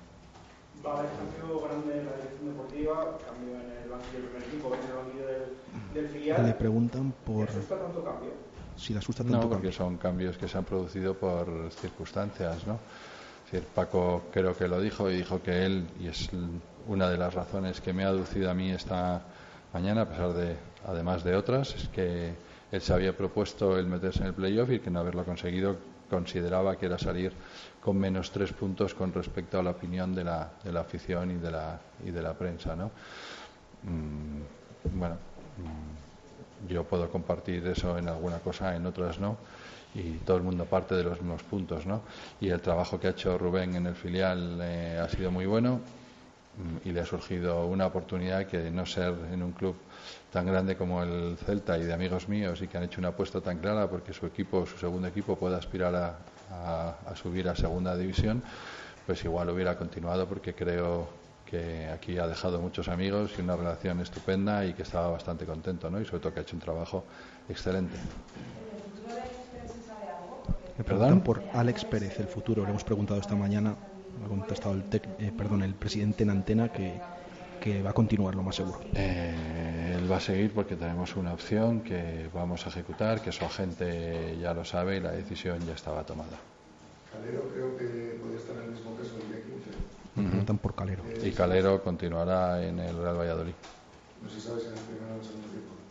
Va 0.84 0.92
a 0.92 0.98
haber 0.98 1.10
cambio 1.38 1.60
grande 1.60 1.98
en 1.98 2.06
la 2.06 2.12
dirección 2.16 2.48
deportiva, 2.48 3.18
cambio 3.26 3.54
en 3.54 3.82
el 3.82 3.88
banquillo 3.88 4.18
del 4.18 4.28
primer 4.28 4.48
equipo, 4.48 4.74
en 4.74 4.90
el 4.90 4.96
banquillo 4.96 5.26
del, 5.94 6.08
filial. 6.08 6.46
Le 6.46 6.54
preguntan 6.54 7.12
por. 7.24 7.48
asusta 7.48 7.78
tanto 7.78 8.04
cambio? 8.04 8.30
Si 8.76 8.92
le 8.92 8.98
asusta 8.98 9.22
tanto 9.24 9.40
no, 9.40 9.48
porque 9.48 9.72
son 9.72 9.96
cambios 9.96 10.36
que 10.36 10.46
se 10.46 10.58
han 10.58 10.64
producido 10.64 11.14
por 11.14 11.70
circunstancias, 11.70 12.66
¿no? 12.66 12.78
Paco 13.74 14.24
creo 14.32 14.56
que 14.56 14.68
lo 14.68 14.80
dijo 14.80 15.10
y 15.10 15.16
dijo 15.16 15.42
que 15.42 15.64
él, 15.64 15.86
y 16.00 16.08
es 16.08 16.28
una 16.88 17.08
de 17.08 17.16
las 17.16 17.34
razones 17.34 17.80
que 17.80 17.92
me 17.92 18.04
ha 18.04 18.08
aducido 18.08 18.50
a 18.50 18.54
mí 18.54 18.70
esta 18.70 19.22
mañana, 19.72 20.02
a 20.02 20.08
pesar 20.08 20.32
de, 20.32 20.56
además 20.86 21.22
de 21.22 21.36
otras, 21.36 21.74
es 21.74 21.88
que 21.88 22.34
él 22.72 22.80
se 22.80 22.92
había 22.92 23.16
propuesto 23.16 23.78
el 23.78 23.86
meterse 23.86 24.20
en 24.20 24.26
el 24.26 24.34
playoff 24.34 24.70
y 24.70 24.80
que 24.80 24.90
no 24.90 25.00
haberlo 25.00 25.24
conseguido 25.24 25.76
consideraba 26.10 26.76
que 26.76 26.86
era 26.86 26.98
salir 26.98 27.32
con 27.80 27.96
menos 27.96 28.30
tres 28.30 28.52
puntos 28.52 28.94
con 28.94 29.12
respecto 29.12 29.58
a 29.58 29.62
la 29.62 29.70
opinión 29.70 30.14
de 30.14 30.24
la, 30.24 30.50
de 30.64 30.72
la 30.72 30.80
afición 30.80 31.30
y 31.30 31.34
de 31.34 31.50
la, 31.50 31.80
y 32.04 32.10
de 32.10 32.22
la 32.22 32.34
prensa. 32.34 32.74
¿no? 32.74 32.90
Mm, 33.84 34.98
bueno, 34.98 35.14
mm, 35.14 36.68
yo 36.68 36.84
puedo 36.84 37.08
compartir 37.10 37.66
eso 37.66 37.96
en 37.98 38.08
alguna 38.08 38.38
cosa, 38.38 38.74
en 38.74 38.86
otras 38.86 39.18
no 39.18 39.36
y 39.96 40.18
todo 40.24 40.36
el 40.36 40.42
mundo 40.42 40.66
parte 40.66 40.94
de 40.94 41.02
los 41.02 41.20
mismos 41.20 41.42
puntos, 41.42 41.86
¿no? 41.86 42.02
Y 42.40 42.50
el 42.50 42.60
trabajo 42.60 43.00
que 43.00 43.06
ha 43.06 43.10
hecho 43.10 43.38
Rubén 43.38 43.74
en 43.76 43.86
el 43.86 43.94
filial 43.94 44.58
eh, 44.60 45.00
ha 45.02 45.08
sido 45.08 45.30
muy 45.30 45.46
bueno 45.46 45.80
mm, 46.58 46.88
y 46.88 46.92
le 46.92 47.00
ha 47.00 47.06
surgido 47.06 47.66
una 47.66 47.86
oportunidad 47.86 48.46
que 48.46 48.70
no 48.70 48.84
ser 48.84 49.14
en 49.32 49.42
un 49.42 49.52
club 49.52 49.74
tan 50.30 50.44
grande 50.44 50.76
como 50.76 51.02
el 51.02 51.38
Celta 51.38 51.78
y 51.78 51.84
de 51.84 51.94
amigos 51.94 52.28
míos 52.28 52.60
y 52.60 52.68
que 52.68 52.76
han 52.76 52.84
hecho 52.84 53.00
una 53.00 53.08
apuesta 53.08 53.40
tan 53.40 53.58
clara 53.58 53.88
porque 53.88 54.12
su 54.12 54.26
equipo, 54.26 54.66
su 54.66 54.76
segundo 54.76 55.08
equipo, 55.08 55.36
pueda 55.36 55.56
aspirar 55.56 55.94
a, 55.94 56.98
a 57.06 57.16
subir 57.16 57.48
a 57.48 57.56
segunda 57.56 57.96
división, 57.96 58.42
pues 59.06 59.24
igual 59.24 59.48
hubiera 59.48 59.78
continuado 59.78 60.26
porque 60.26 60.54
creo 60.54 61.08
que 61.46 61.88
aquí 61.88 62.18
ha 62.18 62.26
dejado 62.26 62.60
muchos 62.60 62.88
amigos 62.88 63.32
y 63.38 63.40
una 63.40 63.56
relación 63.56 64.00
estupenda 64.00 64.66
y 64.66 64.74
que 64.74 64.82
estaba 64.82 65.08
bastante 65.08 65.46
contento, 65.46 65.88
¿no? 65.88 66.00
Y 66.00 66.04
sobre 66.04 66.20
todo 66.20 66.34
que 66.34 66.40
ha 66.40 66.42
hecho 66.42 66.56
un 66.56 66.60
trabajo 66.62 67.04
excelente. 67.48 67.96
Me 70.78 70.84
preguntan 70.84 71.20
por 71.22 71.42
Alex 71.54 71.84
Pérez, 71.84 72.18
el 72.20 72.26
futuro. 72.26 72.62
Le 72.64 72.70
hemos 72.70 72.84
preguntado 72.84 73.18
esta 73.20 73.34
mañana, 73.34 73.74
ha 74.24 74.28
contestado 74.28 74.74
el, 74.74 74.84
eh, 74.92 75.32
perdón, 75.36 75.62
el 75.62 75.74
presidente 75.74 76.22
en 76.22 76.30
antena 76.30 76.70
que, 76.70 77.00
que 77.60 77.82
va 77.82 77.90
a 77.90 77.92
continuar 77.94 78.34
lo 78.34 78.42
más 78.42 78.56
seguro. 78.56 78.80
Eh, 78.94 79.96
él 79.98 80.10
va 80.10 80.18
a 80.18 80.20
seguir 80.20 80.52
porque 80.52 80.76
tenemos 80.76 81.16
una 81.16 81.32
opción 81.32 81.80
que 81.80 82.28
vamos 82.32 82.66
a 82.66 82.68
ejecutar, 82.68 83.22
que 83.22 83.32
su 83.32 83.44
agente 83.44 84.36
ya 84.38 84.52
lo 84.52 84.64
sabe 84.64 84.98
y 84.98 85.00
la 85.00 85.12
decisión 85.12 85.60
ya 85.66 85.72
estaba 85.74 86.04
tomada. 86.04 86.38
Calero 87.12 87.48
creo 87.52 87.76
que 87.76 88.18
puede 88.20 88.36
estar 88.36 88.56
en 88.56 88.64
el 88.64 88.70
mismo 88.72 88.90
peso 88.92 89.14
el 89.20 89.28
día 89.28 89.42
15. 89.42 89.70
Me 90.16 90.28
preguntan 90.28 90.58
por 90.58 90.74
Calero. 90.74 91.02
y 91.22 91.30
Calero 91.32 91.82
continuará 91.82 92.62
en 92.66 92.78
el 92.80 92.96
Real 92.96 93.18
Valladolid. 93.18 93.54
No 94.22 94.28
se 94.28 94.40
sabe 94.40 94.60
si 94.60 94.66
en 94.66 94.72
el 94.74 94.78
primer 94.80 95.10
o 95.10 95.14
en 95.14 95.20
el 95.20 95.24
segundo 95.24 95.46
mm, 95.48 95.85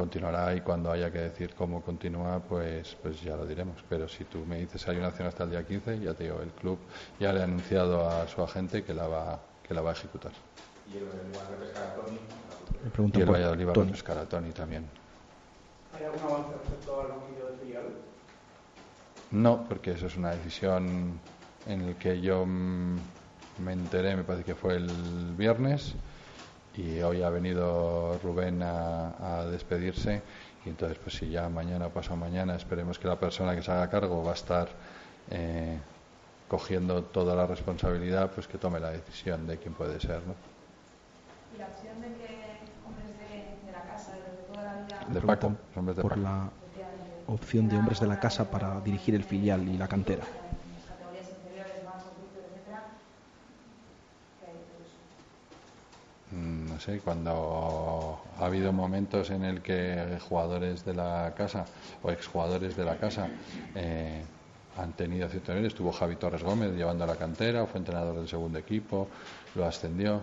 continuará 0.00 0.54
y 0.54 0.62
cuando 0.62 0.90
haya 0.90 1.10
que 1.10 1.18
decir 1.18 1.54
cómo 1.54 1.82
continúa, 1.82 2.40
pues, 2.40 2.96
pues 3.02 3.20
ya 3.20 3.36
lo 3.36 3.44
diremos. 3.44 3.84
Pero 3.86 4.08
si 4.08 4.24
tú 4.24 4.46
me 4.46 4.58
dices 4.58 4.88
hay 4.88 4.96
una 4.96 5.08
acción 5.08 5.28
hasta 5.28 5.44
el 5.44 5.50
día 5.50 5.62
15, 5.62 6.00
ya 6.00 6.14
te 6.14 6.24
digo, 6.24 6.40
el 6.40 6.52
club 6.52 6.78
ya 7.18 7.34
le 7.34 7.40
ha 7.40 7.44
anunciado 7.44 8.08
a 8.08 8.26
su 8.26 8.42
agente 8.42 8.82
que 8.82 8.94
la 8.94 9.06
va, 9.06 9.38
que 9.62 9.74
la 9.74 9.82
va 9.82 9.90
a 9.90 9.92
ejecutar. 9.92 10.32
¿Y 10.90 10.96
el 10.96 11.04
y 13.12 13.20
el 13.20 13.30
Valladolid 13.30 13.66
va 13.66 13.72
a 13.72 13.74
refrescar 13.74 14.16
a 14.16 14.24
Tony 14.24 14.52
también. 14.52 14.86
¿Hay 15.94 16.04
algún 16.04 16.22
avance 16.22 16.52
respecto 16.56 17.00
al 17.02 17.08
banquillo 17.08 17.46
del 17.46 17.58
filial? 17.58 17.84
No, 19.32 19.68
porque 19.68 19.92
eso 19.92 20.06
es 20.06 20.16
una 20.16 20.30
decisión 20.30 21.20
en 21.66 21.86
la 21.86 21.98
que 21.98 22.20
yo 22.22 22.46
me 22.46 23.72
enteré, 23.72 24.16
me 24.16 24.24
parece 24.24 24.44
que 24.44 24.54
fue 24.54 24.76
el 24.76 25.34
viernes, 25.36 25.94
y 26.76 27.00
hoy 27.00 27.22
ha 27.22 27.30
venido 27.30 28.18
Rubén 28.22 28.62
a, 28.62 29.44
despedirse, 29.50 30.22
y 30.64 30.68
entonces 30.68 30.98
pues 30.98 31.16
si 31.16 31.30
ya 31.30 31.48
mañana 31.48 31.86
o 31.86 31.90
pasado 31.90 32.16
mañana 32.16 32.56
esperemos 32.56 32.98
que 32.98 33.08
la 33.08 33.18
persona 33.18 33.54
que 33.54 33.62
se 33.62 33.72
haga 33.72 33.88
cargo 33.88 34.22
va 34.22 34.32
a 34.32 34.34
estar 34.34 34.68
eh, 35.30 35.78
cogiendo 36.48 37.02
toda 37.04 37.34
la 37.34 37.46
responsabilidad, 37.46 38.30
pues 38.32 38.46
que 38.46 38.58
tome 38.58 38.80
la 38.80 38.90
decisión 38.90 39.46
de 39.46 39.58
quién 39.58 39.74
puede 39.74 40.00
ser, 40.00 40.20
¿no? 40.26 40.34
¿Y 41.54 41.58
la 41.58 41.66
opción 41.66 42.00
de 42.00 42.08
que 42.08 42.60
hombres 42.86 43.06
de, 43.18 43.72
la 43.72 43.82
casa, 43.82 44.12
de 44.12 44.52
toda 44.52 44.62
la 44.62 44.74
vida... 44.84 45.06
De 45.08 45.20
Paco, 45.20 45.56
hombres 45.74 45.96
de 45.96 46.02
por 46.02 46.18
la 46.18 46.50
opción 47.26 47.68
de 47.68 47.78
hombres 47.78 48.00
de 48.00 48.06
la 48.06 48.18
casa 48.18 48.50
para 48.50 48.80
dirigir 48.80 49.14
el 49.14 49.24
filial 49.24 49.68
y 49.68 49.76
la 49.76 49.88
cantera. 49.88 50.24
Cuando 57.04 58.22
ha 58.38 58.46
habido 58.46 58.72
momentos 58.72 59.30
en 59.30 59.44
el 59.44 59.60
que 59.60 60.18
jugadores 60.28 60.82
de 60.84 60.94
la 60.94 61.34
casa 61.36 61.66
o 62.02 62.10
exjugadores 62.10 62.74
de 62.74 62.84
la 62.86 62.96
casa 62.96 63.28
eh, 63.74 64.22
han 64.78 64.92
tenido 64.94 65.28
cierto 65.28 65.52
nivel, 65.52 65.66
estuvo 65.66 65.92
Javi 65.92 66.16
Torres 66.16 66.42
Gómez 66.42 66.72
llevando 66.72 67.04
a 67.04 67.06
la 67.06 67.16
cantera, 67.16 67.66
fue 67.66 67.80
entrenador 67.80 68.16
del 68.16 68.28
segundo 68.28 68.58
equipo, 68.58 69.08
lo 69.54 69.66
ascendió, 69.66 70.22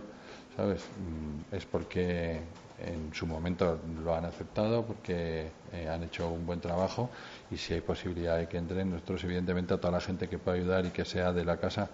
¿sabes? 0.55 0.82
Mm, 0.82 1.55
es 1.55 1.66
porque 1.68 2.39
en 2.80 3.13
su 3.13 3.25
momento 3.25 3.80
lo 4.03 4.15
han 4.15 4.25
aceptado 4.25 4.86
porque 4.86 5.49
eh, 5.71 5.89
han 5.89 6.03
hecho 6.03 6.30
un 6.30 6.45
buen 6.45 6.59
trabajo 6.59 7.09
y 7.49 7.57
si 7.57 7.73
hay 7.73 7.82
posibilidad 7.82 8.38
de 8.38 8.47
que 8.47 8.57
entren 8.57 8.91
nosotros 8.91 9.23
evidentemente 9.23 9.73
a 9.73 9.78
toda 9.78 9.91
la 9.91 10.01
gente 10.01 10.28
que 10.28 10.38
pueda 10.38 10.57
ayudar 10.57 10.86
y 10.86 10.89
que 10.91 11.03
sea 11.03 11.34
de 11.34 11.43
la 11.43 11.57
casa 11.57 11.89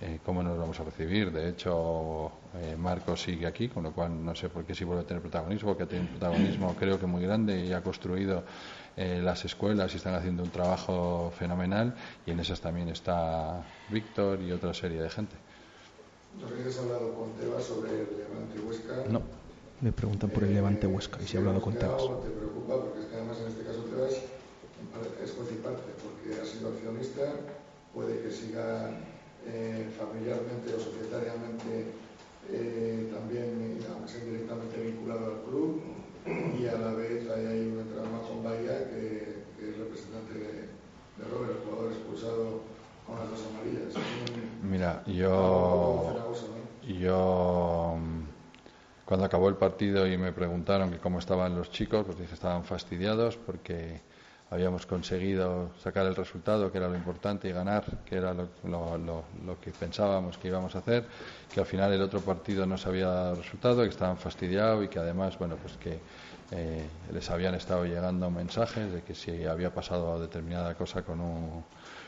eh, 0.00 0.20
cómo 0.24 0.42
nos 0.42 0.58
vamos 0.58 0.80
a 0.80 0.84
recibir 0.84 1.30
de 1.32 1.50
hecho 1.50 2.32
eh, 2.54 2.76
Marcos 2.78 3.22
sigue 3.22 3.46
aquí 3.46 3.68
con 3.68 3.82
lo 3.82 3.92
cual 3.92 4.24
no 4.24 4.34
sé 4.34 4.48
por 4.48 4.64
qué 4.64 4.74
si 4.74 4.84
vuelve 4.84 5.02
a 5.02 5.06
tener 5.06 5.20
protagonismo 5.20 5.68
porque 5.68 5.86
tiene 5.86 6.06
un 6.06 6.10
protagonismo 6.12 6.74
creo 6.78 6.98
que 6.98 7.06
muy 7.06 7.22
grande 7.22 7.66
y 7.66 7.72
ha 7.72 7.82
construido 7.82 8.42
las 8.94 9.42
escuelas 9.46 9.94
y 9.94 9.96
están 9.96 10.14
haciendo 10.14 10.42
un 10.42 10.50
trabajo 10.50 11.32
fenomenal 11.38 11.94
y 12.26 12.30
en 12.30 12.40
esas 12.40 12.60
también 12.60 12.90
está 12.90 13.64
Víctor 13.88 14.42
y 14.42 14.52
otra 14.52 14.74
serie 14.74 15.00
de 15.00 15.08
gente. 15.08 15.34
¿No 16.38 16.46
habéis 16.46 16.78
hablado 16.78 17.14
con 17.14 17.32
Tebas 17.32 17.64
sobre 17.64 17.90
el 17.90 18.08
Levante 18.18 18.60
Huesca? 18.60 19.08
No 19.08 19.41
me 19.82 19.90
preguntan 19.90 20.30
por 20.30 20.44
el 20.44 20.54
Levante 20.54 20.86
Huesca 20.86 21.18
y 21.20 21.26
si 21.26 21.36
he 21.36 21.40
hablado 21.40 21.60
con 21.60 21.74
Tebas. 21.74 22.02
te 22.22 22.30
preocupa 22.30 22.80
porque 22.80 23.00
es 23.00 23.06
que 23.06 23.16
además 23.16 23.38
en 23.40 23.48
este 23.48 23.64
caso 23.64 23.80
Tebas 23.90 24.12
es 24.12 25.30
juez 25.32 25.48
y 25.50 25.58
parte 25.58 25.90
porque 25.98 26.40
ha 26.40 26.44
sido 26.44 26.68
accionista, 26.68 27.34
puede 27.92 28.22
que 28.22 28.30
siga 28.30 28.90
eh, 29.44 29.90
familiarmente 29.98 30.72
o 30.74 30.78
societariamente 30.78 31.90
eh, 32.50 33.10
también, 33.12 33.78
aunque 33.92 34.12
sea 34.12 34.24
directamente 34.24 34.80
vinculado 34.80 35.26
al 35.26 35.42
club 35.50 35.82
y 36.26 36.66
a 36.66 36.78
la 36.78 36.94
vez 36.94 37.28
hay 37.28 37.46
ahí 37.46 37.66
un 37.66 37.80
entrenador 37.80 38.22
con 38.28 38.44
Bahía 38.44 38.88
que, 38.88 39.42
que, 39.58 39.70
es 39.70 39.78
representante 39.78 40.34
de, 40.34 40.70
de 41.18 41.24
Robert, 41.28 41.58
el 41.58 41.66
jugador 41.66 41.90
expulsado 41.90 42.60
con 43.04 43.18
las 43.18 43.30
dos 43.30 43.40
amarillas. 43.50 43.94
Mira, 44.62 45.02
yo, 45.06 46.14
yo 46.86 47.96
cuando 49.12 49.26
acabó 49.26 49.50
el 49.50 49.56
partido 49.56 50.06
y 50.06 50.16
me 50.16 50.32
preguntaron 50.32 50.90
que 50.90 50.96
cómo 50.96 51.18
estaban 51.18 51.54
los 51.54 51.70
chicos, 51.70 52.02
pues 52.06 52.16
dije 52.16 52.28
que 52.28 52.34
estaban 52.34 52.64
fastidiados 52.64 53.36
porque 53.36 54.00
habíamos 54.48 54.86
conseguido 54.86 55.68
sacar 55.82 56.06
el 56.06 56.16
resultado, 56.16 56.72
que 56.72 56.78
era 56.78 56.88
lo 56.88 56.96
importante, 56.96 57.46
y 57.46 57.52
ganar, 57.52 57.84
que 58.06 58.16
era 58.16 58.32
lo, 58.32 59.24
que 59.60 59.70
pensábamos 59.72 60.38
que 60.38 60.48
íbamos 60.48 60.74
a 60.76 60.78
hacer, 60.78 61.04
que 61.52 61.60
al 61.60 61.66
final 61.66 61.92
el 61.92 62.00
otro 62.00 62.22
partido 62.22 62.64
no 62.64 62.78
se 62.78 62.88
había 62.88 63.08
dado 63.08 63.34
resultado, 63.34 63.82
que 63.82 63.90
estaban 63.90 64.16
fastidiados 64.16 64.82
y 64.82 64.88
que 64.88 64.98
además, 64.98 65.38
bueno, 65.38 65.56
pues 65.56 65.76
que 65.76 66.00
eh, 66.50 66.86
les 67.12 67.28
habían 67.28 67.54
estado 67.54 67.84
llegando 67.84 68.30
mensajes 68.30 68.90
de 68.94 69.02
que 69.02 69.14
si 69.14 69.44
había 69.44 69.74
pasado 69.74 70.18
determinada 70.22 70.74
cosa 70.74 71.02
con 71.02 71.20
un, 71.20 71.64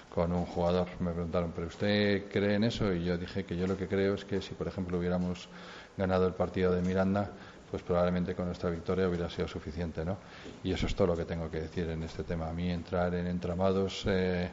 con 0.09 0.33
un 0.33 0.47
jugador. 0.47 0.89
Me 1.01 1.11
preguntaron, 1.11 1.53
¿pero 1.55 1.67
usted 1.67 2.31
cree 2.31 2.55
en 2.55 2.65
eso? 2.65 2.95
Y 2.95 3.05
yo 3.05 3.19
dije 3.19 3.45
que 3.45 3.59
yo 3.59 3.67
lo 3.67 3.77
que 3.77 3.89
creo 3.89 4.15
es 4.15 4.25
que 4.25 4.41
si, 4.41 4.55
por 4.55 4.69
ejemplo, 4.69 4.99
hubiéramos 4.99 5.51
ganado 5.97 6.27
el 6.27 6.35
partido 6.35 6.73
de 6.73 6.83
Miranda, 6.83 7.31
pues 7.71 7.83
probablemente 7.83 8.35
con 8.35 8.47
nuestra 8.47 8.71
victoria 8.71 9.09
hubiera 9.09 9.29
sido 9.29 9.49
suficiente, 9.49 10.05
¿no? 10.05 10.17
Y 10.63 10.73
eso 10.73 10.87
es 10.87 10.95
todo 10.95 11.09
lo 11.09 11.17
que 11.17 11.25
tengo 11.25 11.51
que 11.51 11.61
decir 11.61 11.89
en 11.91 12.03
este 12.03 12.23
tema. 12.23 12.49
A 12.49 12.53
mí 12.53 12.71
entrar 12.71 13.15
en 13.15 13.27
entramados 13.27 14.05
eh, 14.07 14.49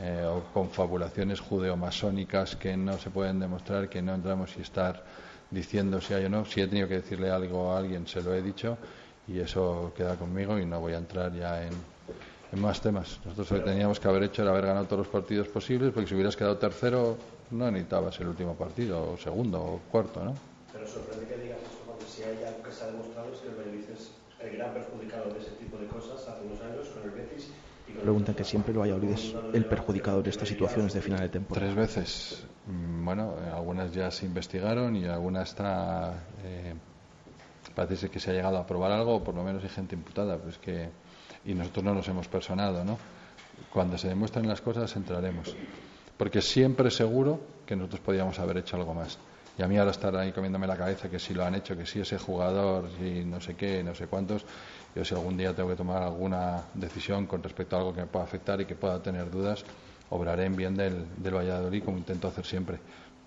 eh, 0.00 0.24
o 0.24 0.42
confabulaciones 0.52 1.40
judeomasónicas 1.40 2.56
que 2.56 2.76
no 2.76 2.98
se 2.98 3.10
pueden 3.10 3.38
demostrar, 3.38 3.88
que 3.88 4.02
no 4.02 4.14
entramos 4.14 4.56
y 4.58 4.62
estar 4.62 5.04
diciendo 5.50 6.00
si 6.00 6.14
hay 6.14 6.24
o 6.24 6.28
no. 6.28 6.44
Si 6.44 6.60
he 6.60 6.66
tenido 6.66 6.88
que 6.88 6.94
decirle 6.94 7.30
algo 7.30 7.72
a 7.72 7.78
alguien, 7.78 8.06
se 8.06 8.22
lo 8.22 8.34
he 8.34 8.42
dicho 8.42 8.78
y 9.28 9.38
eso 9.38 9.92
queda 9.96 10.16
conmigo 10.16 10.58
y 10.58 10.66
no 10.66 10.80
voy 10.80 10.94
a 10.94 10.98
entrar 10.98 11.32
ya 11.32 11.62
en, 11.62 11.72
en 12.52 12.60
más 12.60 12.80
temas. 12.80 13.20
Nosotros 13.24 13.50
lo 13.52 13.58
que 13.58 13.70
teníamos 13.70 14.00
que 14.00 14.08
haber 14.08 14.24
hecho 14.24 14.42
era 14.42 14.50
haber 14.50 14.66
ganado 14.66 14.86
todos 14.86 15.06
los 15.06 15.08
partidos 15.08 15.48
posibles, 15.48 15.92
porque 15.92 16.08
si 16.08 16.14
hubieras 16.14 16.36
quedado 16.36 16.56
tercero 16.56 17.16
no 17.50 17.70
necesitabas 17.70 18.18
el 18.20 18.28
último 18.28 18.54
partido, 18.54 19.12
o 19.12 19.16
segundo, 19.16 19.60
o 19.60 19.80
cuarto, 19.90 20.24
¿no? 20.24 20.49
Pero 20.72 20.86
sorprende 20.86 21.26
que 21.26 21.36
digas 21.36 21.58
eso, 21.58 21.78
porque 21.86 22.04
si 22.04 22.22
hay 22.22 22.44
algo 22.44 22.62
que 22.62 22.72
se 22.72 22.84
ha 22.84 22.86
demostrado 22.86 23.32
es 23.32 23.40
que 23.40 23.48
el 23.48 23.54
Betis 23.54 23.88
es 23.90 24.10
el 24.40 24.56
gran 24.56 24.72
perjudicado 24.72 25.30
de 25.32 25.40
ese 25.40 25.50
tipo 25.52 25.76
de 25.76 25.86
cosas 25.86 26.26
hace 26.26 26.44
unos 26.44 26.60
años 26.62 26.88
con 26.88 27.02
el 27.02 27.10
Betis. 27.10 27.50
Y 27.88 27.92
con 27.92 28.02
Preguntan 28.02 28.34
que 28.34 28.44
siempre 28.44 28.72
lo 28.72 28.80
Valladolid 28.80 29.10
es 29.10 29.34
el 29.52 29.64
perjudicado 29.66 30.22
de 30.22 30.30
estas 30.30 30.48
situaciones 30.48 30.92
de 30.92 31.02
final 31.02 31.20
de 31.20 31.28
temporada. 31.28 31.66
Tres 31.66 31.76
veces. 31.76 32.44
Mm, 32.66 33.04
bueno, 33.04 33.34
eh, 33.40 33.50
algunas 33.52 33.92
ya 33.92 34.10
se 34.10 34.26
investigaron 34.26 34.96
y 34.96 35.06
algunas 35.06 35.48
está. 35.48 36.24
Eh, 36.44 36.74
parece 37.74 38.08
que 38.08 38.20
se 38.20 38.30
ha 38.30 38.34
llegado 38.34 38.58
a 38.58 38.66
probar 38.66 38.92
algo, 38.92 39.16
o 39.16 39.24
por 39.24 39.34
lo 39.34 39.42
menos 39.42 39.62
hay 39.62 39.70
gente 39.70 39.94
imputada. 39.94 40.38
Pues 40.38 40.58
que, 40.58 40.88
y 41.44 41.54
nosotros 41.54 41.84
no 41.84 41.94
nos 41.94 42.06
hemos 42.08 42.28
personado, 42.28 42.84
¿no? 42.84 42.98
Cuando 43.72 43.98
se 43.98 44.08
demuestren 44.08 44.46
las 44.46 44.60
cosas 44.60 44.94
entraremos. 44.96 45.54
Porque 46.16 46.42
siempre 46.42 46.90
seguro 46.90 47.40
que 47.66 47.76
nosotros 47.76 48.00
podíamos 48.00 48.38
haber 48.38 48.58
hecho 48.58 48.76
algo 48.76 48.94
más. 48.94 49.18
Y 49.58 49.62
a 49.62 49.68
mí 49.68 49.76
ahora 49.76 49.90
estar 49.90 50.14
ahí 50.16 50.32
comiéndome 50.32 50.66
la 50.66 50.76
cabeza 50.76 51.10
que 51.10 51.18
si 51.18 51.34
lo 51.34 51.44
han 51.44 51.54
hecho, 51.54 51.76
que 51.76 51.86
si 51.86 52.00
ese 52.00 52.18
jugador, 52.18 52.88
si 52.98 53.24
no 53.24 53.40
sé 53.40 53.56
qué, 53.56 53.82
no 53.82 53.94
sé 53.94 54.06
cuántos, 54.06 54.44
yo 54.94 55.04
si 55.04 55.14
algún 55.14 55.36
día 55.36 55.54
tengo 55.54 55.68
que 55.68 55.76
tomar 55.76 56.02
alguna 56.02 56.62
decisión 56.74 57.26
con 57.26 57.42
respecto 57.42 57.76
a 57.76 57.80
algo 57.80 57.94
que 57.94 58.00
me 58.00 58.06
pueda 58.06 58.24
afectar 58.24 58.60
y 58.60 58.64
que 58.64 58.74
pueda 58.74 59.02
tener 59.02 59.30
dudas, 59.30 59.64
obraré 60.10 60.46
en 60.46 60.56
bien 60.56 60.74
del, 60.74 61.06
del 61.16 61.34
Valladolid 61.34 61.84
como 61.84 61.98
intento 61.98 62.28
hacer 62.28 62.46
siempre. 62.46 62.78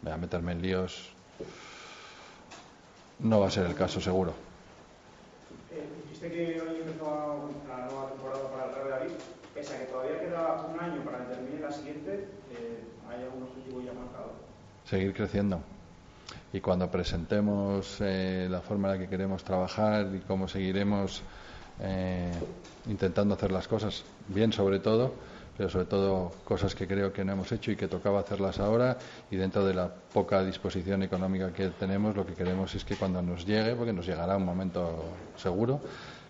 Voy 0.02 0.12
a 0.12 0.18
meterme 0.18 0.54
en 0.54 0.62
líos. 0.62 1.14
No 3.20 3.40
va 3.40 3.48
a 3.48 3.52
ser 3.52 3.66
el 3.66 3.76
caso, 3.76 4.02
seguro. 4.02 4.34
Eh, 5.72 5.88
dijiste 6.04 6.30
que 6.30 6.62
hoy 6.62 6.82
empezó 6.82 7.50
la 7.70 7.86
nueva 7.86 8.10
temporada 8.10 8.50
para 8.50 8.66
el 8.66 8.76
Real 8.76 8.88
Valladolid. 8.92 9.16
Pese 9.54 9.76
a 9.76 9.80
que 9.80 9.86
todavía 9.86 10.20
queda 10.20 10.66
un 10.74 10.80
año 10.80 11.02
para 11.04 11.20
que 11.20 11.36
termine 11.36 11.62
la 11.62 11.72
siguiente, 11.72 12.28
eh, 12.52 12.84
¿hay 13.08 13.24
algún 13.24 13.44
objetivo 13.44 13.82
ya 13.82 13.94
marcado? 13.94 14.34
Seguir 14.84 15.14
creciendo 15.14 15.62
y 16.54 16.62
cuando 16.62 16.90
presentemos 16.90 17.98
eh, 18.00 18.48
la 18.50 18.62
forma 18.62 18.90
en 18.90 18.94
la 18.94 19.04
que 19.04 19.10
queremos 19.10 19.44
trabajar 19.44 20.08
y 20.16 20.20
cómo 20.20 20.48
seguiremos 20.48 21.24
eh, 21.82 22.32
intentando 22.88 23.34
hacer 23.34 23.52
las 23.52 23.68
cosas 23.68 24.04
bien 24.28 24.54
sobre 24.54 24.80
todo, 24.80 25.16
pero 25.58 25.70
sobre 25.70 25.86
todo 25.86 26.32
cosas 26.46 26.76
que 26.76 26.88
creo 26.88 27.12
que 27.12 27.26
no 27.26 27.34
hemos 27.34 27.52
hecho 27.52 27.72
y 27.72 27.76
que 27.76 27.88
tocaba 27.88 28.20
hacerlas 28.20 28.60
ahora 28.60 28.98
y 29.32 29.36
dentro 29.36 29.66
de 29.66 29.74
la 29.74 29.88
poca 29.88 30.44
disposición 30.44 31.02
económica 31.02 31.52
que 31.52 31.70
tenemos 31.70 32.16
lo 32.16 32.26
que 32.26 32.34
queremos 32.34 32.74
es 32.76 32.86
que 32.86 32.96
cuando 32.96 33.22
nos 33.24 33.46
llegue, 33.48 33.76
porque 33.76 33.92
nos 33.92 34.06
llegará 34.06 34.38
un 34.38 34.46
momento 34.46 35.04
seguro, 35.36 35.82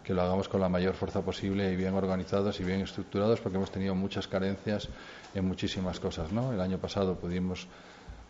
que 0.06 0.14
lo 0.14 0.22
hagamos 0.22 0.48
con 0.48 0.62
la 0.62 0.70
mayor 0.70 0.94
fuerza 0.96 1.22
posible 1.22 1.72
y 1.72 1.76
bien 1.76 1.94
organizados 1.94 2.60
y 2.60 2.64
bien 2.64 2.82
estructurados 2.82 3.40
porque 3.42 3.58
hemos 3.58 3.72
tenido 3.72 3.96
muchas 3.96 4.28
carencias 4.28 4.90
en 5.34 5.46
muchísimas 5.46 6.00
cosas. 6.00 6.32
¿no? 6.32 6.52
El 6.52 6.60
año 6.60 6.78
pasado 6.78 7.16
pudimos 7.16 7.68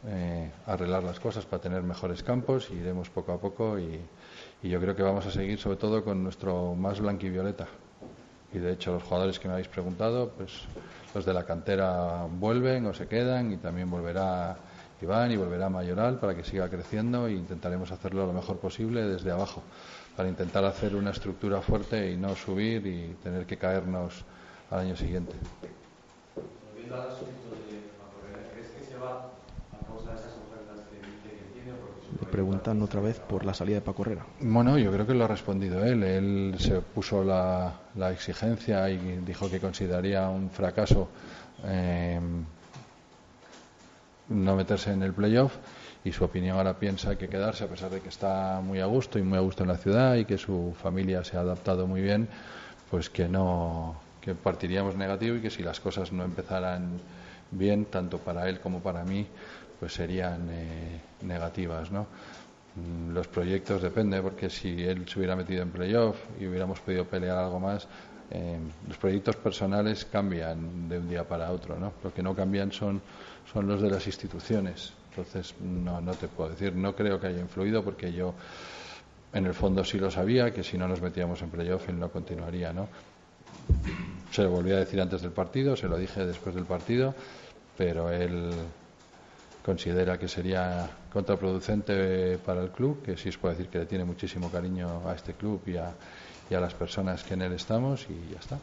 eh, 0.06 0.52
arreglar 0.68 1.04
las 1.04 1.20
cosas 1.20 1.46
para 1.46 1.62
tener 1.62 1.82
mejores 1.82 2.24
campos 2.24 2.70
y 2.72 2.76
iremos 2.76 3.10
poco 3.10 3.32
a 3.32 3.40
poco 3.40 3.80
y, 3.80 4.00
yo 4.62 4.80
creo 4.80 4.96
que 4.96 5.04
vamos 5.04 5.26
a 5.26 5.32
seguir 5.32 5.60
sobre 5.60 5.76
todo 5.76 6.06
con 6.06 6.24
nuestro 6.24 6.74
más 6.74 7.02
blanquivioleta. 7.02 7.68
Y 8.54 8.60
de 8.60 8.72
hecho 8.72 8.94
los 8.94 9.04
jugadores 9.04 9.38
que 9.38 9.48
me 9.50 9.56
habéis 9.56 9.68
preguntado, 9.68 10.30
pues 10.30 10.52
los 11.14 11.26
de 11.26 11.34
la 11.34 11.44
cantera 11.44 12.26
vuelven 12.30 12.86
o 12.86 12.94
se 12.94 13.08
quedan 13.08 13.52
y 13.52 13.58
también 13.58 13.92
volverá 13.92 14.56
Iván 15.02 15.32
y 15.32 15.38
volverá 15.38 15.70
Mayoral 15.70 16.18
para 16.18 16.34
que 16.34 16.46
siga 16.46 16.70
creciendo 16.70 17.28
e 17.28 17.34
intentaremos 17.34 17.92
hacerlo 17.92 18.26
lo 18.26 18.32
mejor 18.32 18.58
posible 18.58 19.04
desde 19.04 19.32
abajo 19.32 19.62
para 20.16 20.30
intentar 20.30 20.64
hacer 20.64 20.96
una 20.96 21.12
estructura 21.12 21.62
fuerte 21.62 22.12
y 22.12 22.18
no 22.18 22.36
subir 22.36 22.86
y 22.88 23.16
tener 23.22 23.46
que 23.46 23.58
caernos 23.58 24.24
al 24.70 24.80
año 24.80 24.96
siguiente. 24.96 25.34
Le 26.76 26.84
preguntan 32.34 32.82
otra 32.82 33.00
vez 33.00 33.20
por 33.20 33.46
la 33.46 33.54
salida 33.54 33.76
de 33.76 33.82
Paco 33.82 34.02
Herrera. 34.02 34.26
Bueno, 34.40 34.80
yo 34.80 34.92
creo 34.92 35.06
que 35.06 35.14
lo 35.14 35.26
ha 35.26 35.28
respondido 35.28 35.86
él. 35.86 36.02
Él 36.02 36.56
se 36.58 36.82
puso 36.82 37.24
la, 37.24 37.72
la 37.94 38.12
exigencia 38.12 38.90
y 38.90 38.98
dijo 39.24 39.52
que 39.52 39.60
consideraría 39.60 40.28
un 40.30 40.50
fracaso 40.50 41.10
eh, 41.64 42.20
no 44.30 44.56
meterse 44.56 44.92
en 44.92 45.04
el 45.04 45.14
playoff 45.14 45.54
y 46.04 46.12
su 46.12 46.24
opinión 46.24 46.58
ahora 46.58 46.80
piensa 46.80 47.16
que 47.20 47.28
quedarse 47.30 47.66
a 47.66 47.68
pesar 47.68 47.92
de 47.92 48.02
que 48.02 48.10
está 48.10 48.62
muy 48.64 48.80
a 48.80 48.88
gusto 48.88 49.20
y 49.20 49.22
muy 49.22 49.38
a 49.38 49.42
gusto 49.42 49.62
en 49.62 49.70
la 49.70 49.78
ciudad 49.78 50.16
y 50.16 50.26
que 50.26 50.40
su 50.40 50.76
familia 50.82 51.24
se 51.24 51.38
ha 51.38 51.42
adaptado 51.42 51.86
muy 51.86 52.02
bien, 52.02 52.28
pues 52.90 53.12
que 53.12 53.30
no 53.30 53.96
que 54.22 54.34
partiríamos 54.34 54.96
negativo 54.96 55.36
y 55.36 55.42
que 55.42 55.52
si 55.52 55.62
las 55.62 55.80
cosas 55.80 56.12
no 56.12 56.24
empezaran 56.24 57.00
bien 57.52 57.86
tanto 57.86 58.18
para 58.18 58.50
él 58.50 58.60
como 58.60 58.80
para 58.80 59.04
mí 59.04 59.28
pues 59.84 59.96
serían 59.96 60.48
eh, 60.50 61.02
negativas, 61.24 61.92
¿no? 61.92 62.08
Mm, 62.78 63.12
los 63.12 63.28
proyectos 63.28 63.82
depende 63.82 64.22
porque 64.22 64.50
si 64.50 64.82
él 64.82 65.06
se 65.10 65.20
hubiera 65.20 65.36
metido 65.36 65.62
en 65.62 65.72
playoff 65.72 66.16
y 66.40 66.48
hubiéramos 66.48 66.80
podido 66.80 67.04
pelear 67.04 67.38
algo 67.38 67.60
más, 67.60 67.86
eh, 68.32 68.58
los 68.88 68.98
proyectos 68.98 69.36
personales 69.36 70.06
cambian 70.06 70.88
de 70.88 71.00
un 71.00 71.10
día 71.10 71.28
para 71.28 71.52
otro, 71.52 71.78
¿no? 71.78 71.92
Lo 72.02 72.14
que 72.14 72.24
no 72.24 72.34
cambian 72.34 72.72
son, 72.72 73.02
son 73.52 73.68
los 73.68 73.82
de 73.82 73.90
las 73.90 74.08
instituciones. 74.08 74.94
Entonces, 75.10 75.54
no, 75.60 76.00
no 76.00 76.14
te 76.14 76.30
puedo 76.30 76.52
decir, 76.52 76.74
no 76.74 76.96
creo 76.96 77.20
que 77.20 77.28
haya 77.28 77.42
influido 77.42 77.84
porque 77.84 78.14
yo 78.14 78.34
en 79.34 79.46
el 79.46 79.54
fondo 79.54 79.84
sí 79.84 80.00
lo 80.00 80.10
sabía, 80.10 80.54
que 80.54 80.64
si 80.64 80.78
no 80.78 80.88
nos 80.88 81.02
metíamos 81.02 81.42
en 81.42 81.50
playoff 81.50 81.90
él 81.90 82.00
no 82.00 82.08
continuaría, 82.08 82.72
¿no? 82.72 82.88
Se 84.32 84.44
lo 84.44 84.50
volví 84.50 84.72
a 84.72 84.78
decir 84.78 85.02
antes 85.02 85.22
del 85.22 85.32
partido, 85.32 85.76
se 85.76 85.90
lo 85.90 85.98
dije 85.98 86.26
después 86.26 86.56
del 86.56 86.64
partido, 86.64 87.14
pero 87.78 88.10
él 88.10 88.50
considera 89.64 90.18
que 90.18 90.28
sería 90.28 90.90
contraproducente 91.12 92.38
para 92.40 92.62
el 92.62 92.70
club, 92.72 93.02
que 93.02 93.16
sí 93.18 93.30
os 93.30 93.38
puedo 93.38 93.56
decir 93.56 93.70
que 93.72 93.80
le 93.80 93.86
tiene 93.86 94.04
muchísimo 94.04 94.52
cariño 94.52 95.02
a 95.08 95.14
este 95.16 95.34
club 95.34 95.62
y 95.66 95.78
a, 95.78 95.94
y 96.50 96.54
a 96.54 96.60
las 96.60 96.74
personas 96.74 97.24
que 97.24 97.34
en 97.36 97.42
él 97.44 97.54
estamos 97.54 98.06
y 98.10 98.34
ya 98.34 98.40
está. 98.40 98.58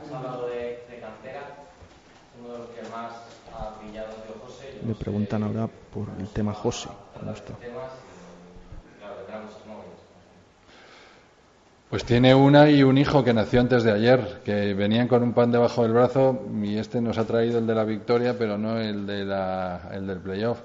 Has 0.00 0.12
hablado 0.12 0.46
de, 0.48 0.84
de 0.88 1.00
cantera, 1.00 1.42
uno 2.40 2.52
de 2.52 2.58
los 2.60 2.68
que 2.70 2.82
más 2.90 3.12
ha 3.52 3.78
brillado 3.82 4.08
de 4.08 4.40
José. 4.40 4.78
Le 4.86 4.94
preguntan 4.94 5.42
ahora 5.42 5.66
por 5.66 6.06
el 6.18 6.28
tema 6.28 6.54
José. 6.54 6.88
¿Cómo 7.18 7.32
está? 7.32 7.54
Claro, 7.54 9.14
tendrá 9.16 9.40
muchos 9.42 9.66
móviles. 9.66 9.98
Pues 11.90 12.04
tiene 12.04 12.34
una 12.34 12.68
y 12.68 12.82
un 12.82 12.98
hijo 12.98 13.24
que 13.24 13.32
nació 13.32 13.62
antes 13.62 13.82
de 13.82 13.92
ayer, 13.92 14.42
que 14.44 14.74
venían 14.74 15.08
con 15.08 15.22
un 15.22 15.32
pan 15.32 15.50
debajo 15.50 15.84
del 15.84 15.94
brazo 15.94 16.38
y 16.62 16.76
este 16.76 17.00
nos 17.00 17.16
ha 17.16 17.24
traído 17.24 17.60
el 17.60 17.66
de 17.66 17.74
la 17.74 17.84
victoria, 17.84 18.36
pero 18.38 18.58
no 18.58 18.78
el, 18.78 19.06
de 19.06 19.24
la, 19.24 19.88
el 19.90 20.06
del 20.06 20.18
playoff. 20.18 20.60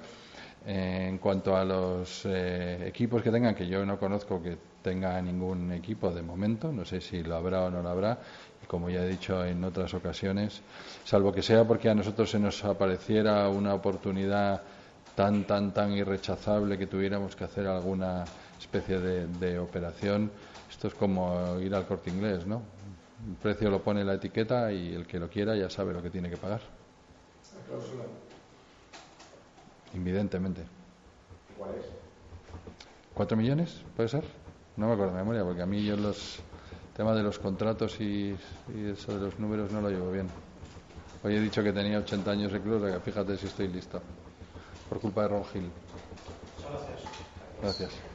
Eh, 0.66 1.06
en 1.08 1.20
cuanto 1.20 1.56
a 1.56 1.64
los 1.64 2.26
eh, 2.26 2.86
equipos 2.86 3.22
que 3.22 3.32
tengan, 3.32 3.56
que 3.56 3.66
yo 3.68 3.86
no 3.86 3.98
conozco 3.98 4.44
que 4.44 4.58
tenga 4.82 5.22
ningún 5.22 5.72
equipo 5.72 6.12
de 6.12 6.22
momento, 6.22 6.74
no 6.74 6.84
sé 6.84 7.00
si 7.00 7.24
lo 7.24 7.38
habrá 7.38 7.62
o 7.62 7.70
no 7.70 7.82
lo 7.82 7.88
habrá, 7.88 8.18
y 8.62 8.66
como 8.66 8.90
ya 8.90 9.06
he 9.06 9.08
dicho 9.08 9.46
en 9.46 9.64
otras 9.64 9.94
ocasiones, 9.94 10.62
salvo 11.06 11.32
que 11.32 11.42
sea 11.42 11.64
porque 11.64 11.90
a 11.90 11.96
nosotros 11.96 12.32
se 12.32 12.40
nos 12.40 12.66
apareciera 12.66 13.48
una 13.48 13.74
oportunidad 13.74 14.62
tan, 15.16 15.46
tan, 15.46 15.74
tan 15.74 15.94
irrechazable 15.94 16.78
que 16.78 16.88
tuviéramos 16.88 17.34
que 17.34 17.46
hacer 17.46 17.66
alguna 17.68 18.26
especie 18.60 19.00
de, 19.00 19.28
de 19.28 19.60
operación, 19.60 20.30
esto 20.74 20.88
es 20.88 20.96
como 20.96 21.60
ir 21.60 21.74
al 21.76 21.86
corte 21.86 22.10
inglés, 22.10 22.48
¿no? 22.48 22.62
El 23.28 23.36
precio 23.36 23.70
lo 23.70 23.82
pone 23.82 24.04
la 24.04 24.16
etiqueta 24.16 24.72
y 24.72 24.94
el 24.94 25.06
que 25.06 25.20
lo 25.20 25.30
quiera 25.30 25.56
ya 25.56 25.70
sabe 25.70 25.94
lo 25.94 26.02
que 26.02 26.10
tiene 26.10 26.30
que 26.32 26.38
pagar. 26.38 26.62
Invidentemente. 29.94 30.64
¿Cuál 31.58 31.72
es? 31.76 31.86
¿Cuatro 33.14 33.38
millones? 33.38 33.82
¿Puede 33.96 34.10
ser? 34.10 34.24
No 34.76 34.88
me 34.88 34.94
acuerdo 34.94 35.14
de 35.14 35.20
memoria, 35.20 35.44
porque 35.44 35.62
a 35.62 35.68
mí 35.68 35.86
yo 35.86 35.96
los 35.96 36.40
temas 36.98 37.16
de 37.16 37.22
los 37.22 37.38
contratos 37.38 38.02
y, 38.02 38.36
y 38.76 38.90
eso 38.90 39.14
de 39.14 39.26
los 39.26 39.40
números 39.40 39.72
no 39.72 39.80
lo 39.80 39.90
llevo 39.90 40.12
bien. 40.12 40.28
Hoy 41.24 41.36
he 41.36 41.40
dicho 41.40 41.64
que 41.64 41.72
tenía 41.72 42.00
80 42.00 42.32
años 42.32 42.52
de 42.52 42.60
club, 42.60 42.82
o 42.82 42.88
sea 42.88 42.98
que 42.98 43.00
fíjate 43.00 43.38
si 43.38 43.46
estoy 43.46 43.68
listo. 43.68 44.02
Por 44.90 45.00
culpa 45.00 45.22
de 45.22 45.28
Ron 45.28 45.44
Hill. 45.54 45.70
Gracias. 47.62 48.13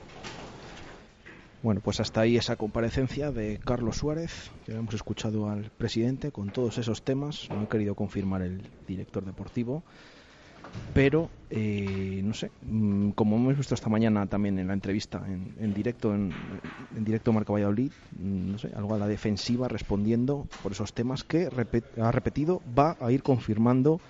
Bueno, 1.61 1.81
pues 1.81 1.99
hasta 1.99 2.21
ahí 2.21 2.37
esa 2.37 2.55
comparecencia 2.55 3.33
de 3.33 3.59
Carlos 3.59 3.97
Suárez, 3.97 4.51
que 4.65 4.73
hemos 4.73 4.95
escuchado 4.95 5.51
al 5.51 5.71
presidente 5.71 6.31
con 6.31 6.51
todos 6.51 6.79
esos 6.79 7.03
temas. 7.03 7.49
No 7.51 7.65
he 7.65 7.67
querido 7.67 7.97
confirmar 7.97 8.43
el 8.43 8.63
director 8.87 9.25
deportivo, 9.25 9.83
pero 10.95 11.29
eh, 11.51 12.21
no 12.23 12.33
sé, 12.33 12.53
mm, 12.63 13.11
como 13.11 13.37
hemos 13.37 13.57
visto 13.57 13.75
esta 13.75 13.89
mañana 13.89 14.27
también 14.27 14.59
en 14.61 14.69
la 14.69 14.75
entrevista 14.75 15.25
en, 15.27 15.75
directo 15.75 16.15
en, 16.15 16.33
directo 16.97 17.33
Marca 17.33 17.53
Valladolid, 17.53 17.91
mm, 18.13 18.53
no 18.53 18.59
sé, 18.59 18.71
algo 18.77 18.95
a 18.95 18.99
la 18.99 19.09
defensiva 19.09 19.67
respondiendo 19.67 20.47
por 20.63 20.71
esos 20.73 20.93
temas 20.93 21.25
que 21.25 21.49
ha 22.01 22.13
repetido, 22.13 22.63
va 22.79 22.97
a 23.01 23.11
ir 23.11 23.25
confirmando 23.25 24.01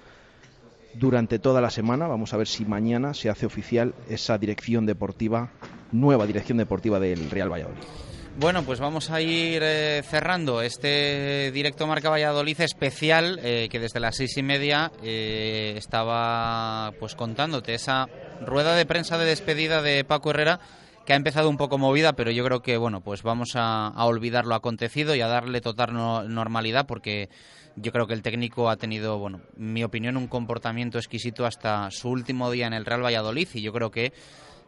durante 0.98 1.38
toda 1.38 1.60
la 1.60 1.70
semana. 1.70 2.06
Vamos 2.06 2.34
a 2.34 2.36
ver 2.36 2.46
si 2.46 2.64
mañana 2.64 3.14
se 3.14 3.30
hace 3.30 3.46
oficial 3.46 3.94
esa 4.08 4.36
dirección 4.38 4.86
deportiva, 4.86 5.50
nueva 5.92 6.26
dirección 6.26 6.58
deportiva 6.58 6.98
del 7.00 7.30
Real 7.30 7.50
Valladolid. 7.52 7.82
Bueno, 8.38 8.62
pues 8.62 8.78
vamos 8.78 9.10
a 9.10 9.20
ir 9.20 9.60
eh, 9.64 10.00
cerrando 10.08 10.62
este 10.62 11.50
directo 11.52 11.88
Marca 11.88 12.08
Valladolid 12.08 12.60
especial 12.60 13.40
eh, 13.42 13.68
que 13.68 13.80
desde 13.80 13.98
las 13.98 14.14
seis 14.16 14.36
y 14.36 14.44
media 14.44 14.92
eh, 15.02 15.74
estaba 15.76 16.92
pues 17.00 17.16
contándote 17.16 17.74
esa 17.74 18.06
rueda 18.46 18.76
de 18.76 18.86
prensa 18.86 19.18
de 19.18 19.24
despedida 19.24 19.82
de 19.82 20.04
Paco 20.04 20.30
Herrera 20.30 20.60
que 21.04 21.14
ha 21.14 21.16
empezado 21.16 21.48
un 21.50 21.56
poco 21.56 21.78
movida, 21.78 22.12
pero 22.12 22.30
yo 22.30 22.44
creo 22.44 22.60
que 22.62 22.76
bueno, 22.76 23.00
pues 23.00 23.22
vamos 23.24 23.56
a, 23.56 23.88
a 23.88 24.04
olvidar 24.04 24.44
lo 24.46 24.54
acontecido 24.54 25.16
y 25.16 25.20
a 25.20 25.26
darle 25.26 25.60
total 25.60 25.92
no- 25.94 26.22
normalidad 26.22 26.86
porque 26.86 27.30
yo 27.80 27.92
creo 27.92 28.06
que 28.06 28.14
el 28.14 28.22
técnico 28.22 28.68
ha 28.68 28.76
tenido, 28.76 29.18
bueno, 29.18 29.40
en 29.56 29.72
mi 29.72 29.84
opinión, 29.84 30.16
un 30.16 30.28
comportamiento 30.28 30.98
exquisito 30.98 31.46
hasta 31.46 31.90
su 31.90 32.08
último 32.08 32.50
día 32.50 32.66
en 32.66 32.72
el 32.72 32.84
Real 32.84 33.04
Valladolid 33.04 33.48
y 33.54 33.62
yo 33.62 33.72
creo 33.72 33.90
que 33.90 34.12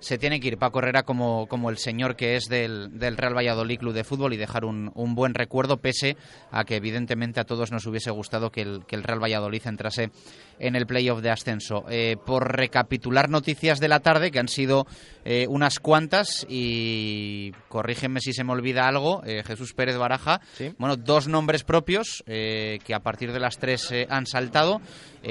se 0.01 0.19
tiene 0.19 0.41
que 0.41 0.49
ir 0.49 0.59
Paco 0.59 0.81
Herrera 0.81 1.03
como, 1.03 1.47
como 1.47 1.71
el 1.71 1.79
señor 1.79 2.17
que 2.17 2.37
es 2.37 2.45
del, 2.45 2.99
del 2.99 3.17
Real 3.17 3.37
Valladolid 3.37 3.79
Club 3.79 3.95
de 3.95 4.05
Fútbol 4.05 4.33
y 4.35 4.37
dejar 4.37 4.65
un, 4.65 4.91
un 4.95 5.15
buen 5.15 5.35
recuerdo, 5.35 5.77
pese 5.77 6.17
a 6.51 6.65
que 6.65 6.77
evidentemente 6.77 7.41
a 7.41 7.45
todos 7.45 7.71
nos 7.71 7.87
hubiese 7.87 8.11
gustado 8.11 8.51
que 8.51 8.63
el, 8.63 8.85
que 8.87 8.97
el 8.97 9.05
Real 9.05 9.23
Valladolid 9.23 9.67
entrase 9.67 10.11
en 10.59 10.77
el 10.77 10.87
playoff 10.87 11.21
de 11.21 11.31
ascenso. 11.31 11.85
Eh, 11.89 12.17
por 12.25 12.57
recapitular 12.57 13.29
noticias 13.29 13.81
de 13.81 13.89
la 13.89 14.01
tarde, 14.01 14.31
que 14.31 14.39
han 14.39 14.49
sido 14.49 14.87
eh, 15.25 15.47
unas 15.49 15.81
cuantas, 15.81 16.47
y 16.49 17.53
corrígeme 17.69 18.21
si 18.21 18.33
se 18.33 18.45
me 18.45 18.53
olvida 18.53 18.87
algo, 18.87 19.23
eh, 19.25 19.43
Jesús 19.45 19.75
Pérez 19.75 19.97
Baraja, 19.97 20.41
bueno, 20.79 20.97
dos 20.97 21.29
nombres 21.29 21.65
propios 21.65 22.23
que 22.27 22.95
a 22.95 23.01
partir 23.01 23.33
de 23.33 23.41
las 23.41 23.59
tres 23.59 23.93
han 24.09 24.27
saltado. 24.27 24.81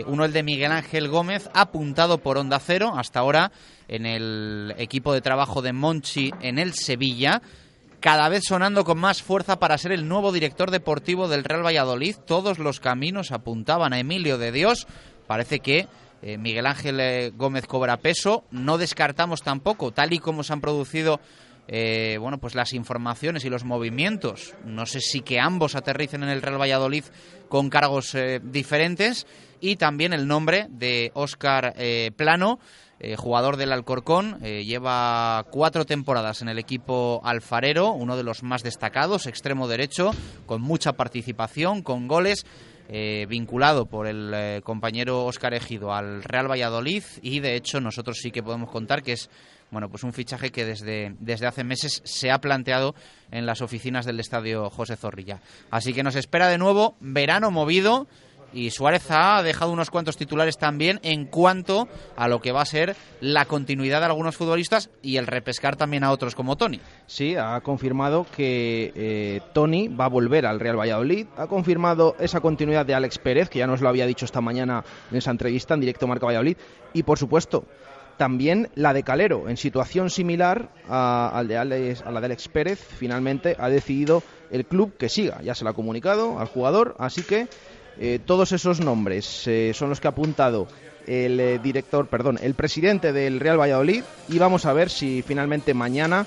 Uno 0.06 0.26
el 0.26 0.34
de 0.34 0.44
Miguel 0.44 0.72
Ángel 0.72 1.08
Gómez, 1.08 1.50
apuntado 1.54 2.20
por 2.20 2.38
Onda 2.38 2.60
Cero, 2.60 2.94
hasta 2.96 3.20
ahora 3.20 3.52
en 3.90 4.06
el 4.06 4.74
equipo 4.78 5.14
de 5.14 5.22
trabajo 5.22 5.62
de 5.62 5.74
Monchi 5.74 6.32
en 6.42 6.60
el 6.60 6.74
Sevilla 6.74 7.42
cada 8.00 8.30
vez 8.30 8.44
sonando 8.46 8.86
con 8.86 8.98
más 8.98 9.22
fuerza 9.22 9.60
para 9.60 9.78
ser 9.78 9.92
el 9.92 10.08
nuevo 10.08 10.32
director 10.32 10.72
deportivo 10.72 11.28
del 11.28 11.44
Real 11.44 11.66
Valladolid. 11.66 12.16
Todos 12.26 12.58
los 12.60 12.80
caminos 12.80 13.32
apuntaban 13.32 13.94
a 13.94 14.00
Emilio 14.00 14.38
de 14.38 14.52
Dios. 14.52 14.88
Parece 15.28 15.60
que 15.60 15.88
eh, 16.22 16.38
Miguel 16.38 16.66
Ángel 16.66 17.00
eh, 17.00 17.32
Gómez 17.36 17.68
cobra 17.68 17.98
peso. 17.98 18.46
No 18.52 18.78
descartamos 18.78 19.42
tampoco, 19.42 19.92
tal 19.92 20.14
y 20.14 20.20
como 20.20 20.44
se 20.44 20.54
han 20.54 20.62
producido 20.62 21.20
eh, 21.68 22.18
bueno, 22.20 22.40
pues 22.40 22.56
las 22.56 22.74
informaciones 22.74 23.44
y 23.44 23.50
los 23.50 23.66
movimientos. 23.66 24.56
No 24.66 24.86
sé 24.86 25.02
si 25.02 25.22
que 25.22 25.40
ambos 25.40 25.76
aterricen 25.76 26.24
en 26.24 26.30
el 26.30 26.42
Real 26.42 26.60
Valladolid 26.60 27.04
con 27.50 27.70
cargos 27.70 28.16
diferentes. 28.44 29.28
Y 29.62 29.76
también 29.76 30.14
el 30.14 30.26
nombre 30.26 30.68
de 30.70 31.12
Óscar 31.16 31.76
Plano, 32.16 32.60
eh, 33.00 33.16
jugador 33.16 33.58
del 33.58 33.72
Alcorcón, 33.72 34.40
eh, 34.44 34.66
lleva 34.66 35.46
cuatro 35.52 35.86
temporadas 35.86 36.42
en 36.42 36.50
el 36.50 36.60
equipo 36.60 37.22
alfarero, 37.24 37.92
uno 37.92 38.18
de 38.18 38.24
los 38.24 38.44
más 38.44 38.62
destacados, 38.62 39.26
extremo 39.26 39.68
derecho, 39.68 40.12
con 40.46 40.62
mucha 40.62 40.94
participación, 40.94 41.82
con 41.82 42.08
goles, 42.08 42.46
eh, 42.90 43.26
vinculado 43.30 43.86
por 43.86 44.08
el 44.08 44.62
compañero 44.64 45.26
Óscar 45.26 45.54
Ejido 45.54 45.94
al 45.94 46.24
Real 46.24 46.50
Valladolid 46.50 47.04
y 47.22 47.40
de 47.40 47.56
hecho 47.56 47.80
nosotros 47.80 48.18
sí 48.20 48.32
que 48.32 48.42
podemos 48.42 48.72
contar 48.72 49.04
que 49.04 49.14
es 49.14 49.30
bueno, 49.72 49.90
pues 49.90 50.04
un 50.04 50.14
fichaje 50.14 50.50
que 50.50 50.66
desde, 50.66 51.16
desde 51.20 51.46
hace 51.46 51.64
meses 51.64 52.02
se 52.04 52.32
ha 52.32 52.40
planteado 52.40 52.96
en 53.32 53.46
las 53.46 53.62
oficinas 53.62 54.06
del 54.06 54.20
estadio 54.20 54.70
José 54.70 54.96
Zorrilla. 54.96 55.42
Así 55.70 55.94
que 55.94 56.04
nos 56.04 56.16
espera 56.16 56.48
de 56.48 56.58
nuevo 56.58 56.96
verano 57.00 57.52
movido 57.52 58.08
y 58.54 58.72
Suárez 58.72 59.10
ha 59.10 59.42
dejado 59.44 59.72
unos 59.72 59.90
cuantos 59.90 60.18
titulares 60.18 60.58
también 60.58 61.00
en 61.04 61.26
cuanto 61.26 61.88
a 62.16 62.28
lo 62.28 62.42
que 62.42 62.52
va 62.52 62.62
a 62.62 62.66
ser 62.66 62.96
la 63.22 63.46
continuidad 63.46 64.00
de 64.00 64.06
algunos 64.06 64.36
futbolistas 64.36 64.90
y 65.02 65.18
el 65.18 65.28
repescar 65.28 65.76
también 65.76 66.04
a 66.04 66.12
otros 66.12 66.36
como 66.36 66.56
Tony. 66.56 66.80
Sí, 67.08 67.36
ha 67.36 67.60
confirmado 67.62 68.26
que 68.36 68.92
eh, 68.96 69.42
Tony 69.54 69.88
va 69.88 70.06
a 70.06 70.10
volver 70.10 70.46
al 70.46 70.60
Real 70.60 70.80
Valladolid. 70.80 71.28
Ha 71.38 71.48
confirmado 71.48 72.16
esa 72.20 72.40
continuidad 72.40 72.86
de 72.86 72.94
Alex 72.94 73.18
Pérez, 73.20 73.50
que 73.50 73.60
ya 73.60 73.68
nos 73.68 73.82
lo 73.82 73.90
había 73.90 74.06
dicho 74.06 74.26
esta 74.26 74.42
mañana 74.42 74.84
en 75.12 75.18
esa 75.18 75.32
entrevista 75.32 75.74
en 75.74 75.82
directo 75.82 76.08
Marca 76.08 76.26
Valladolid. 76.26 76.58
Y 76.94 77.04
por 77.04 77.18
supuesto, 77.18 77.66
también 78.20 78.70
la 78.76 78.94
de 78.94 79.04
Calero, 79.04 79.48
en 79.48 79.56
situación 79.56 80.10
similar 80.10 80.70
a, 80.90 81.42
de 81.48 81.58
Alex, 81.58 82.02
a 82.02 82.12
la 82.12 82.20
de 82.20 82.26
Alex 82.26 82.50
Pérez, 82.50 82.78
finalmente 82.78 83.56
ha 83.58 83.70
decidido 83.70 84.24
el 84.52 84.66
club 84.66 84.98
que 84.98 85.08
siga. 85.08 85.42
Ya 85.42 85.56
se 85.56 85.64
lo 85.64 85.70
ha 85.70 85.74
comunicado 85.74 86.38
al 86.38 86.48
jugador, 86.48 86.96
así 87.00 87.24
que 87.24 87.48
eh, 88.00 88.20
todos 88.26 88.54
esos 88.54 88.80
nombres 88.80 89.44
eh, 89.46 89.74
son 89.76 89.90
los 89.90 90.00
que 90.00 90.08
ha 90.08 90.12
apuntado 90.12 90.68
el 91.06 91.38
eh, 91.40 91.60
director, 91.60 92.08
perdón, 92.08 92.40
el 92.42 92.54
presidente 92.54 93.12
del 93.12 93.42
Real 93.42 93.60
Valladolid 93.60 94.04
y 94.30 94.40
vamos 94.40 94.66
a 94.66 94.72
ver 94.72 94.90
si 94.90 95.22
finalmente 95.22 95.74
mañana 95.74 96.26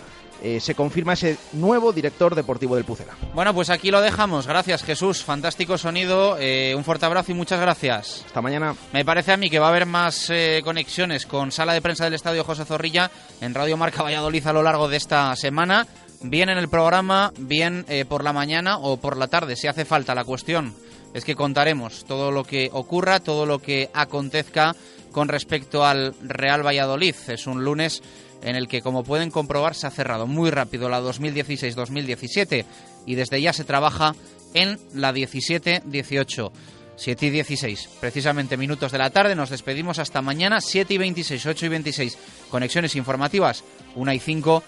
se 0.58 0.74
confirma 0.74 1.12
ese 1.12 1.38
nuevo 1.52 1.92
director 1.92 2.34
deportivo 2.34 2.74
del 2.74 2.82
Pucela. 2.84 3.12
Bueno, 3.32 3.54
pues 3.54 3.70
aquí 3.70 3.92
lo 3.92 4.00
dejamos. 4.00 4.48
Gracias, 4.48 4.82
Jesús. 4.82 5.22
Fantástico 5.22 5.78
sonido. 5.78 6.36
un 6.76 6.82
fuerte 6.82 7.06
abrazo 7.06 7.30
y 7.30 7.36
muchas 7.36 7.60
gracias. 7.60 8.24
Hasta 8.26 8.42
mañana. 8.42 8.74
Me 8.92 9.04
parece 9.04 9.30
a 9.30 9.36
mí 9.36 9.48
que 9.48 9.60
va 9.60 9.66
a 9.66 9.68
haber 9.68 9.86
más 9.86 10.32
conexiones 10.64 11.26
con 11.26 11.52
sala 11.52 11.74
de 11.74 11.80
prensa 11.80 12.02
del 12.02 12.14
Estadio 12.14 12.42
José 12.42 12.64
Zorrilla 12.64 13.08
en 13.40 13.54
Radio 13.54 13.76
Marca 13.76 14.02
Valladolid 14.02 14.44
a 14.44 14.52
lo 14.52 14.64
largo 14.64 14.88
de 14.88 14.96
esta 14.96 15.36
semana. 15.36 15.86
Bien 16.22 16.48
en 16.48 16.58
el 16.58 16.68
programa, 16.68 17.32
bien 17.38 17.86
por 18.08 18.24
la 18.24 18.32
mañana 18.32 18.78
o 18.78 18.96
por 18.96 19.16
la 19.16 19.28
tarde, 19.28 19.54
si 19.54 19.68
hace 19.68 19.84
falta 19.84 20.12
la 20.12 20.24
cuestión 20.24 20.74
es 21.14 21.24
que 21.24 21.34
contaremos 21.34 22.04
todo 22.04 22.30
lo 22.30 22.44
que 22.44 22.70
ocurra, 22.72 23.20
todo 23.20 23.46
lo 23.46 23.60
que 23.60 23.90
acontezca 23.92 24.74
con 25.12 25.28
respecto 25.28 25.84
al 25.84 26.14
Real 26.22 26.66
Valladolid. 26.66 27.14
Es 27.28 27.46
un 27.46 27.64
lunes 27.64 28.02
en 28.42 28.56
el 28.56 28.68
que, 28.68 28.82
como 28.82 29.04
pueden 29.04 29.30
comprobar, 29.30 29.74
se 29.74 29.86
ha 29.86 29.90
cerrado 29.90 30.26
muy 30.26 30.50
rápido 30.50 30.88
la 30.88 31.00
2016-2017 31.00 32.64
y 33.06 33.14
desde 33.14 33.40
ya 33.40 33.52
se 33.52 33.64
trabaja 33.64 34.14
en 34.54 34.78
la 34.94 35.12
17-18. 35.12 36.50
7 36.94 37.26
y 37.26 37.30
16, 37.30 37.88
precisamente 38.00 38.56
minutos 38.56 38.92
de 38.92 38.98
la 38.98 39.10
tarde. 39.10 39.34
Nos 39.34 39.50
despedimos 39.50 39.98
hasta 39.98 40.22
mañana, 40.22 40.60
7 40.60 40.94
y 40.94 40.98
26, 40.98 41.46
8 41.46 41.66
y 41.66 41.68
26. 41.68 42.18
Conexiones 42.50 42.94
informativas, 42.96 43.64
1 43.96 44.12
y 44.12 44.18
5 44.18 44.62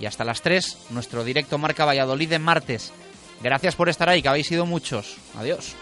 y 0.00 0.06
hasta 0.06 0.24
las 0.24 0.42
3, 0.42 0.78
nuestro 0.90 1.24
directo 1.24 1.58
Marca 1.58 1.84
Valladolid 1.84 2.30
de 2.30 2.38
martes. 2.38 2.92
Gracias 3.42 3.74
por 3.76 3.88
estar 3.88 4.08
ahí, 4.08 4.22
que 4.22 4.28
habéis 4.28 4.46
sido 4.46 4.66
muchos. 4.66 5.16
Adiós. 5.38 5.74